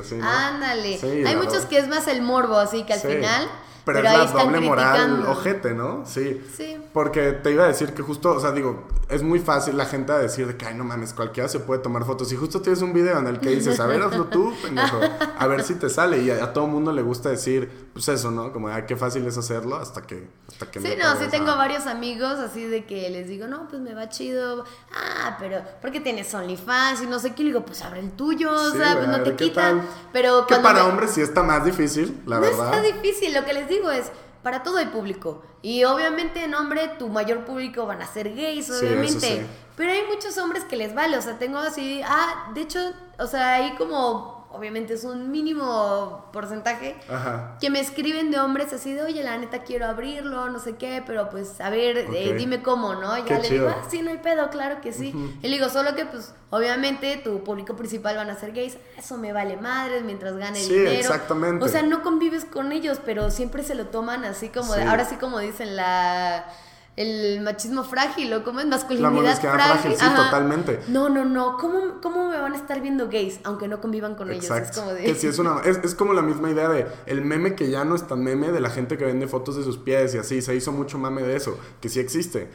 así, 0.00 0.14
¿no? 0.16 0.28
Ándale. 0.28 0.98
Sí, 0.98 1.24
Hay 1.26 1.34
muchos 1.36 1.52
verdad. 1.54 1.68
que 1.68 1.78
es 1.78 1.88
más 1.88 2.06
el 2.06 2.22
morbo, 2.22 2.56
así 2.56 2.84
que 2.84 2.92
al 2.92 3.00
Sí. 3.00 3.08
final. 3.08 3.48
Pero, 3.84 3.98
Pero, 4.00 4.08
es 4.22 4.32
la 4.34 4.42
doble 4.44 4.60
moral 4.60 5.24
ojete, 5.26 5.74
¿no? 5.74 6.04
Sí. 6.06 6.40
Sí. 6.56 6.76
Porque 6.92 7.32
te 7.32 7.50
iba 7.50 7.64
a 7.64 7.68
decir 7.68 7.94
que 7.94 8.02
justo, 8.02 8.30
o 8.30 8.40
sea, 8.40 8.52
digo, 8.52 8.86
es 9.08 9.22
muy 9.22 9.38
fácil 9.40 9.76
la 9.76 9.86
gente 9.86 10.12
a 10.12 10.18
decir 10.18 10.46
de 10.46 10.56
que, 10.56 10.66
ay, 10.66 10.74
no 10.74 10.84
mames, 10.84 11.12
cualquiera 11.12 11.48
se 11.48 11.58
puede 11.58 11.80
tomar 11.80 12.04
fotos. 12.04 12.32
Y 12.32 12.36
justo 12.36 12.60
tienes 12.62 12.80
un 12.82 12.92
video 12.92 13.18
en 13.18 13.26
el 13.26 13.40
que 13.40 13.50
dices, 13.50 13.80
a 13.80 13.86
ver, 13.86 14.02
hazlo 14.02 14.26
tú, 14.26 14.54
pendejo, 14.62 15.00
a 15.38 15.46
ver 15.46 15.62
si 15.64 15.74
te 15.74 15.88
sale. 15.90 16.18
Y 16.22 16.30
a, 16.30 16.44
a 16.44 16.52
todo 16.52 16.66
mundo 16.66 16.92
le 16.92 17.02
gusta 17.02 17.28
decir, 17.30 17.88
pues 17.92 18.08
eso, 18.08 18.30
¿no? 18.30 18.52
Como, 18.52 18.68
ay, 18.68 18.84
qué 18.86 18.96
fácil 18.96 19.26
es 19.26 19.36
hacerlo 19.36 19.76
hasta 19.76 20.02
que, 20.02 20.28
hasta 20.48 20.70
que 20.70 20.80
Sí, 20.80 20.94
no, 20.98 21.16
sí 21.16 21.26
tengo 21.30 21.50
ah, 21.50 21.56
varios 21.56 21.86
amigos 21.86 22.34
así 22.38 22.64
de 22.64 22.84
que 22.84 23.10
les 23.10 23.26
digo, 23.28 23.46
no, 23.48 23.68
pues 23.68 23.82
me 23.82 23.94
va 23.94 24.08
chido. 24.08 24.64
Ah, 24.94 25.36
pero, 25.40 25.60
¿por 25.80 25.90
qué 25.90 26.00
tienes 26.00 26.32
OnlyFans? 26.32 27.02
Y 27.02 27.06
no 27.06 27.18
sé 27.18 27.34
qué. 27.34 27.42
Le 27.42 27.48
digo, 27.48 27.64
pues 27.64 27.82
abre 27.82 28.00
el 28.00 28.12
tuyo, 28.12 28.50
o 28.52 28.70
sea, 28.70 28.94
pues 28.96 29.08
no 29.08 29.22
te 29.22 29.32
tal. 29.50 29.82
Pero 30.12 30.46
Que 30.46 30.56
para 30.56 30.84
me- 30.84 30.90
hombres 30.90 31.10
sí 31.10 31.20
está 31.20 31.42
más 31.42 31.64
difícil, 31.64 32.20
la 32.26 32.36
no 32.36 32.42
verdad. 32.42 32.74
está 32.74 32.82
difícil, 32.82 33.34
lo 33.34 33.44
que 33.44 33.52
les 33.52 33.68
digo 33.72 33.90
es, 33.90 34.10
para 34.42 34.62
todo 34.62 34.78
hay 34.78 34.86
público. 34.86 35.42
Y 35.62 35.84
obviamente 35.84 36.44
en 36.44 36.54
hombre, 36.54 36.88
tu 36.98 37.08
mayor 37.08 37.44
público 37.44 37.86
van 37.86 38.02
a 38.02 38.06
ser 38.06 38.34
gays, 38.34 38.66
Sí, 38.66 38.72
obviamente. 38.72 39.08
eso 39.34 39.42
sí. 39.42 39.46
Pero 39.76 39.92
hay 39.92 40.02
muchos 40.08 40.36
hombres 40.38 40.64
que 40.64 40.76
les 40.76 40.94
vale, 40.94 41.16
o 41.16 41.22
sea, 41.22 41.38
tengo 41.38 41.58
así, 41.58 42.02
ah, 42.04 42.50
de 42.54 42.60
hecho, 42.62 42.92
o 43.18 43.26
sea, 43.26 43.54
hay 43.54 43.74
como, 43.76 44.41
obviamente 44.52 44.94
es 44.94 45.04
un 45.04 45.30
mínimo 45.30 46.26
porcentaje 46.32 46.96
Ajá. 47.08 47.56
que 47.60 47.70
me 47.70 47.80
escriben 47.80 48.30
de 48.30 48.38
hombres 48.38 48.72
así 48.72 48.92
de, 48.92 49.02
oye, 49.02 49.22
la 49.22 49.36
neta 49.38 49.60
quiero 49.64 49.86
abrirlo, 49.86 50.50
no 50.50 50.58
sé 50.58 50.76
qué, 50.76 51.02
pero 51.06 51.28
pues 51.30 51.60
a 51.60 51.70
ver, 51.70 51.96
eh, 51.98 52.34
dime 52.36 52.62
cómo, 52.62 52.94
¿no? 52.94 53.16
Ya 53.18 53.24
Qué 53.24 53.34
le 53.34 53.42
chido. 53.42 53.66
digo, 53.68 53.76
ah, 53.80 53.86
sí, 53.90 54.02
no 54.02 54.10
hay 54.10 54.18
pedo, 54.18 54.50
claro 54.50 54.80
que 54.80 54.92
sí. 54.92 55.12
Y 55.42 55.48
le 55.48 55.56
digo, 55.56 55.68
solo 55.68 55.94
que 55.94 56.04
pues 56.06 56.34
obviamente 56.50 57.16
tu 57.24 57.42
público 57.44 57.76
principal 57.76 58.16
van 58.16 58.30
a 58.30 58.36
ser 58.38 58.52
gays, 58.52 58.76
eso 58.96 59.16
me 59.18 59.32
vale 59.32 59.56
madres 59.56 60.02
mientras 60.04 60.36
gane 60.36 60.58
Sí, 60.60 60.72
dinero. 60.74 60.90
exactamente. 60.98 61.64
O 61.64 61.68
sea, 61.68 61.82
no 61.82 62.02
convives 62.02 62.44
con 62.44 62.72
ellos, 62.72 62.98
pero 63.04 63.30
siempre 63.30 63.62
se 63.62 63.74
lo 63.74 63.86
toman 63.86 64.24
así 64.24 64.48
como 64.48 64.74
de, 64.74 64.82
ahora 64.84 65.04
sí 65.04 65.16
como 65.16 65.38
dicen 65.38 65.76
la... 65.76 66.44
El 66.94 67.40
machismo 67.40 67.84
frágil, 67.84 68.32
o 68.34 68.44
como 68.44 68.60
es 68.60 68.66
La 68.66 68.76
masculinidad 68.76 69.10
masculinidad 69.10 69.54
frágil. 69.54 69.92
frágil, 69.94 69.98
sí, 69.98 70.22
totalmente. 70.24 70.80
No, 70.88 71.08
no, 71.08 71.24
no. 71.24 71.56
¿Cómo, 71.56 72.00
¿Cómo 72.02 72.28
me 72.28 72.38
van 72.38 72.52
a 72.52 72.56
estar 72.56 72.82
viendo 72.82 73.08
gays 73.08 73.40
aunque 73.44 73.66
no 73.66 73.80
convivan 73.80 74.14
con 74.14 74.30
ellos? 74.30 74.50
Es 74.50 74.76
como 74.76 74.92
de. 74.92 75.04
Que 75.04 75.14
sí 75.14 75.26
es 75.26 75.38
una 75.38 75.60
es, 75.64 75.78
es 75.82 75.94
como 75.94 76.12
la 76.12 76.20
misma 76.20 76.50
idea 76.50 76.68
de 76.68 76.86
el 77.06 77.22
meme 77.22 77.54
que 77.54 77.70
ya 77.70 77.84
no 77.86 77.94
es 77.94 78.06
tan 78.06 78.22
meme 78.22 78.52
de 78.52 78.60
la 78.60 78.68
gente 78.68 78.98
que 78.98 79.06
vende 79.06 79.26
fotos 79.26 79.56
de 79.56 79.64
sus 79.64 79.78
pies 79.78 80.14
y 80.14 80.18
así, 80.18 80.42
se 80.42 80.54
hizo 80.54 80.70
mucho 80.72 80.98
mame 80.98 81.22
de 81.22 81.34
eso, 81.34 81.58
que 81.80 81.88
sí 81.88 81.98
existe. 81.98 82.50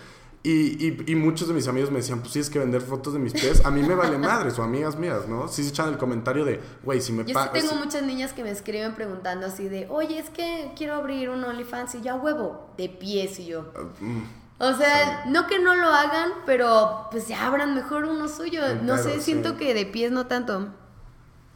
Y, 0.48 0.78
y, 0.80 1.12
y 1.12 1.16
muchos 1.16 1.50
de 1.50 1.54
mis 1.54 1.68
amigos 1.68 1.92
me 1.92 1.98
decían, 1.98 2.22
pues 2.22 2.32
sí, 2.32 2.40
es 2.40 2.50
que 2.50 2.58
vender 2.58 2.82
fotos 2.82 3.12
de 3.12 3.20
mis 3.20 3.34
pies, 3.34 3.66
a 3.66 3.70
mí 3.70 3.84
me 3.84 3.96
vale 3.96 4.18
madres, 4.18 4.58
o 4.58 4.64
amigas 4.64 4.96
mías, 4.96 5.28
¿no? 5.28 5.50
Sí 5.50 5.62
se 5.62 5.72
echan 5.72 5.90
el 5.90 5.98
comentario 5.98 6.46
de, 6.46 6.62
güey, 6.84 7.02
si 7.02 7.12
me 7.12 7.26
Yo 7.26 7.38
sí 7.38 7.50
tengo 7.52 7.76
muchas 7.76 8.04
niñas 8.04 8.32
que 8.32 8.44
me 8.44 8.52
escriben 8.52 8.96
preguntando 8.96 9.46
así 9.46 9.68
de, 9.68 9.88
oye, 9.90 10.18
es 10.18 10.30
que 10.30 10.72
quiero 10.78 10.94
abrir 10.94 11.30
un 11.32 11.44
OnlyFans 11.44 11.96
y 11.96 12.02
yo 12.02 12.14
a 12.14 12.16
huevo, 12.16 12.70
de 12.78 12.88
pies 12.88 13.40
y 13.40 13.48
yo. 13.48 13.74
Mm, 14.00 14.22
O 14.60 14.74
sea, 14.74 15.26
no 15.28 15.48
que 15.48 15.60
no 15.60 15.76
lo 15.76 15.88
hagan, 15.90 16.32
pero 16.46 17.08
pues 17.12 17.28
ya 17.28 17.46
abran 17.46 17.76
mejor 17.76 18.06
uno 18.06 18.30
suyo. 18.30 18.62
No 18.84 18.98
sé, 18.98 19.16
sí. 19.16 19.22
siento 19.24 19.58
que 19.58 19.74
de 19.74 19.86
pies 19.86 20.12
no 20.14 20.28
tanto. 20.28 20.70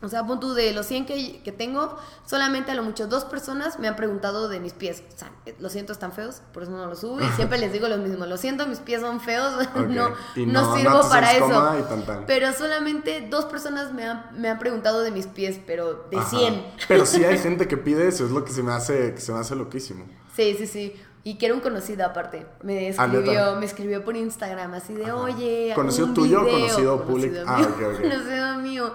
O 0.03 0.09
sea, 0.09 0.25
punto 0.25 0.55
de 0.55 0.73
los 0.73 0.87
100 0.87 1.05
que, 1.05 1.41
que, 1.43 1.51
tengo, 1.51 1.95
solamente 2.25 2.71
a 2.71 2.75
lo 2.75 2.81
mucho 2.81 3.05
dos 3.05 3.23
personas 3.23 3.77
me 3.77 3.87
han 3.87 3.95
preguntado 3.95 4.49
de 4.49 4.59
mis 4.59 4.73
pies. 4.73 5.03
O 5.13 5.17
sea, 5.17 5.31
lo 5.59 5.69
siento, 5.69 5.93
están 5.93 6.11
feos, 6.11 6.41
por 6.53 6.63
eso 6.63 6.71
no 6.71 6.87
los 6.87 7.01
subo. 7.01 7.21
Y 7.21 7.27
siempre 7.35 7.59
les 7.59 7.71
digo 7.71 7.87
lo 7.87 7.97
mismo, 7.97 8.25
lo 8.25 8.37
siento, 8.37 8.65
mis 8.65 8.79
pies 8.79 9.01
son 9.01 9.21
feos, 9.21 9.53
no, 9.75 10.11
no, 10.35 10.75
sirvo 10.75 11.07
para 11.07 11.33
eso. 11.33 12.23
Pero 12.25 12.51
solamente 12.53 13.27
dos 13.29 13.45
personas 13.45 13.93
me 13.93 14.05
han, 14.05 14.25
me 14.35 14.49
han, 14.49 14.57
preguntado 14.57 15.01
de 15.01 15.11
mis 15.11 15.27
pies, 15.27 15.59
pero 15.67 16.07
de 16.09 16.19
100. 16.19 16.65
Pero 16.87 17.05
sí 17.05 17.23
hay 17.23 17.37
gente 17.39 17.67
que 17.67 17.77
pide 17.77 18.07
eso, 18.07 18.25
es 18.25 18.31
lo 18.31 18.43
que 18.43 18.51
se 18.51 18.63
me 18.63 18.71
hace, 18.71 19.13
que 19.13 19.21
se 19.21 19.31
me 19.31 19.39
hace 19.39 19.55
loquísimo. 19.55 20.05
Sí, 20.35 20.55
sí, 20.57 20.65
sí. 20.65 20.95
Y 21.23 21.37
que 21.37 21.45
era 21.45 21.53
un 21.53 21.61
conocido 21.61 22.03
aparte. 22.03 22.47
Me 22.63 22.87
ah, 22.97 23.05
escribió, 23.05 23.55
me 23.57 23.65
escribió 23.67 24.03
por 24.03 24.17
Instagram 24.17 24.73
así 24.73 24.93
de, 24.93 25.11
oye. 25.11 25.71
¿Conocido 25.75 26.11
tuyo 26.13 26.41
o 26.41 26.49
conocido 26.49 27.05
público? 27.05 27.35
Ah, 27.45 27.61
ok, 27.61 27.81
ok. 27.93 28.01
Conocido 28.01 28.57
mío. 28.57 28.93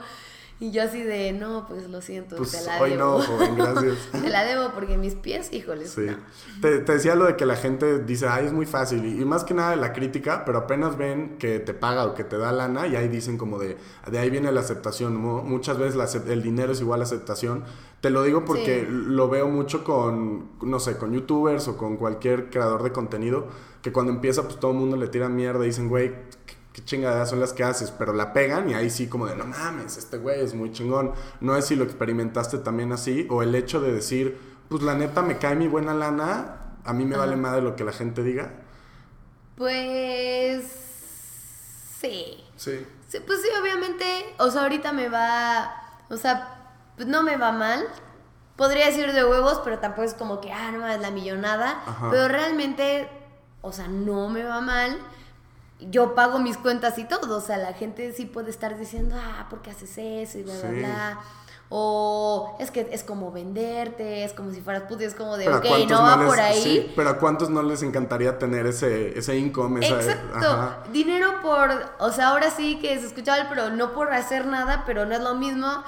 Y 0.58 0.70
yo 0.70 0.82
así 0.82 1.02
de, 1.02 1.34
no, 1.34 1.66
pues 1.68 1.90
lo 1.90 2.00
siento, 2.00 2.36
pues 2.36 2.52
te 2.52 2.64
la 2.64 2.80
hoy 2.80 2.94
no, 2.94 3.20
joven, 3.20 3.56
gracias. 3.56 3.98
te 4.12 4.30
la 4.30 4.42
debo 4.42 4.70
porque 4.72 4.96
mis 4.96 5.14
pies, 5.14 5.52
híjoles. 5.52 5.90
Sí. 5.90 6.06
Te, 6.62 6.80
decía 6.80 7.14
lo 7.14 7.26
de 7.26 7.36
que 7.36 7.44
la 7.44 7.56
gente 7.56 8.02
dice, 8.02 8.26
ay, 8.26 8.46
es 8.46 8.52
muy 8.54 8.64
fácil. 8.64 9.04
Y, 9.04 9.22
más 9.26 9.44
que 9.44 9.52
nada 9.52 9.76
la 9.76 9.92
crítica, 9.92 10.46
pero 10.46 10.58
apenas 10.58 10.96
ven 10.96 11.36
que 11.38 11.58
te 11.58 11.74
paga 11.74 12.06
o 12.06 12.14
que 12.14 12.24
te 12.24 12.38
da 12.38 12.52
lana 12.52 12.86
y 12.86 12.96
ahí 12.96 13.08
dicen 13.08 13.36
como 13.36 13.58
de, 13.58 13.76
de 14.10 14.18
ahí 14.18 14.30
viene 14.30 14.50
la 14.50 14.60
aceptación. 14.60 15.14
Muchas 15.16 15.76
veces 15.76 16.22
el 16.26 16.42
dinero 16.42 16.72
es 16.72 16.80
igual 16.80 17.00
a 17.02 17.04
aceptación. 17.04 17.64
Te 18.00 18.08
lo 18.08 18.22
digo 18.22 18.46
porque 18.46 18.86
lo 18.88 19.28
veo 19.28 19.48
mucho 19.48 19.84
con, 19.84 20.52
no 20.62 20.80
sé, 20.80 20.96
con 20.96 21.12
youtubers 21.12 21.68
o 21.68 21.76
con 21.76 21.98
cualquier 21.98 22.48
creador 22.48 22.82
de 22.82 22.92
contenido, 22.92 23.48
que 23.82 23.92
cuando 23.92 24.12
empieza 24.12 24.42
pues 24.44 24.58
todo 24.58 24.70
el 24.70 24.78
mundo 24.78 24.96
le 24.96 25.08
tira 25.08 25.28
mierda 25.28 25.64
y 25.64 25.68
dicen, 25.68 25.88
güey, 25.88 26.14
qué 26.76 26.84
chingadas 26.84 27.30
son 27.30 27.40
las 27.40 27.54
que 27.54 27.64
haces, 27.64 27.90
pero 27.90 28.12
la 28.12 28.34
pegan 28.34 28.68
y 28.68 28.74
ahí 28.74 28.90
sí 28.90 29.08
como 29.08 29.26
de, 29.26 29.34
no 29.34 29.46
mames, 29.46 29.96
este 29.96 30.18
güey 30.18 30.42
es 30.42 30.52
muy 30.52 30.72
chingón. 30.72 31.14
No 31.40 31.56
es 31.56 31.64
si 31.64 31.74
lo 31.74 31.84
experimentaste 31.84 32.58
también 32.58 32.92
así, 32.92 33.26
o 33.30 33.42
el 33.42 33.54
hecho 33.54 33.80
de 33.80 33.94
decir, 33.94 34.38
pues 34.68 34.82
la 34.82 34.94
neta 34.94 35.22
me 35.22 35.38
cae 35.38 35.56
mi 35.56 35.68
buena 35.68 35.94
lana, 35.94 36.76
a 36.84 36.92
mí 36.92 37.06
me 37.06 37.16
vale 37.16 37.34
más 37.36 37.54
de 37.54 37.62
lo 37.62 37.76
que 37.76 37.84
la 37.84 37.92
gente 37.92 38.22
diga. 38.22 38.52
Pues 39.56 40.64
sí. 41.98 42.44
Sí. 42.56 42.86
Pues 43.26 43.40
sí, 43.40 43.48
obviamente, 43.58 44.04
o 44.38 44.50
sea, 44.50 44.64
ahorita 44.64 44.92
me 44.92 45.08
va, 45.08 46.02
o 46.10 46.18
sea, 46.18 46.74
pues 46.96 47.08
no 47.08 47.22
me 47.22 47.38
va 47.38 47.52
mal. 47.52 47.86
Podría 48.56 48.84
decir 48.84 49.10
de 49.14 49.24
huevos, 49.24 49.62
pero 49.64 49.78
tampoco 49.78 50.02
es 50.02 50.12
como 50.12 50.42
que, 50.42 50.52
ah, 50.52 50.72
no 50.72 50.86
es 50.86 51.00
la 51.00 51.10
millonada. 51.10 51.80
Pero 52.10 52.28
realmente, 52.28 53.08
o 53.62 53.72
sea, 53.72 53.88
no 53.88 54.28
me 54.28 54.42
va 54.42 54.60
mal 54.60 54.98
yo 55.80 56.14
pago 56.14 56.38
mis 56.38 56.56
cuentas 56.56 56.98
y 56.98 57.04
todo. 57.04 57.36
O 57.36 57.40
sea, 57.40 57.56
la 57.56 57.72
gente 57.72 58.12
sí 58.12 58.26
puede 58.26 58.50
estar 58.50 58.78
diciendo, 58.78 59.16
ah, 59.18 59.46
¿por 59.50 59.62
qué 59.62 59.70
haces 59.70 59.96
eso? 59.98 60.38
Y 60.38 60.42
bla, 60.42 60.54
bla, 60.60 60.70
bla. 60.70 61.20
O 61.68 62.56
es 62.60 62.70
que 62.70 62.88
es 62.92 63.02
como 63.02 63.32
venderte, 63.32 64.22
es 64.22 64.32
como 64.32 64.52
si 64.52 64.60
fueras 64.60 64.84
puto, 64.84 65.02
es 65.02 65.14
como 65.14 65.36
de, 65.36 65.48
ok, 65.48 65.64
no 65.88 66.00
va 66.00 66.24
por 66.24 66.38
ahí. 66.38 66.62
Sí, 66.62 66.92
pero 66.94 67.10
a 67.10 67.18
cuántos 67.18 67.50
no 67.50 67.60
les 67.64 67.82
encantaría 67.82 68.38
tener 68.38 68.66
ese, 68.66 69.18
ese 69.18 69.36
income, 69.36 69.84
Exacto. 69.84 70.90
Dinero 70.92 71.40
por, 71.42 71.70
o 71.98 72.12
sea, 72.12 72.28
ahora 72.28 72.52
sí 72.52 72.78
que 72.78 72.94
es 72.94 73.02
escuchable, 73.02 73.46
pero 73.48 73.70
no 73.70 73.92
por 73.94 74.12
hacer 74.12 74.46
nada, 74.46 74.84
pero 74.86 75.06
no 75.06 75.14
es 75.16 75.20
lo 75.20 75.34
mismo 75.34 75.82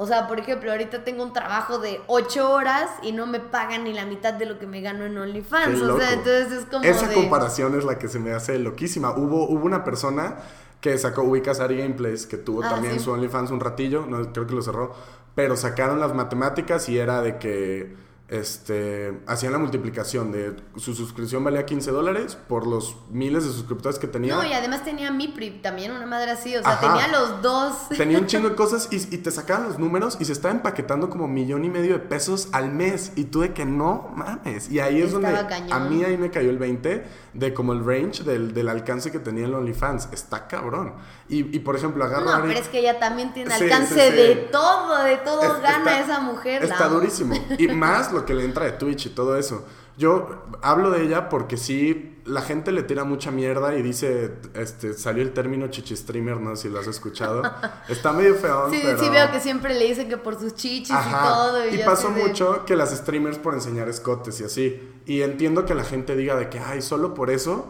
o 0.00 0.06
sea, 0.06 0.28
por 0.28 0.38
ejemplo, 0.38 0.70
ahorita 0.70 1.02
tengo 1.02 1.24
un 1.24 1.32
trabajo 1.32 1.78
de 1.78 2.00
8 2.06 2.52
horas 2.52 2.88
y 3.02 3.10
no 3.10 3.26
me 3.26 3.40
pagan 3.40 3.82
ni 3.82 3.92
la 3.92 4.06
mitad 4.06 4.32
de 4.32 4.46
lo 4.46 4.58
que 4.58 4.66
me 4.66 4.80
gano 4.80 5.04
en 5.04 5.18
OnlyFans. 5.18 5.80
O 5.82 5.98
sea, 5.98 6.12
entonces 6.12 6.52
es 6.52 6.64
como. 6.66 6.84
Esa 6.84 7.12
comparación 7.12 7.76
es 7.76 7.84
la 7.84 7.98
que 7.98 8.06
se 8.06 8.20
me 8.20 8.32
hace 8.32 8.58
loquísima. 8.60 9.10
Hubo, 9.10 9.48
hubo 9.48 9.66
una 9.66 9.82
persona 9.82 10.36
que 10.80 10.96
sacó 10.98 11.22
Ubicas 11.22 11.58
Ari 11.58 11.78
Gameplays, 11.78 12.26
que 12.26 12.36
tuvo 12.36 12.62
ah, 12.62 12.68
también 12.68 13.00
su 13.00 13.10
OnlyFans 13.10 13.50
un 13.50 13.58
ratillo, 13.58 14.06
no, 14.06 14.32
creo 14.32 14.46
que 14.46 14.54
lo 14.54 14.62
cerró, 14.62 14.94
pero 15.34 15.56
sacaron 15.56 15.98
las 15.98 16.14
matemáticas 16.14 16.88
y 16.88 16.98
era 16.98 17.20
de 17.20 17.38
que 17.38 17.96
este, 18.28 19.22
hacían 19.26 19.52
la 19.52 19.58
multiplicación 19.58 20.30
de 20.32 20.54
su 20.76 20.94
suscripción 20.94 21.42
valía 21.42 21.64
15 21.64 21.90
dólares 21.90 22.36
por 22.36 22.66
los 22.66 22.96
miles 23.10 23.44
de 23.44 23.50
suscriptores 23.50 23.98
que 23.98 24.06
tenía. 24.06 24.34
No, 24.34 24.44
y 24.44 24.52
además 24.52 24.84
tenía 24.84 25.10
MiPri 25.10 25.62
también, 25.62 25.92
una 25.92 26.04
madre 26.04 26.32
así, 26.32 26.54
o 26.54 26.62
sea, 26.62 26.78
tenía 26.78 27.08
los 27.08 27.40
dos. 27.40 27.88
Tenía 27.88 28.18
un 28.18 28.26
chingo 28.28 28.50
de 28.50 28.54
cosas 28.54 28.88
y, 28.90 28.96
y, 28.96 29.18
te 29.18 29.30
sacaban 29.30 29.64
los 29.68 29.78
números 29.78 30.18
y 30.20 30.26
se 30.26 30.32
estaba 30.32 30.52
empaquetando 30.52 31.08
como 31.08 31.26
millón 31.26 31.64
y 31.64 31.70
medio 31.70 31.94
de 31.94 32.00
pesos 32.00 32.48
al 32.52 32.70
mes 32.70 33.12
y 33.16 33.24
tú 33.24 33.40
de 33.40 33.54
que 33.54 33.64
no 33.64 34.12
mames. 34.14 34.70
Y 34.70 34.80
ahí 34.80 35.00
es 35.00 35.12
donde 35.12 35.28
a 35.28 35.78
mí 35.80 36.04
ahí 36.04 36.18
me 36.18 36.30
cayó 36.30 36.50
el 36.50 36.58
20 36.58 37.04
de 37.32 37.54
como 37.54 37.72
el 37.72 37.84
range 37.84 38.24
del, 38.24 38.52
del 38.52 38.68
alcance 38.68 39.10
que 39.10 39.20
tenía 39.20 39.46
el 39.46 39.54
OnlyFans. 39.54 40.08
Está 40.12 40.48
cabrón. 40.48 40.94
Y, 41.28 41.56
y 41.56 41.60
por 41.60 41.76
ejemplo, 41.76 42.04
agarra... 42.04 42.38
No, 42.38 42.42
pero 42.42 42.58
es 42.58 42.68
que 42.68 42.80
ella 42.80 42.98
también 42.98 43.32
tiene 43.32 43.54
alcance 43.54 44.10
de 44.10 44.34
todo, 44.50 45.02
de 45.04 45.16
todo 45.18 45.60
gana 45.62 46.00
esa 46.00 46.20
mujer. 46.20 46.62
Está 46.64 46.88
durísimo. 46.88 47.34
Y 47.56 47.68
más 47.78 48.12
lo 48.18 48.24
que 48.26 48.34
le 48.34 48.44
entra 48.44 48.64
de 48.64 48.72
Twitch 48.72 49.06
y 49.06 49.10
todo 49.10 49.36
eso. 49.36 49.64
Yo 49.96 50.44
hablo 50.62 50.90
de 50.90 51.02
ella 51.02 51.28
porque 51.28 51.56
sí, 51.56 52.20
la 52.24 52.40
gente 52.40 52.70
le 52.70 52.84
tira 52.84 53.02
mucha 53.02 53.32
mierda 53.32 53.76
y 53.76 53.82
dice, 53.82 54.32
este, 54.54 54.94
salió 54.94 55.24
el 55.24 55.32
término 55.32 55.66
chichi 55.68 55.96
streamer, 55.96 56.40
no 56.40 56.54
sé 56.54 56.62
si 56.62 56.68
lo 56.68 56.78
has 56.78 56.86
escuchado. 56.86 57.42
Está 57.88 58.12
medio 58.12 58.36
feo. 58.36 58.70
Sí, 58.70 58.80
sí 58.80 59.08
veo 59.08 59.30
que 59.32 59.40
siempre 59.40 59.74
le 59.74 59.86
dicen 59.86 60.08
que 60.08 60.16
por 60.16 60.38
sus 60.38 60.54
chichis 60.54 60.90
y 60.90 61.12
todo. 61.12 61.68
Y, 61.68 61.80
y 61.80 61.84
pasó 61.84 62.10
mucho 62.10 62.64
que 62.64 62.76
las 62.76 62.96
streamers 62.96 63.38
por 63.38 63.54
enseñar 63.54 63.88
escotes 63.88 64.40
y 64.40 64.44
así. 64.44 65.00
Y 65.04 65.22
entiendo 65.22 65.64
que 65.64 65.74
la 65.74 65.84
gente 65.84 66.14
diga 66.14 66.36
de 66.36 66.48
que, 66.48 66.60
ay, 66.60 66.80
solo 66.80 67.14
por 67.14 67.30
eso. 67.30 67.66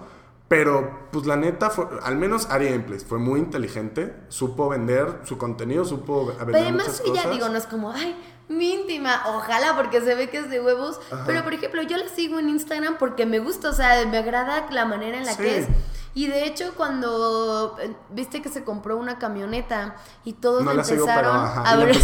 Pero, 0.49 1.09
pues 1.13 1.27
la 1.27 1.37
neta, 1.37 1.69
fue, 1.69 1.87
al 2.03 2.17
menos 2.17 2.49
Ari 2.51 2.71
Gameplays 2.71 3.05
fue 3.05 3.19
muy 3.19 3.39
inteligente, 3.39 4.17
supo 4.29 4.71
vender 4.71 5.21
su 5.25 5.37
contenido, 5.37 5.85
supo 5.85 6.27
vender 6.27 6.47
pero 6.47 6.59
además, 6.59 7.03
ya 7.15 7.31
digo, 7.31 7.51
no 7.51 7.59
es 7.59 7.67
como, 7.67 7.93
ay, 7.93 8.17
mi 8.49 8.73
íntima, 8.73 9.23
ojalá, 9.27 9.77
porque 9.77 10.01
se 10.01 10.15
ve 10.15 10.31
que 10.31 10.39
es 10.39 10.51
de 10.51 10.61
huevos. 10.61 11.01
Pero, 11.27 11.45
por 11.45 11.55
ejemplo, 11.55 11.83
yo 11.83 11.97
la 11.97 12.09
sigo 12.09 12.39
en 12.39 12.49
Instagram 12.49 12.97
porque 12.99 13.27
me 13.27 13.39
gusta, 13.39 13.71
o 13.71 13.73
sea, 13.73 14.05
me 14.07 14.19
agrada 14.19 14.67
la 14.71 14.85
manera 14.85 15.19
en 15.19 15.27
la 15.27 15.37
que 15.37 15.59
es. 15.59 15.67
Y 16.15 16.27
de 16.27 16.47
hecho, 16.47 16.73
cuando 16.77 17.77
eh, 17.81 17.95
viste 18.11 18.43
que 18.43 18.49
se 18.49 18.65
compró 18.65 18.97
una 18.97 19.19
camioneta 19.19 19.95
y 20.25 20.33
todos 20.33 20.65
no 20.65 20.73
empezaron 20.73 21.37
a 21.37 21.77
ver, 21.77 21.97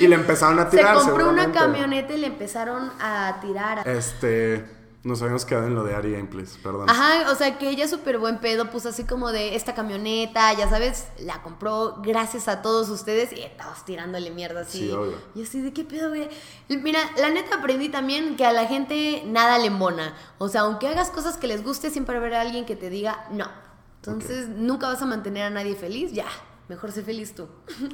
y 0.00 0.06
le 0.06 0.14
empezaron 0.14 0.58
a 0.58 0.70
tirar. 0.70 0.98
Se 0.98 1.04
compró 1.04 1.28
una 1.28 1.52
camioneta 1.52 2.14
y 2.14 2.18
le 2.18 2.28
empezaron 2.28 2.90
a 3.00 3.38
tirar. 3.42 3.86
Este. 3.86 4.81
Nos 5.04 5.20
habíamos 5.20 5.44
quedado 5.44 5.66
en 5.66 5.74
lo 5.74 5.82
de 5.82 5.96
Ari 5.96 6.12
Gameplays, 6.12 6.58
perdón. 6.62 6.88
Ajá, 6.88 7.28
o 7.32 7.34
sea 7.34 7.58
que 7.58 7.68
ella 7.68 7.88
súper 7.88 8.18
buen 8.18 8.38
pedo, 8.38 8.70
puso 8.70 8.88
así 8.88 9.02
como 9.02 9.32
de 9.32 9.56
esta 9.56 9.74
camioneta, 9.74 10.52
ya 10.52 10.68
sabes, 10.70 11.08
la 11.18 11.42
compró 11.42 11.96
gracias 12.02 12.46
a 12.46 12.62
todos 12.62 12.88
ustedes 12.88 13.32
y 13.32 13.40
estabas 13.40 13.84
tirándole 13.84 14.30
mierda 14.30 14.60
así. 14.60 14.78
Sí, 14.78 14.90
obvio. 14.92 15.18
Y 15.34 15.42
así, 15.42 15.60
¿de 15.60 15.72
qué 15.72 15.82
pedo, 15.82 16.10
güey? 16.10 16.28
Mira, 16.68 17.00
la 17.16 17.30
neta 17.30 17.56
aprendí 17.56 17.88
también 17.88 18.36
que 18.36 18.44
a 18.44 18.52
la 18.52 18.66
gente 18.66 19.24
nada 19.26 19.58
le 19.58 19.66
embona. 19.66 20.14
O 20.38 20.48
sea, 20.48 20.62
aunque 20.62 20.86
hagas 20.86 21.10
cosas 21.10 21.36
que 21.36 21.48
les 21.48 21.64
guste, 21.64 21.90
siempre 21.90 22.16
haber 22.16 22.34
alguien 22.34 22.64
que 22.64 22.76
te 22.76 22.88
diga 22.88 23.26
no. 23.32 23.48
Entonces, 23.96 24.48
nunca 24.48 24.86
vas 24.86 25.02
a 25.02 25.06
mantener 25.06 25.44
a 25.44 25.50
nadie 25.50 25.74
feliz, 25.74 26.12
ya. 26.12 26.26
Mejor 26.68 26.92
sé 26.92 27.02
feliz 27.02 27.34
tú. 27.34 27.48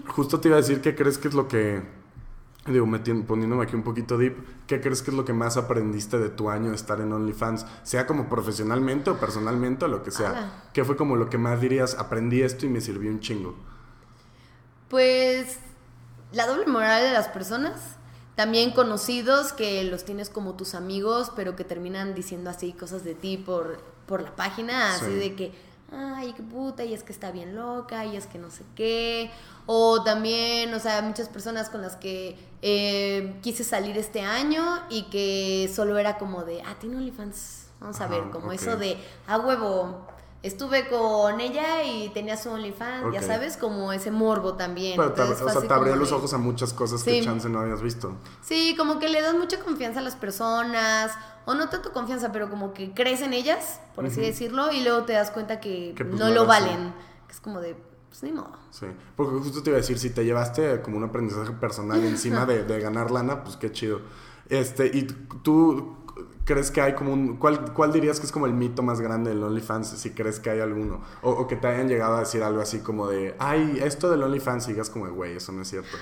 Justo 0.09 0.41
te 0.41 0.49
iba 0.49 0.59
a 0.59 0.61
decir 0.61 0.83
que 0.83 0.95
crees 0.95 1.17
que 1.17 1.29
es 1.29 1.35
lo 1.35 1.49
que 1.49 1.83
digo, 2.73 2.87
poniéndome 3.27 3.63
aquí 3.63 3.77
un 3.77 3.83
poquito 3.83 4.19
deep, 4.19 4.67
¿qué 4.67 4.81
crees 4.81 5.03
que 5.03 5.11
es 5.11 5.17
lo 5.17 5.25
que 5.25 5.33
más 5.33 5.57
aprendiste 5.57 6.19
de 6.19 6.29
tu 6.29 6.51
año 6.51 6.71
de 6.71 6.77
estar 6.77 7.01
en 7.01 7.13
OnlyFans? 7.13 7.67
Sea 7.83 8.07
como 8.07 8.29
profesionalmente 8.29 9.11
o 9.11 9.19
personalmente 9.19 9.85
o 9.85 9.89
lo 9.89 10.03
que 10.03 10.11
sea. 10.11 10.71
¿Qué 10.73 10.85
fue 10.85 10.97
como 10.97 11.17
lo 11.17 11.29
que 11.31 11.39
más 11.39 11.61
dirías, 11.61 11.95
aprendí 11.95 12.43
esto 12.43 12.67
y 12.67 12.69
me 12.69 12.81
sirvió 12.81 13.11
un 13.11 13.21
chingo? 13.21 13.55
Pues 14.89 15.59
la 16.33 16.47
doble 16.47 16.67
moral 16.67 17.03
de 17.03 17.13
las 17.13 17.29
personas. 17.29 17.81
También 18.35 18.71
conocidos 18.71 19.53
que 19.53 19.83
los 19.85 20.05
tienes 20.05 20.31
como 20.31 20.55
tus 20.55 20.75
amigos, 20.75 21.33
pero 21.35 21.57
que 21.57 21.65
terminan 21.65 22.15
diciendo 22.15 22.51
así 22.51 22.73
cosas 22.73 23.03
de 23.03 23.17
ti 23.17 23.37
por, 23.37 23.81
por 24.07 24.23
la 24.23 24.37
página, 24.37 24.95
así 24.95 25.13
de 25.13 25.35
que, 25.35 25.68
ay, 25.93 26.33
qué 26.35 26.43
puta, 26.43 26.85
y 26.85 26.95
es 26.95 27.03
que 27.03 27.13
está 27.13 27.31
bien 27.31 27.57
loca, 27.57 28.05
y 28.05 28.17
es 28.17 28.27
que 28.27 28.39
no 28.39 28.51
sé 28.51 28.65
qué. 28.75 29.31
O 29.67 30.03
también, 30.03 30.73
o 30.75 30.81
sea, 30.81 31.03
muchas 31.03 31.29
personas 31.29 31.69
con 31.71 31.83
las 31.83 31.97
que 31.97 32.37
eh, 32.63 33.39
quise 33.43 33.65
salir 33.65 33.97
este 33.99 34.21
año 34.21 34.63
y 34.91 35.05
que 35.05 35.71
solo 35.75 35.99
era 35.99 36.19
como 36.19 36.45
de, 36.45 36.63
ah, 36.63 36.77
tiene 36.81 36.97
OnlyFans. 36.97 37.67
Vamos 37.81 38.01
a 38.01 38.09
ver, 38.09 38.31
como 38.31 38.51
eso 38.51 38.77
de, 38.77 38.97
ah, 39.29 39.39
huevo, 39.39 40.07
estuve 40.43 40.89
con 40.89 41.41
ella 41.41 41.83
y 41.83 42.11
tenía 42.11 42.37
su 42.37 42.51
OnlyFans, 42.51 43.13
ya 43.13 43.23
sabes, 43.23 43.57
como 43.57 43.93
ese 43.93 44.11
morbo 44.11 44.55
también. 44.55 44.97
Pero 44.97 45.13
te, 45.13 45.23
o 45.23 45.35
sea, 45.35 45.61
te 45.61 45.73
abrió 45.73 45.97
los 45.97 46.13
ojos 46.13 46.33
a 46.35 46.39
muchas 46.39 46.73
cosas 46.73 47.03
que 47.03 47.23
chance 47.23 47.49
no 47.49 47.61
habías 47.61 47.83
visto. 47.83 48.17
Sí, 48.43 48.75
como 48.77 48.99
que 48.99 49.09
le 49.09 49.21
das 49.21 49.35
mucha 49.35 49.61
confianza 49.61 50.01
a 50.01 50.03
las 50.03 50.17
personas, 50.17 51.13
o 51.49 51.55
no 51.55 51.69
tanto 51.69 51.93
confianza, 51.93 52.31
pero 52.31 52.51
como 52.51 52.75
que 52.75 52.93
crees 52.93 53.23
en 53.23 53.33
ellas, 53.33 53.81
por 53.95 54.07
así 54.07 54.21
decirlo, 54.21 54.71
y 54.71 54.83
luego 54.83 55.05
te 55.05 55.15
das 55.15 55.31
cuenta 55.31 55.61
que, 55.61 55.95
pues, 55.97 56.11
no, 56.11 56.29
lo 56.29 56.47
valen. 56.47 56.93
Que 57.27 57.33
es 57.33 57.41
como 57.41 57.61
de, 57.61 57.75
pues 58.09 58.23
ni 58.23 58.33
modo. 58.33 58.53
Sí, 58.71 58.87
porque 59.17 59.39
justo 59.39 59.63
te 59.63 59.71
iba 59.71 59.79
a 59.79 59.81
decir, 59.81 59.99
si 59.99 60.11
te 60.11 60.25
llevaste 60.25 60.81
como 60.83 60.99
un 60.99 61.05
aprendizaje 61.05 61.53
personal 61.53 62.05
encima 62.05 62.47
de, 62.47 62.81
ganar 62.81 63.11
lana, 63.11 63.43
pues 63.45 63.57
qué 63.57 63.73
chido. 63.73 64.03
Este, 64.49 64.87
y 64.87 65.05
tú, 65.43 65.97
crees 66.45 66.71
que 66.71 66.81
hay 66.81 66.95
como 66.95 67.13
un... 67.13 67.37
¿cuál, 67.37 67.73
¿Cuál 67.73 67.93
dirías 67.93 68.21
que 68.21 68.27
es 68.27 68.33
como 68.33 68.47
el 68.47 68.55
mito 68.55 68.83
más 68.83 69.01
grande 69.01 69.31
del 69.31 69.43
OnlyFans? 69.43 69.89
Si 69.89 70.11
crees 70.11 70.41
que 70.41 70.51
hay 70.51 70.61
alguno. 70.61 71.03
O, 71.23 71.31
o 71.31 71.47
que 71.47 71.57
te 71.57 71.67
hayan 71.67 71.89
llegado 71.89 72.17
a 72.17 72.21
decir 72.21 72.43
algo 72.43 72.61
así 72.61 72.81
como 72.81 73.09
de, 73.09 73.35
ay, 73.39 73.81
esto 73.83 74.11
del 74.11 74.23
OnlyFans, 74.23 74.69
y 74.69 74.73
digas 74.73 74.91
como, 74.91 75.09
güey, 75.11 75.37
eso 75.37 75.53
no 75.53 75.63
es 75.63 75.69
cierto. 75.69 75.97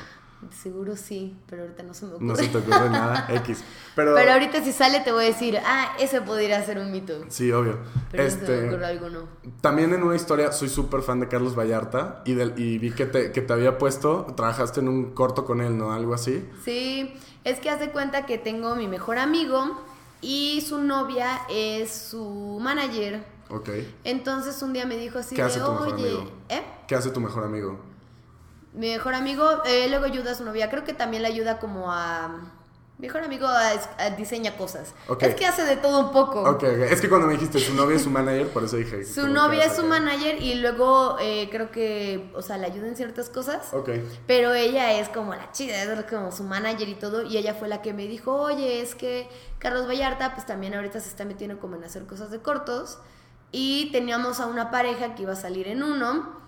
Seguro 0.51 0.97
sí, 0.97 1.35
pero 1.47 1.63
ahorita 1.63 1.83
no 1.83 1.95
se 1.95 2.05
me 2.07 2.13
ocurre. 2.13 2.27
No 2.27 2.37
se 2.37 2.49
te 2.49 2.59
ocurre 2.59 2.91
nada, 2.91 3.27
X. 3.37 3.65
Pero, 3.95 4.15
Pero 4.15 4.33
ahorita 4.33 4.63
si 4.63 4.73
sale 4.73 5.01
te 5.01 5.11
voy 5.11 5.25
a 5.25 5.29
decir, 5.29 5.59
ah, 5.65 5.97
ese 5.99 6.21
podría 6.21 6.63
ser 6.63 6.79
un 6.79 6.93
mito. 6.93 7.25
Sí, 7.29 7.51
obvio. 7.53 7.79
Pero 8.11 8.25
no 8.25 8.31
se 8.31 8.37
me 8.37 8.43
este, 8.43 8.69
ocurre 8.69 8.87
alguno. 8.87 9.29
También 9.61 9.95
en 9.95 10.03
una 10.03 10.15
historia, 10.15 10.53
soy 10.53 10.69
súper 10.69 11.01
fan 11.03 11.21
de 11.21 11.29
Carlos 11.29 11.59
Vallarta 11.59 12.23
y, 12.27 12.35
del, 12.35 12.53
y 12.59 12.79
vi 12.79 12.93
que 12.93 13.07
te, 13.07 13.33
que 13.33 13.41
te 13.41 13.53
había 13.53 13.79
puesto, 13.79 14.27
trabajaste 14.37 14.81
en 14.81 14.89
un 14.89 15.15
corto 15.15 15.45
con 15.47 15.63
él, 15.63 15.77
¿no? 15.77 15.93
Algo 15.93 16.15
así. 16.15 16.47
Sí, 16.65 17.15
es 17.45 17.59
que 17.59 17.71
haz 17.71 17.81
de 17.81 17.91
cuenta 17.91 18.27
que 18.27 18.39
tengo 18.39 18.77
mi 18.77 18.89
mejor 18.89 19.19
amigo 19.19 19.85
y 20.27 20.61
su 20.61 20.79
novia 20.79 21.43
es 21.49 21.93
su 21.93 22.59
manager. 22.61 23.25
Ok. 23.49 23.69
Entonces 24.03 24.61
un 24.61 24.73
día 24.73 24.85
me 24.85 24.97
dijo 24.97 25.21
así 25.21 25.37
¿Qué 25.37 25.43
de, 25.43 25.49
hace 25.49 25.61
tu 25.61 25.71
mejor 25.71 25.95
oye, 25.95 26.09
amigo? 26.09 26.33
¿eh? 26.49 26.63
¿Qué 26.89 26.97
hace 26.97 27.11
tu 27.11 27.21
mejor 27.21 27.45
amigo? 27.45 27.79
Mi 28.73 28.89
mejor 28.91 29.15
amigo, 29.15 29.63
eh, 29.65 29.87
luego 29.89 30.05
ayuda 30.05 30.33
a 30.33 30.35
su 30.35 30.45
novia. 30.45 30.69
Creo 30.69 30.83
que 30.83 30.95
también 30.95 31.23
le 31.23 31.29
ayuda 31.29 31.61
como 31.61 31.93
a. 31.93 32.41
Mi 32.99 33.09
mejor 33.09 33.25
amigo 33.25 33.47
a 33.47 34.11
diseña 34.17 34.57
cosas. 34.57 34.95
Ok. 35.07 35.23
Es 35.25 35.35
que 35.35 35.45
hace 35.45 35.65
de 35.65 35.77
todo 35.77 36.01
un 36.01 36.13
poco. 36.13 36.41
Ok, 36.41 36.63
ok. 36.63 36.65
Es 36.91 37.03
que 37.03 37.11
cuando 37.11 37.27
me 37.27 37.35
dijiste 37.35 37.59
su 37.59 37.75
novia 37.75 37.97
es 37.97 38.03
su 38.03 38.11
manager, 38.11 38.49
por 38.49 38.65
eso 38.65 38.77
dije. 38.77 39.05
Su 39.05 39.29
novia 39.29 39.65
es 39.65 39.77
su 39.77 39.85
manager 39.85 40.43
y 40.43 40.55
luego 40.55 41.19
eh, 41.21 41.51
creo 41.51 41.71
que, 41.71 42.33
o 42.35 42.41
sea, 42.41 42.57
le 42.57 42.65
ayuda 42.65 42.89
en 42.89 42.97
ciertas 42.97 43.29
cosas. 43.29 43.71
Pero 44.27 44.55
ella 44.55 44.99
es 44.99 45.11
como 45.11 45.35
la 45.35 45.53
chida, 45.53 45.83
es 45.83 46.05
como 46.05 46.33
su 46.33 46.45
manager 46.45 46.89
y 46.89 46.95
todo. 46.95 47.23
Y 47.23 47.37
ella 47.37 47.53
fue 47.53 47.69
la 47.69 47.83
que 47.83 47.93
me 47.93 48.07
dijo, 48.07 48.35
oye, 48.35 48.81
es 48.81 48.95
que 48.95 49.29
Carlos 49.59 49.87
Vallarta, 49.87 50.33
pues 50.33 50.47
también 50.47 50.75
ahorita 50.75 50.99
se 51.01 51.11
está 51.11 51.27
metiendo 51.27 51.59
como 51.59 51.77
en 51.77 51.85
hacer 51.85 52.07
cosas 52.07 52.31
de 52.31 52.41
cortos. 52.41 52.99
Y 53.53 53.91
teníamos 53.93 54.41
a 54.41 54.47
una 54.47 54.71
pareja 54.71 55.15
que 55.15 55.25
iba 55.25 55.35
a 55.35 55.37
salir 55.37 55.69
en 55.69 55.83
uno, 55.83 56.46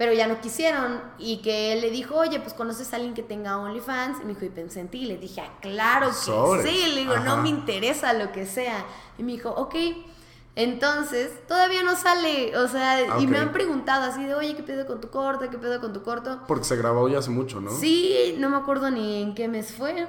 pero 0.00 0.14
ya 0.14 0.26
no 0.26 0.40
quisieron. 0.40 0.98
Y 1.18 1.42
que 1.42 1.74
él 1.74 1.82
le 1.82 1.90
dijo, 1.90 2.14
oye, 2.16 2.40
pues 2.40 2.54
conoces 2.54 2.90
a 2.90 2.96
alguien 2.96 3.12
que 3.12 3.22
tenga 3.22 3.58
OnlyFans. 3.58 4.22
Y 4.22 4.24
me 4.24 4.32
dijo, 4.32 4.46
y 4.46 4.48
pensé 4.48 4.80
en 4.80 4.88
ti. 4.88 5.00
Y 5.02 5.04
le 5.04 5.18
dije, 5.18 5.42
ah, 5.42 5.58
claro 5.60 6.06
que 6.06 6.14
Sobres. 6.14 6.66
sí. 6.66 6.86
Le 6.94 7.00
digo, 7.02 7.18
no 7.18 7.36
me 7.42 7.50
interesa 7.50 8.14
lo 8.14 8.32
que 8.32 8.46
sea. 8.46 8.86
Y 9.18 9.22
me 9.22 9.32
dijo, 9.32 9.50
ok. 9.50 9.74
Entonces, 10.56 11.46
todavía 11.46 11.82
no 11.82 11.96
sale, 11.96 12.56
o 12.56 12.66
sea, 12.66 12.96
Ah, 13.10 13.18
y 13.20 13.26
me 13.26 13.36
han 13.36 13.52
preguntado 13.52 14.10
así 14.10 14.24
de, 14.24 14.34
oye, 14.34 14.56
¿qué 14.56 14.62
pedo 14.62 14.86
con 14.86 15.02
tu 15.02 15.10
corto? 15.10 15.50
¿Qué 15.50 15.58
pedo 15.58 15.82
con 15.82 15.92
tu 15.92 16.02
corto? 16.02 16.40
Porque 16.48 16.64
se 16.64 16.76
grabó 16.76 17.06
ya 17.10 17.18
hace 17.18 17.28
mucho, 17.30 17.60
¿no? 17.60 17.70
Sí, 17.70 18.36
no 18.38 18.48
me 18.48 18.56
acuerdo 18.56 18.90
ni 18.90 19.22
en 19.22 19.34
qué 19.34 19.48
mes 19.48 19.70
fue. 19.70 20.06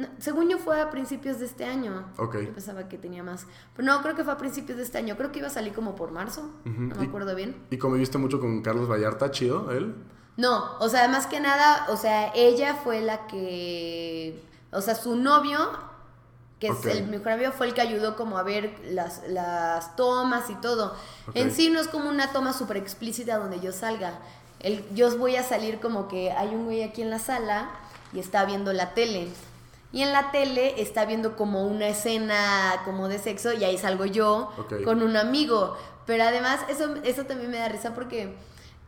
No, 0.00 0.08
según 0.18 0.48
yo 0.48 0.58
fue 0.58 0.80
a 0.80 0.90
principios 0.90 1.38
de 1.38 1.46
este 1.46 1.64
año. 1.64 2.06
Ok. 2.16 2.38
Yo 2.40 2.52
pensaba 2.52 2.88
que 2.88 2.96
tenía 2.96 3.22
más. 3.22 3.46
Pero 3.76 3.86
no, 3.86 4.00
creo 4.02 4.14
que 4.16 4.24
fue 4.24 4.32
a 4.32 4.38
principios 4.38 4.78
de 4.78 4.84
este 4.84 4.98
año. 4.98 5.16
Creo 5.16 5.30
que 5.30 5.40
iba 5.40 5.48
a 5.48 5.50
salir 5.50 5.74
como 5.74 5.94
por 5.94 6.10
marzo. 6.10 6.50
No 6.64 6.96
me 6.96 7.06
acuerdo 7.06 7.34
bien. 7.34 7.56
¿Y 7.70 7.78
conviviste 7.78 8.16
mucho 8.18 8.40
con 8.40 8.62
Carlos 8.62 8.88
Vallarta? 8.90 9.30
¿Chido 9.30 9.70
él? 9.72 9.94
No, 10.36 10.78
o 10.78 10.88
sea, 10.88 11.06
más 11.08 11.26
que 11.26 11.38
nada, 11.38 11.86
o 11.90 11.98
sea, 11.98 12.32
ella 12.34 12.74
fue 12.74 13.02
la 13.02 13.26
que. 13.26 14.42
O 14.72 14.80
sea, 14.80 14.94
su 14.94 15.16
novio, 15.16 15.58
que 16.58 16.68
es 16.68 16.86
el 16.86 17.08
mejor 17.08 17.32
amigo, 17.32 17.52
fue 17.52 17.66
el 17.66 17.74
que 17.74 17.82
ayudó 17.82 18.16
como 18.16 18.38
a 18.38 18.42
ver 18.42 18.74
las, 18.90 19.22
las 19.28 19.96
tomas 19.96 20.48
y 20.48 20.54
todo. 20.54 20.96
En 21.34 21.50
sí 21.50 21.68
no 21.68 21.78
es 21.78 21.88
como 21.88 22.08
una 22.08 22.32
toma 22.32 22.54
súper 22.54 22.78
explícita 22.78 23.36
donde 23.36 23.60
yo 23.60 23.72
salga. 23.72 24.18
El, 24.60 24.82
yo 24.94 25.14
voy 25.18 25.36
a 25.36 25.42
salir 25.42 25.78
como 25.78 26.08
que 26.08 26.32
hay 26.32 26.54
un 26.54 26.64
güey 26.64 26.82
aquí 26.82 27.02
en 27.02 27.10
la 27.10 27.18
sala 27.18 27.70
y 28.12 28.18
está 28.18 28.44
viendo 28.46 28.72
la 28.72 28.94
tele. 28.94 29.28
Y 29.92 30.02
en 30.02 30.12
la 30.12 30.30
tele 30.30 30.80
está 30.80 31.04
viendo 31.04 31.36
como 31.36 31.66
una 31.66 31.88
escena 31.88 32.82
como 32.84 33.08
de 33.08 33.18
sexo 33.18 33.52
y 33.52 33.64
ahí 33.64 33.76
salgo 33.76 34.04
yo 34.04 34.52
con 34.84 35.02
un 35.02 35.16
amigo. 35.16 35.76
Pero 36.06 36.24
además 36.24 36.60
eso, 36.68 36.94
eso 37.02 37.24
también 37.24 37.50
me 37.50 37.58
da 37.58 37.68
risa 37.68 37.94
porque, 37.94 38.36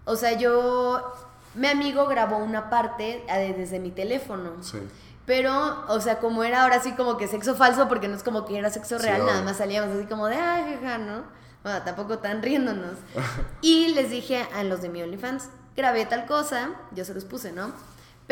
o 0.05 0.15
sea, 0.15 0.39
yo, 0.39 1.13
mi 1.55 1.67
amigo 1.67 2.07
grabó 2.07 2.39
una 2.39 2.71
parte 2.71 3.25
eh, 3.29 3.55
desde 3.57 3.81
mi 3.81 3.91
teléfono. 3.91 4.63
Sí. 4.63 4.79
Pero, 5.27 5.85
o 5.89 6.01
sea, 6.01 6.19
como 6.19 6.43
era 6.45 6.63
ahora 6.63 6.81
sí 6.81 6.93
como 6.93 7.17
que 7.17 7.29
sexo 7.29 7.55
falso, 7.55 7.89
porque 7.89 8.09
no 8.09 8.17
es 8.17 8.23
como 8.23 8.45
que 8.45 8.59
era 8.59 8.71
sexo 8.71 8.99
real, 8.99 9.25
nada 9.25 9.43
más 9.43 9.57
salíamos 9.57 9.97
así 9.97 10.07
como 10.07 10.27
de, 10.27 10.37
ah, 10.37 10.65
jaja, 10.69 10.99
¿no? 10.99 11.23
Bueno, 11.63 11.81
tampoco 11.83 12.19
tan 12.19 12.43
riéndonos. 12.43 12.97
y 13.61 13.89
les 13.89 14.11
dije 14.11 14.47
a 14.55 14.65
los 14.65 14.83
de 14.83 14.89
mi 14.89 15.01
OnlyFans, 15.03 15.49
grabé 15.77 16.07
tal 16.07 16.27
cosa, 16.27 16.71
yo 16.93 17.05
se 17.05 17.15
los 17.15 17.25
puse, 17.25 17.53
¿no? 17.53 17.73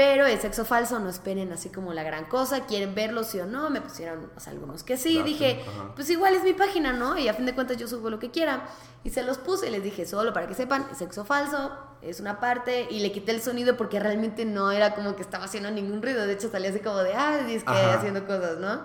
Pero 0.01 0.25
el 0.25 0.41
sexo 0.41 0.65
falso 0.65 0.99
no 0.99 1.11
esperen 1.11 1.53
así 1.53 1.69
como 1.69 1.93
la 1.93 2.03
gran 2.03 2.25
cosa, 2.25 2.65
quieren 2.65 2.95
verlo 2.95 3.23
sí 3.23 3.39
o 3.39 3.45
no, 3.45 3.69
me 3.69 3.83
pusieron 3.83 4.31
o 4.35 4.41
sea, 4.41 4.55
algunos 4.55 4.83
que 4.83 4.97
sí, 4.97 5.17
Claro, 5.17 5.27
dije, 5.27 5.61
ajá. 5.61 5.95
pues 5.95 6.09
igual 6.09 6.35
es 6.35 6.43
mi 6.43 6.55
página, 6.55 6.95
¿no? 6.95 7.19
Y 7.19 7.29
a 7.29 7.35
fin 7.35 7.45
de 7.45 7.55
cuentas 7.55 7.77
yo 7.77 7.87
subo 7.87 8.09
lo 8.09 8.19
que 8.19 8.31
quiera. 8.31 8.67
Y 9.05 9.11
se 9.11 9.23
los 9.23 9.37
puse 9.37 9.69
y 9.69 9.71
les 9.71 9.83
dije, 9.83 10.07
solo 10.07 10.33
para 10.33 10.49
que 10.49 10.55
sepan, 10.55 10.87
es 10.91 10.97
sexo 10.97 11.27
falso, 11.27 11.71
es 12.01 12.19
una 12.19 12.41
parte, 12.41 12.89
y 12.91 13.01
le 13.01 13.13
quité 13.13 13.33
el 13.33 13.43
sonido 13.43 13.77
porque 13.77 14.01
realmente 14.01 14.47
no 14.47 14.71
era 14.71 14.95
como 14.95 15.17
que 15.17 15.21
estaba 15.21 15.45
haciendo 15.45 15.71
ningún 15.71 16.01
ruido, 16.01 16.27
de 16.27 16.33
hecho 16.33 16.51
salía 16.51 16.71
así 16.71 16.81
como 16.81 16.97
de, 17.01 17.13
ah, 17.13 17.39
es 17.47 17.63
que 17.63 17.71
haciendo 17.71 18.27
cosas, 18.27 18.57
¿no? 18.57 18.81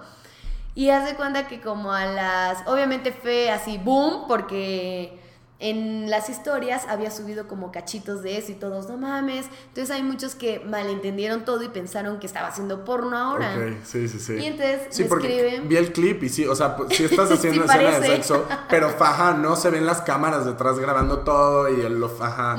Y 0.74 0.90
haz 0.90 1.06
de 1.06 1.16
cuenta 1.16 1.48
que 1.48 1.62
como 1.62 1.94
a 1.94 2.06
las, 2.08 2.68
obviamente 2.68 3.14
fue 3.14 3.50
así, 3.52 3.78
boom, 3.78 4.28
porque 4.28 5.18
en 5.60 6.10
las 6.10 6.30
historias 6.30 6.84
había 6.90 7.10
subido 7.12 7.48
como 7.48 7.72
cachitos 7.72 8.22
de 8.22 8.38
eso 8.38 8.52
y 8.52 8.56
todos, 8.56 8.90
no 8.90 8.98
mames. 8.98 9.46
Entonces 9.70 9.90
hay 9.96 10.04
muchos 10.04 10.36
que 10.36 10.60
malentendieron 10.60 11.46
todo 11.46 11.64
y 11.64 11.70
pensaron 11.70 12.20
que 12.20 12.28
estaba 12.28 12.48
haciendo 12.50 12.84
porno 12.84 13.18
ahora. 13.18 13.56
Ok, 13.56 13.78
sí, 13.86 14.08
sí, 14.10 14.20
sí. 14.20 14.34
Y 14.34 14.46
entonces 14.46 14.82
Sí, 14.90 15.04
me 15.04 15.10
porque 15.10 15.28
escriben. 15.28 15.70
vi 15.70 15.78
el 15.78 15.94
clip 15.94 16.24
y 16.24 16.30
sí, 16.30 16.46
o 16.46 16.56
sea, 16.56 16.76
pues, 16.76 16.96
sí 16.96 17.04
estás 17.10 17.30
Sí 17.30 17.36
haciendo 17.36 17.64
escena 17.66 18.00
de 18.00 18.08
sexo, 18.08 18.46
pero 18.70 18.90
faja, 18.90 19.34
no 19.34 19.56
se 19.56 19.70
ven 19.70 19.86
las 19.86 20.02
cámaras 20.02 20.46
detrás 20.46 20.78
grabando 20.78 21.20
todo 21.20 21.70
y 21.70 21.80
el 21.82 22.00
lo 22.00 22.10
faja. 22.10 22.58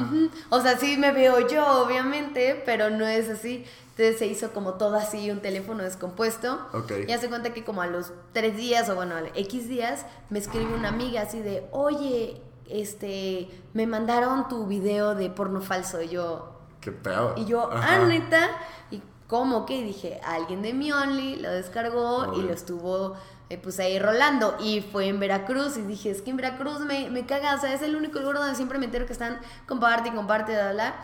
O 0.49 0.61
sea, 0.63 0.79
sí 0.79 0.97
me 0.97 1.13
veo 1.13 1.47
yo, 1.47 1.83
obviamente, 1.83 2.63
pero 2.65 2.89
no 2.89 3.07
es 3.07 3.29
así. 3.29 3.65
Entonces 3.91 4.19
se 4.19 4.27
hizo 4.27 4.53
como 4.53 4.75
todo 4.75 4.97
así, 4.97 5.31
un 5.31 5.41
teléfono 5.41 5.83
descompuesto. 5.83 6.67
Ok. 6.75 6.93
Y 7.09 7.13
hace 7.13 7.29
cuenta 7.29 7.55
que 7.55 7.65
como 7.65 7.81
a 7.81 7.87
los 7.87 8.13
tres 8.33 8.57
días, 8.57 8.89
o 8.91 8.95
bueno, 8.95 9.15
a 9.17 9.21
X 9.39 9.69
días, 9.69 10.05
me 10.29 10.39
escribe 10.39 10.75
una 10.75 10.89
amiga 10.89 11.23
así 11.23 11.41
de, 11.41 11.67
oye, 11.73 12.43
este, 12.71 13.49
me 13.75 13.87
mandaron 13.87 14.49
tu 14.49 14.67
video 14.67 15.15
de 15.15 15.31
porno 15.31 15.61
falso. 15.61 16.01
Y 16.03 16.09
yo, 16.09 16.53
Qué 16.81 16.93
pedo. 16.93 17.35
y 17.37 17.45
yo, 17.47 17.71
Ajá. 17.73 17.97
ah, 18.03 18.07
neta. 18.07 18.49
Y 18.91 19.03
cómo 19.27 19.67
que 19.67 19.83
dije, 19.83 20.21
alguien 20.25 20.63
de 20.63 20.73
mi 20.73 20.93
Only 20.93 21.37
lo 21.37 21.51
descargó 21.51 22.35
y 22.39 22.43
lo 22.43 22.53
estuvo 22.53 23.15
eh, 23.49 23.59
pues 23.59 23.79
ahí 23.81 23.99
rolando. 23.99 24.57
Y 24.61 24.81
fue 24.81 25.07
en 25.09 25.19
Veracruz. 25.21 25.77
Y 25.77 25.83
dije, 25.83 26.11
es 26.11 26.23
que 26.23 26.31
en 26.31 26.37
Veracruz 26.37 26.81
me, 26.81 27.11
me 27.11 27.27
caga. 27.27 27.55
O 27.55 27.61
sea, 27.61 27.73
es 27.75 27.83
el 27.83 27.97
único 27.97 28.19
lugar 28.21 28.37
donde 28.37 28.55
siempre 28.55 28.79
me 28.79 28.85
entero 28.87 29.07
que 29.07 29.13
están 29.13 29.41
comparte 29.67 30.09
y 30.09 30.13
comparte, 30.13 30.53
bla, 30.55 30.73
bla. 30.73 30.95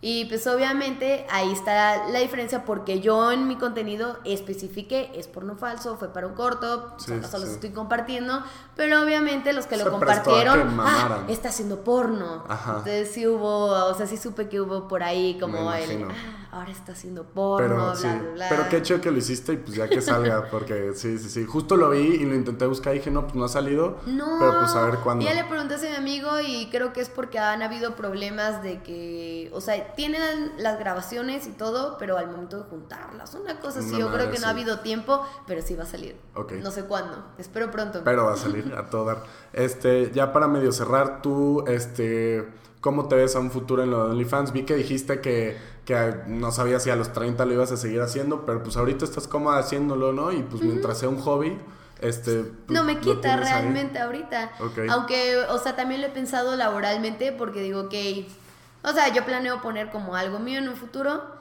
Y 0.00 0.26
pues 0.26 0.46
obviamente 0.46 1.26
ahí 1.28 1.50
está 1.50 2.08
la 2.08 2.20
diferencia 2.20 2.64
porque 2.64 3.00
yo 3.00 3.32
en 3.32 3.48
mi 3.48 3.56
contenido 3.56 4.18
especifiqué, 4.24 5.10
es 5.16 5.26
porno 5.26 5.56
falso, 5.56 5.96
fue 5.96 6.12
para 6.12 6.28
un 6.28 6.34
corto, 6.34 6.94
Sí, 6.98 7.06
solo, 7.06 7.26
solo 7.26 7.46
sí. 7.46 7.52
estoy 7.54 7.70
compartiendo, 7.70 8.44
pero 8.76 9.02
obviamente 9.02 9.52
los 9.52 9.66
que 9.66 9.76
Se 9.76 9.84
lo 9.84 9.90
compartieron, 9.90 10.78
ah, 10.80 11.24
está 11.26 11.48
haciendo 11.48 11.80
porno. 11.82 12.44
Ajá. 12.48 12.70
Entonces 12.78 13.10
sí 13.10 13.26
hubo, 13.26 13.72
o 13.72 13.94
sea, 13.94 14.06
sí 14.06 14.16
supe 14.16 14.48
que 14.48 14.60
hubo 14.60 14.86
por 14.86 15.02
ahí 15.02 15.36
como 15.40 15.72
el, 15.72 16.04
ah, 16.04 16.48
ahora 16.52 16.70
está 16.70 16.92
haciendo 16.92 17.24
porno, 17.24 17.66
Pero 17.68 17.76
bla, 17.86 17.96
sí, 17.96 18.06
bla, 18.06 18.30
bla. 18.34 18.46
pero 18.48 18.68
qué 18.68 18.82
chido 18.82 19.00
que 19.00 19.10
lo 19.10 19.18
hiciste 19.18 19.54
y 19.54 19.56
pues 19.56 19.76
ya 19.76 19.88
que 19.88 20.00
salga, 20.00 20.44
porque 20.50 20.92
sí, 20.94 21.18
sí, 21.18 21.28
sí. 21.28 21.44
Justo 21.44 21.76
lo 21.76 21.90
vi 21.90 21.98
y 21.98 22.24
lo 22.24 22.36
intenté 22.36 22.66
buscar 22.66 22.94
y 22.94 22.98
dije, 22.98 23.10
no, 23.10 23.22
pues 23.24 23.34
no 23.34 23.46
ha 23.46 23.48
salido. 23.48 23.98
No, 24.06 24.36
Pero 24.38 24.60
pues 24.60 24.70
a 24.76 24.82
ver 24.86 24.98
cuándo. 25.00 25.24
Ya 25.24 25.34
le 25.34 25.42
pregunté 25.42 25.74
a 25.74 25.78
mi 25.78 25.96
amigo 25.96 26.38
y 26.40 26.68
creo 26.70 26.92
que 26.92 27.00
es 27.00 27.08
porque 27.08 27.40
han 27.40 27.62
habido 27.62 27.96
problemas 27.96 28.62
de 28.62 28.80
que, 28.82 29.50
o 29.52 29.60
sea, 29.60 29.87
tienen 29.96 30.52
las 30.58 30.78
grabaciones 30.78 31.46
y 31.46 31.50
todo, 31.50 31.96
pero 31.98 32.16
al 32.18 32.28
momento 32.28 32.58
de 32.58 32.64
juntarlas, 32.64 33.34
una 33.34 33.60
cosa 33.60 33.80
así, 33.80 33.90
Una 33.90 33.98
yo 33.98 34.12
creo 34.12 34.26
que 34.26 34.38
no 34.38 34.38
sí. 34.38 34.44
ha 34.44 34.50
habido 34.50 34.80
tiempo, 34.80 35.24
pero 35.46 35.62
sí 35.62 35.74
va 35.74 35.84
a 35.84 35.86
salir. 35.86 36.16
Ok. 36.34 36.52
No 36.52 36.70
sé 36.70 36.84
cuándo, 36.84 37.24
espero 37.38 37.70
pronto. 37.70 38.02
Pero 38.04 38.24
va 38.26 38.34
a 38.34 38.36
salir 38.36 38.72
a 38.78 38.88
todo 38.90 39.04
dar. 39.06 39.18
Este, 39.52 40.10
ya 40.12 40.32
para 40.32 40.48
medio 40.48 40.72
cerrar, 40.72 41.22
tú, 41.22 41.64
este, 41.66 42.48
¿cómo 42.80 43.08
te 43.08 43.16
ves 43.16 43.36
a 43.36 43.40
un 43.40 43.50
futuro 43.50 43.82
en 43.82 43.90
lo 43.90 44.04
de 44.04 44.10
OnlyFans? 44.12 44.52
Vi 44.52 44.64
que 44.64 44.74
dijiste 44.74 45.20
que, 45.20 45.56
que 45.84 46.22
no 46.26 46.52
sabías 46.52 46.82
si 46.82 46.90
a 46.90 46.96
los 46.96 47.12
30 47.12 47.44
lo 47.44 47.54
ibas 47.54 47.72
a 47.72 47.76
seguir 47.76 48.00
haciendo, 48.00 48.44
pero 48.46 48.62
pues 48.62 48.76
ahorita 48.76 49.04
estás 49.04 49.26
cómoda 49.28 49.58
haciéndolo, 49.58 50.12
¿no? 50.12 50.32
Y 50.32 50.42
pues 50.42 50.62
mientras 50.62 50.98
sea 50.98 51.08
un 51.08 51.18
hobby, 51.18 51.58
este... 52.00 52.44
pues, 52.44 52.78
no 52.78 52.84
me 52.84 53.00
quita 53.00 53.34
ahí. 53.34 53.40
realmente 53.40 53.98
ahorita. 53.98 54.52
Aunque, 54.90 55.36
o 55.48 55.58
sea, 55.58 55.74
también 55.74 56.00
lo 56.00 56.06
he 56.06 56.10
pensado 56.10 56.54
laboralmente 56.56 57.32
porque 57.32 57.60
digo, 57.60 57.80
ok, 57.82 57.94
o 58.82 58.92
sea, 58.92 59.08
yo 59.12 59.24
planeo 59.24 59.60
poner 59.60 59.90
como 59.90 60.14
algo 60.14 60.38
mío 60.38 60.58
en 60.58 60.68
un 60.68 60.76
futuro, 60.76 61.36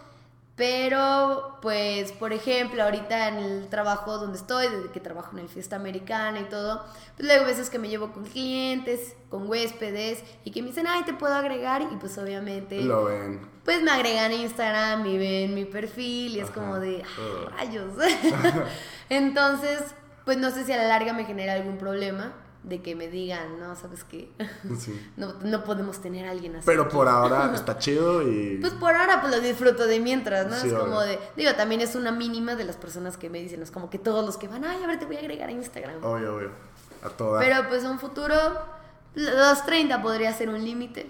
pero 0.55 1.59
pues, 1.61 2.11
por 2.13 2.33
ejemplo, 2.33 2.81
ahorita 2.83 3.27
en 3.27 3.35
el 3.38 3.67
trabajo 3.69 4.17
donde 4.17 4.39
estoy, 4.39 4.67
desde 4.67 4.89
que 4.89 4.99
trabajo 4.99 5.29
en 5.33 5.43
el 5.43 5.49
fiesta 5.49 5.75
americana 5.75 6.39
y 6.39 6.45
todo, 6.45 6.83
pues 7.15 7.27
luego 7.27 7.45
veces 7.45 7.69
que 7.69 7.77
me 7.77 7.89
llevo 7.89 8.11
con 8.11 8.25
clientes, 8.25 9.15
con 9.29 9.47
huéspedes 9.47 10.23
y 10.43 10.49
que 10.51 10.63
me 10.63 10.69
dicen, 10.69 10.88
ay, 10.88 11.03
te 11.03 11.13
puedo 11.13 11.35
agregar 11.35 11.83
y 11.83 11.95
pues 11.97 12.17
obviamente... 12.17 12.81
Lo 12.81 13.05
ven. 13.05 13.47
Pues 13.63 13.83
me 13.83 13.91
agregan 13.91 14.31
a 14.31 14.33
Instagram 14.33 15.05
y 15.05 15.17
ven 15.19 15.53
mi 15.53 15.65
perfil 15.65 16.38
y 16.38 16.39
es 16.39 16.49
como 16.49 16.79
de. 16.79 17.03
"Ah, 17.03 17.49
rayos. 17.57 17.93
Entonces, 19.09 19.81
pues 20.25 20.38
no 20.38 20.49
sé 20.51 20.63
si 20.63 20.71
a 20.71 20.77
la 20.77 20.88
larga 20.88 21.13
me 21.13 21.25
genera 21.25 21.53
algún 21.53 21.77
problema 21.77 22.33
de 22.68 22.82
que 22.82 22.95
me 22.95 23.07
digan, 23.07 23.59
no, 23.59 23.76
¿sabes 23.76 24.03
qué? 24.03 24.30
Sí. 24.78 25.09
No, 25.15 25.34
no 25.43 25.63
podemos 25.63 26.01
tener 26.01 26.28
a 26.28 26.32
alguien 26.32 26.55
así. 26.55 26.65
Pero 26.65 26.89
por 26.89 27.07
ahora 27.07 27.51
está 27.55 27.78
chido 27.78 28.22
y... 28.22 28.57
Pues 28.59 28.74
por 28.74 28.93
ahora 28.93 29.22
pues 29.22 29.34
lo 29.34 29.41
disfruto 29.41 29.88
de 29.88 29.99
mientras, 29.99 30.47
¿no? 30.47 30.55
Sí, 30.57 30.68
es 30.68 30.74
como 30.74 30.97
obvio. 30.97 31.07
de, 31.07 31.20
digo, 31.36 31.53
también 31.55 31.82
es 31.82 31.95
una 31.95 32.11
mínima 32.11 32.55
de 32.55 32.65
las 32.65 32.76
personas 32.76 33.18
que 33.18 33.30
me 33.30 33.39
dicen, 33.39 33.61
es 33.61 33.72
como 33.72 33.89
que 33.89 33.97
todos 33.97 34.26
los 34.26 34.38
que 34.38 34.47
van, 34.47 34.65
ay, 34.65 34.84
a 34.84 34.88
ver, 34.88 34.99
te 34.99 35.05
voy 35.05 35.15
a 35.15 35.20
agregar 35.20 35.49
a 35.49 35.51
Instagram. 35.51 36.03
Obvio, 36.03 36.36
obvio. 36.36 36.51
A 37.03 37.09
toda. 37.09 37.39
Pero 37.39 37.70
pues 37.70 37.84
un 37.86 37.99
futuro, 37.99 38.36
los 39.15 39.65
30 39.65 40.01
podría 40.01 40.34
ser 40.34 40.49
un 40.49 40.63
límite. 40.63 41.09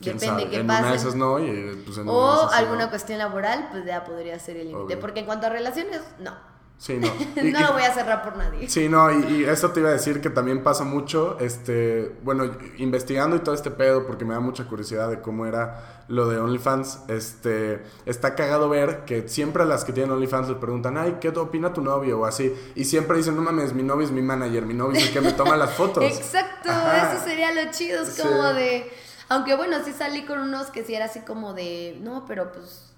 ¿Quién 0.00 0.18
Depende 0.18 0.48
qué 0.50 0.64
pase. 0.64 1.16
no 1.16 1.38
y 1.38 1.82
pues 1.84 1.98
o 2.04 2.50
alguna 2.50 2.84
no. 2.84 2.90
cuestión 2.90 3.18
laboral, 3.18 3.68
pues 3.70 3.84
ya 3.84 4.04
podría 4.04 4.38
ser 4.38 4.56
el 4.56 4.68
límite. 4.68 4.96
Porque 4.96 5.20
en 5.20 5.26
cuanto 5.26 5.46
a 5.46 5.50
relaciones, 5.50 6.00
no. 6.18 6.53
Sí, 6.76 6.98
no. 6.98 7.06
Y- 7.42 7.50
no 7.52 7.60
y- 7.60 7.62
lo 7.62 7.72
voy 7.72 7.82
a 7.84 7.94
cerrar 7.94 8.22
por 8.22 8.36
nadie. 8.36 8.68
Sí, 8.68 8.88
no, 8.88 9.10
y, 9.10 9.24
y 9.36 9.44
eso 9.44 9.70
te 9.70 9.80
iba 9.80 9.88
a 9.88 9.92
decir 9.92 10.20
que 10.20 10.28
también 10.28 10.62
pasa 10.62 10.84
mucho, 10.84 11.38
este, 11.40 12.14
bueno, 12.22 12.50
investigando 12.78 13.36
y 13.36 13.38
todo 13.40 13.54
este 13.54 13.70
pedo, 13.70 14.06
porque 14.06 14.24
me 14.24 14.34
da 14.34 14.40
mucha 14.40 14.66
curiosidad 14.66 15.08
de 15.08 15.20
cómo 15.20 15.46
era 15.46 16.04
lo 16.08 16.28
de 16.28 16.38
OnlyFans, 16.38 17.00
este, 17.08 17.82
está 18.04 18.34
cagado 18.34 18.68
ver 18.68 19.04
que 19.06 19.26
siempre 19.28 19.62
a 19.62 19.66
las 19.66 19.84
que 19.84 19.92
tienen 19.94 20.10
OnlyFans 20.12 20.48
les 20.50 20.58
preguntan, 20.58 20.98
ay, 20.98 21.16
¿qué 21.20 21.28
opina 21.30 21.72
tu 21.72 21.80
novio? 21.80 22.20
O 22.20 22.26
así, 22.26 22.54
y 22.74 22.84
siempre 22.84 23.16
dicen, 23.16 23.36
no 23.36 23.42
mames, 23.42 23.72
mi 23.72 23.82
novio 23.82 24.04
es 24.04 24.12
mi 24.12 24.20
manager, 24.20 24.66
mi 24.66 24.74
novio 24.74 24.98
es 24.98 25.06
el 25.06 25.12
que 25.14 25.20
me 25.22 25.32
toma 25.32 25.56
las 25.56 25.72
fotos. 25.76 26.04
Exacto, 26.04 26.70
Ajá. 26.70 27.14
eso 27.14 27.24
sería 27.24 27.52
lo 27.52 27.70
chido, 27.70 28.02
es 28.02 28.10
Sí. 28.14 28.22
como 28.22 28.52
de... 28.52 28.92
Aunque 29.30 29.54
bueno, 29.56 29.78
sí 29.82 29.92
salí 29.96 30.26
con 30.26 30.38
unos 30.38 30.66
que 30.66 30.84
sí 30.84 30.94
era 30.94 31.06
así 31.06 31.20
como 31.20 31.54
de, 31.54 31.98
no, 32.02 32.26
pero 32.26 32.52
pues... 32.52 32.90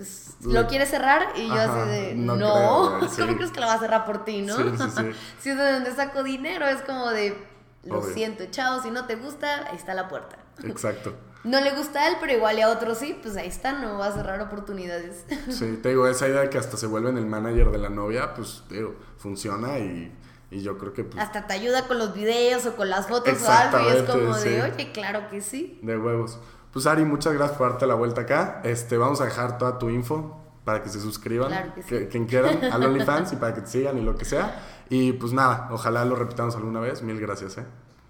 Pues 0.00 0.36
lo 0.54 0.66
quieres 0.66 0.88
cerrar 0.88 1.32
y 1.36 1.46
yo 1.46 1.52
Ajá, 1.52 1.82
así 1.82 1.90
de, 1.90 2.14
no 2.14 2.36
no, 2.36 2.96
creo, 2.98 3.08
sí. 3.10 3.20
¿cómo 3.20 3.36
crees 3.36 3.50
que 3.50 3.60
lo 3.60 3.66
va 3.66 3.74
a 3.74 3.78
cerrar 3.78 4.06
por 4.06 4.24
ti, 4.24 4.40
no? 4.42 4.56
Sí, 4.56 4.62
sí, 4.78 4.90
sí. 4.96 5.10
si 5.40 5.50
es 5.50 5.58
de 5.58 5.72
donde 5.72 5.94
saco 5.94 6.22
dinero, 6.22 6.66
es 6.66 6.80
como 6.82 7.10
de, 7.10 7.36
lo 7.84 7.98
Obvio. 7.98 8.14
siento, 8.14 8.44
chao, 8.50 8.82
si 8.82 8.90
no 8.90 9.06
te 9.06 9.16
gusta, 9.16 9.66
ahí 9.68 9.76
está 9.76 9.92
la 9.94 10.08
puerta. 10.08 10.38
Exacto. 10.64 11.14
No 11.44 11.60
le 11.60 11.70
gusta 11.72 12.00
a 12.00 12.08
él, 12.08 12.16
pero 12.20 12.32
igual 12.32 12.58
y 12.58 12.62
a 12.62 12.68
otros 12.70 12.98
sí, 12.98 13.18
pues 13.22 13.36
ahí 13.36 13.48
está, 13.48 13.72
no 13.72 13.98
va 13.98 14.06
a 14.08 14.12
cerrar 14.12 14.40
oportunidades. 14.42 15.24
Sí, 15.50 15.78
te 15.82 15.90
digo, 15.90 16.06
esa 16.06 16.28
idea 16.28 16.40
de 16.42 16.50
que 16.50 16.58
hasta 16.58 16.76
se 16.76 16.86
vuelven 16.86 17.16
el 17.16 17.24
manager 17.26 17.70
de 17.70 17.78
la 17.78 17.88
novia, 17.88 18.34
pues, 18.34 18.62
te 18.68 18.76
digo, 18.76 18.94
funciona 19.16 19.78
y, 19.78 20.12
y 20.50 20.62
yo 20.62 20.76
creo 20.76 20.92
que, 20.92 21.04
pues, 21.04 21.22
Hasta 21.22 21.46
te 21.46 21.54
ayuda 21.54 21.86
con 21.86 21.96
los 21.98 22.12
videos 22.12 22.66
o 22.66 22.76
con 22.76 22.90
las 22.90 23.06
fotos 23.06 23.42
o 23.42 23.50
algo 23.50 23.78
y 23.88 23.96
es 23.96 24.02
como 24.02 24.36
de, 24.36 24.62
oye, 24.62 24.92
claro 24.92 25.30
que 25.30 25.40
sí. 25.40 25.78
De 25.82 25.96
huevos. 25.96 26.38
Pues 26.72 26.86
Ari, 26.86 27.04
muchas 27.04 27.32
gracias 27.34 27.58
por 27.58 27.70
darte 27.70 27.86
la 27.86 27.94
vuelta 27.94 28.22
acá. 28.22 28.60
Este, 28.64 28.96
vamos 28.96 29.20
a 29.20 29.24
dejar 29.24 29.58
toda 29.58 29.78
tu 29.78 29.90
info 29.90 30.36
para 30.64 30.82
que 30.82 30.88
se 30.88 31.00
suscriban, 31.00 31.48
Claro 31.48 31.74
que 31.74 31.82
sí. 31.82 31.88
que- 31.88 32.08
quien 32.08 32.26
quieran, 32.26 32.60
al 32.72 32.84
OnlyFans 32.84 33.32
y 33.32 33.36
para 33.36 33.54
que 33.54 33.62
te 33.62 33.66
sigan 33.68 33.98
y 33.98 34.02
lo 34.02 34.16
que 34.16 34.24
sea. 34.24 34.62
Y 34.88 35.12
pues 35.14 35.32
nada, 35.32 35.68
ojalá 35.72 36.04
lo 36.04 36.14
repitamos 36.16 36.54
alguna 36.56 36.80
vez. 36.80 37.02
Mil 37.02 37.20
gracias, 37.20 37.58
eh. 37.58 37.64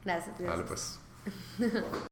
Gracias, 0.05 0.37
gracias. 0.39 0.49
Vale, 0.51 0.65
pues. 0.65 1.01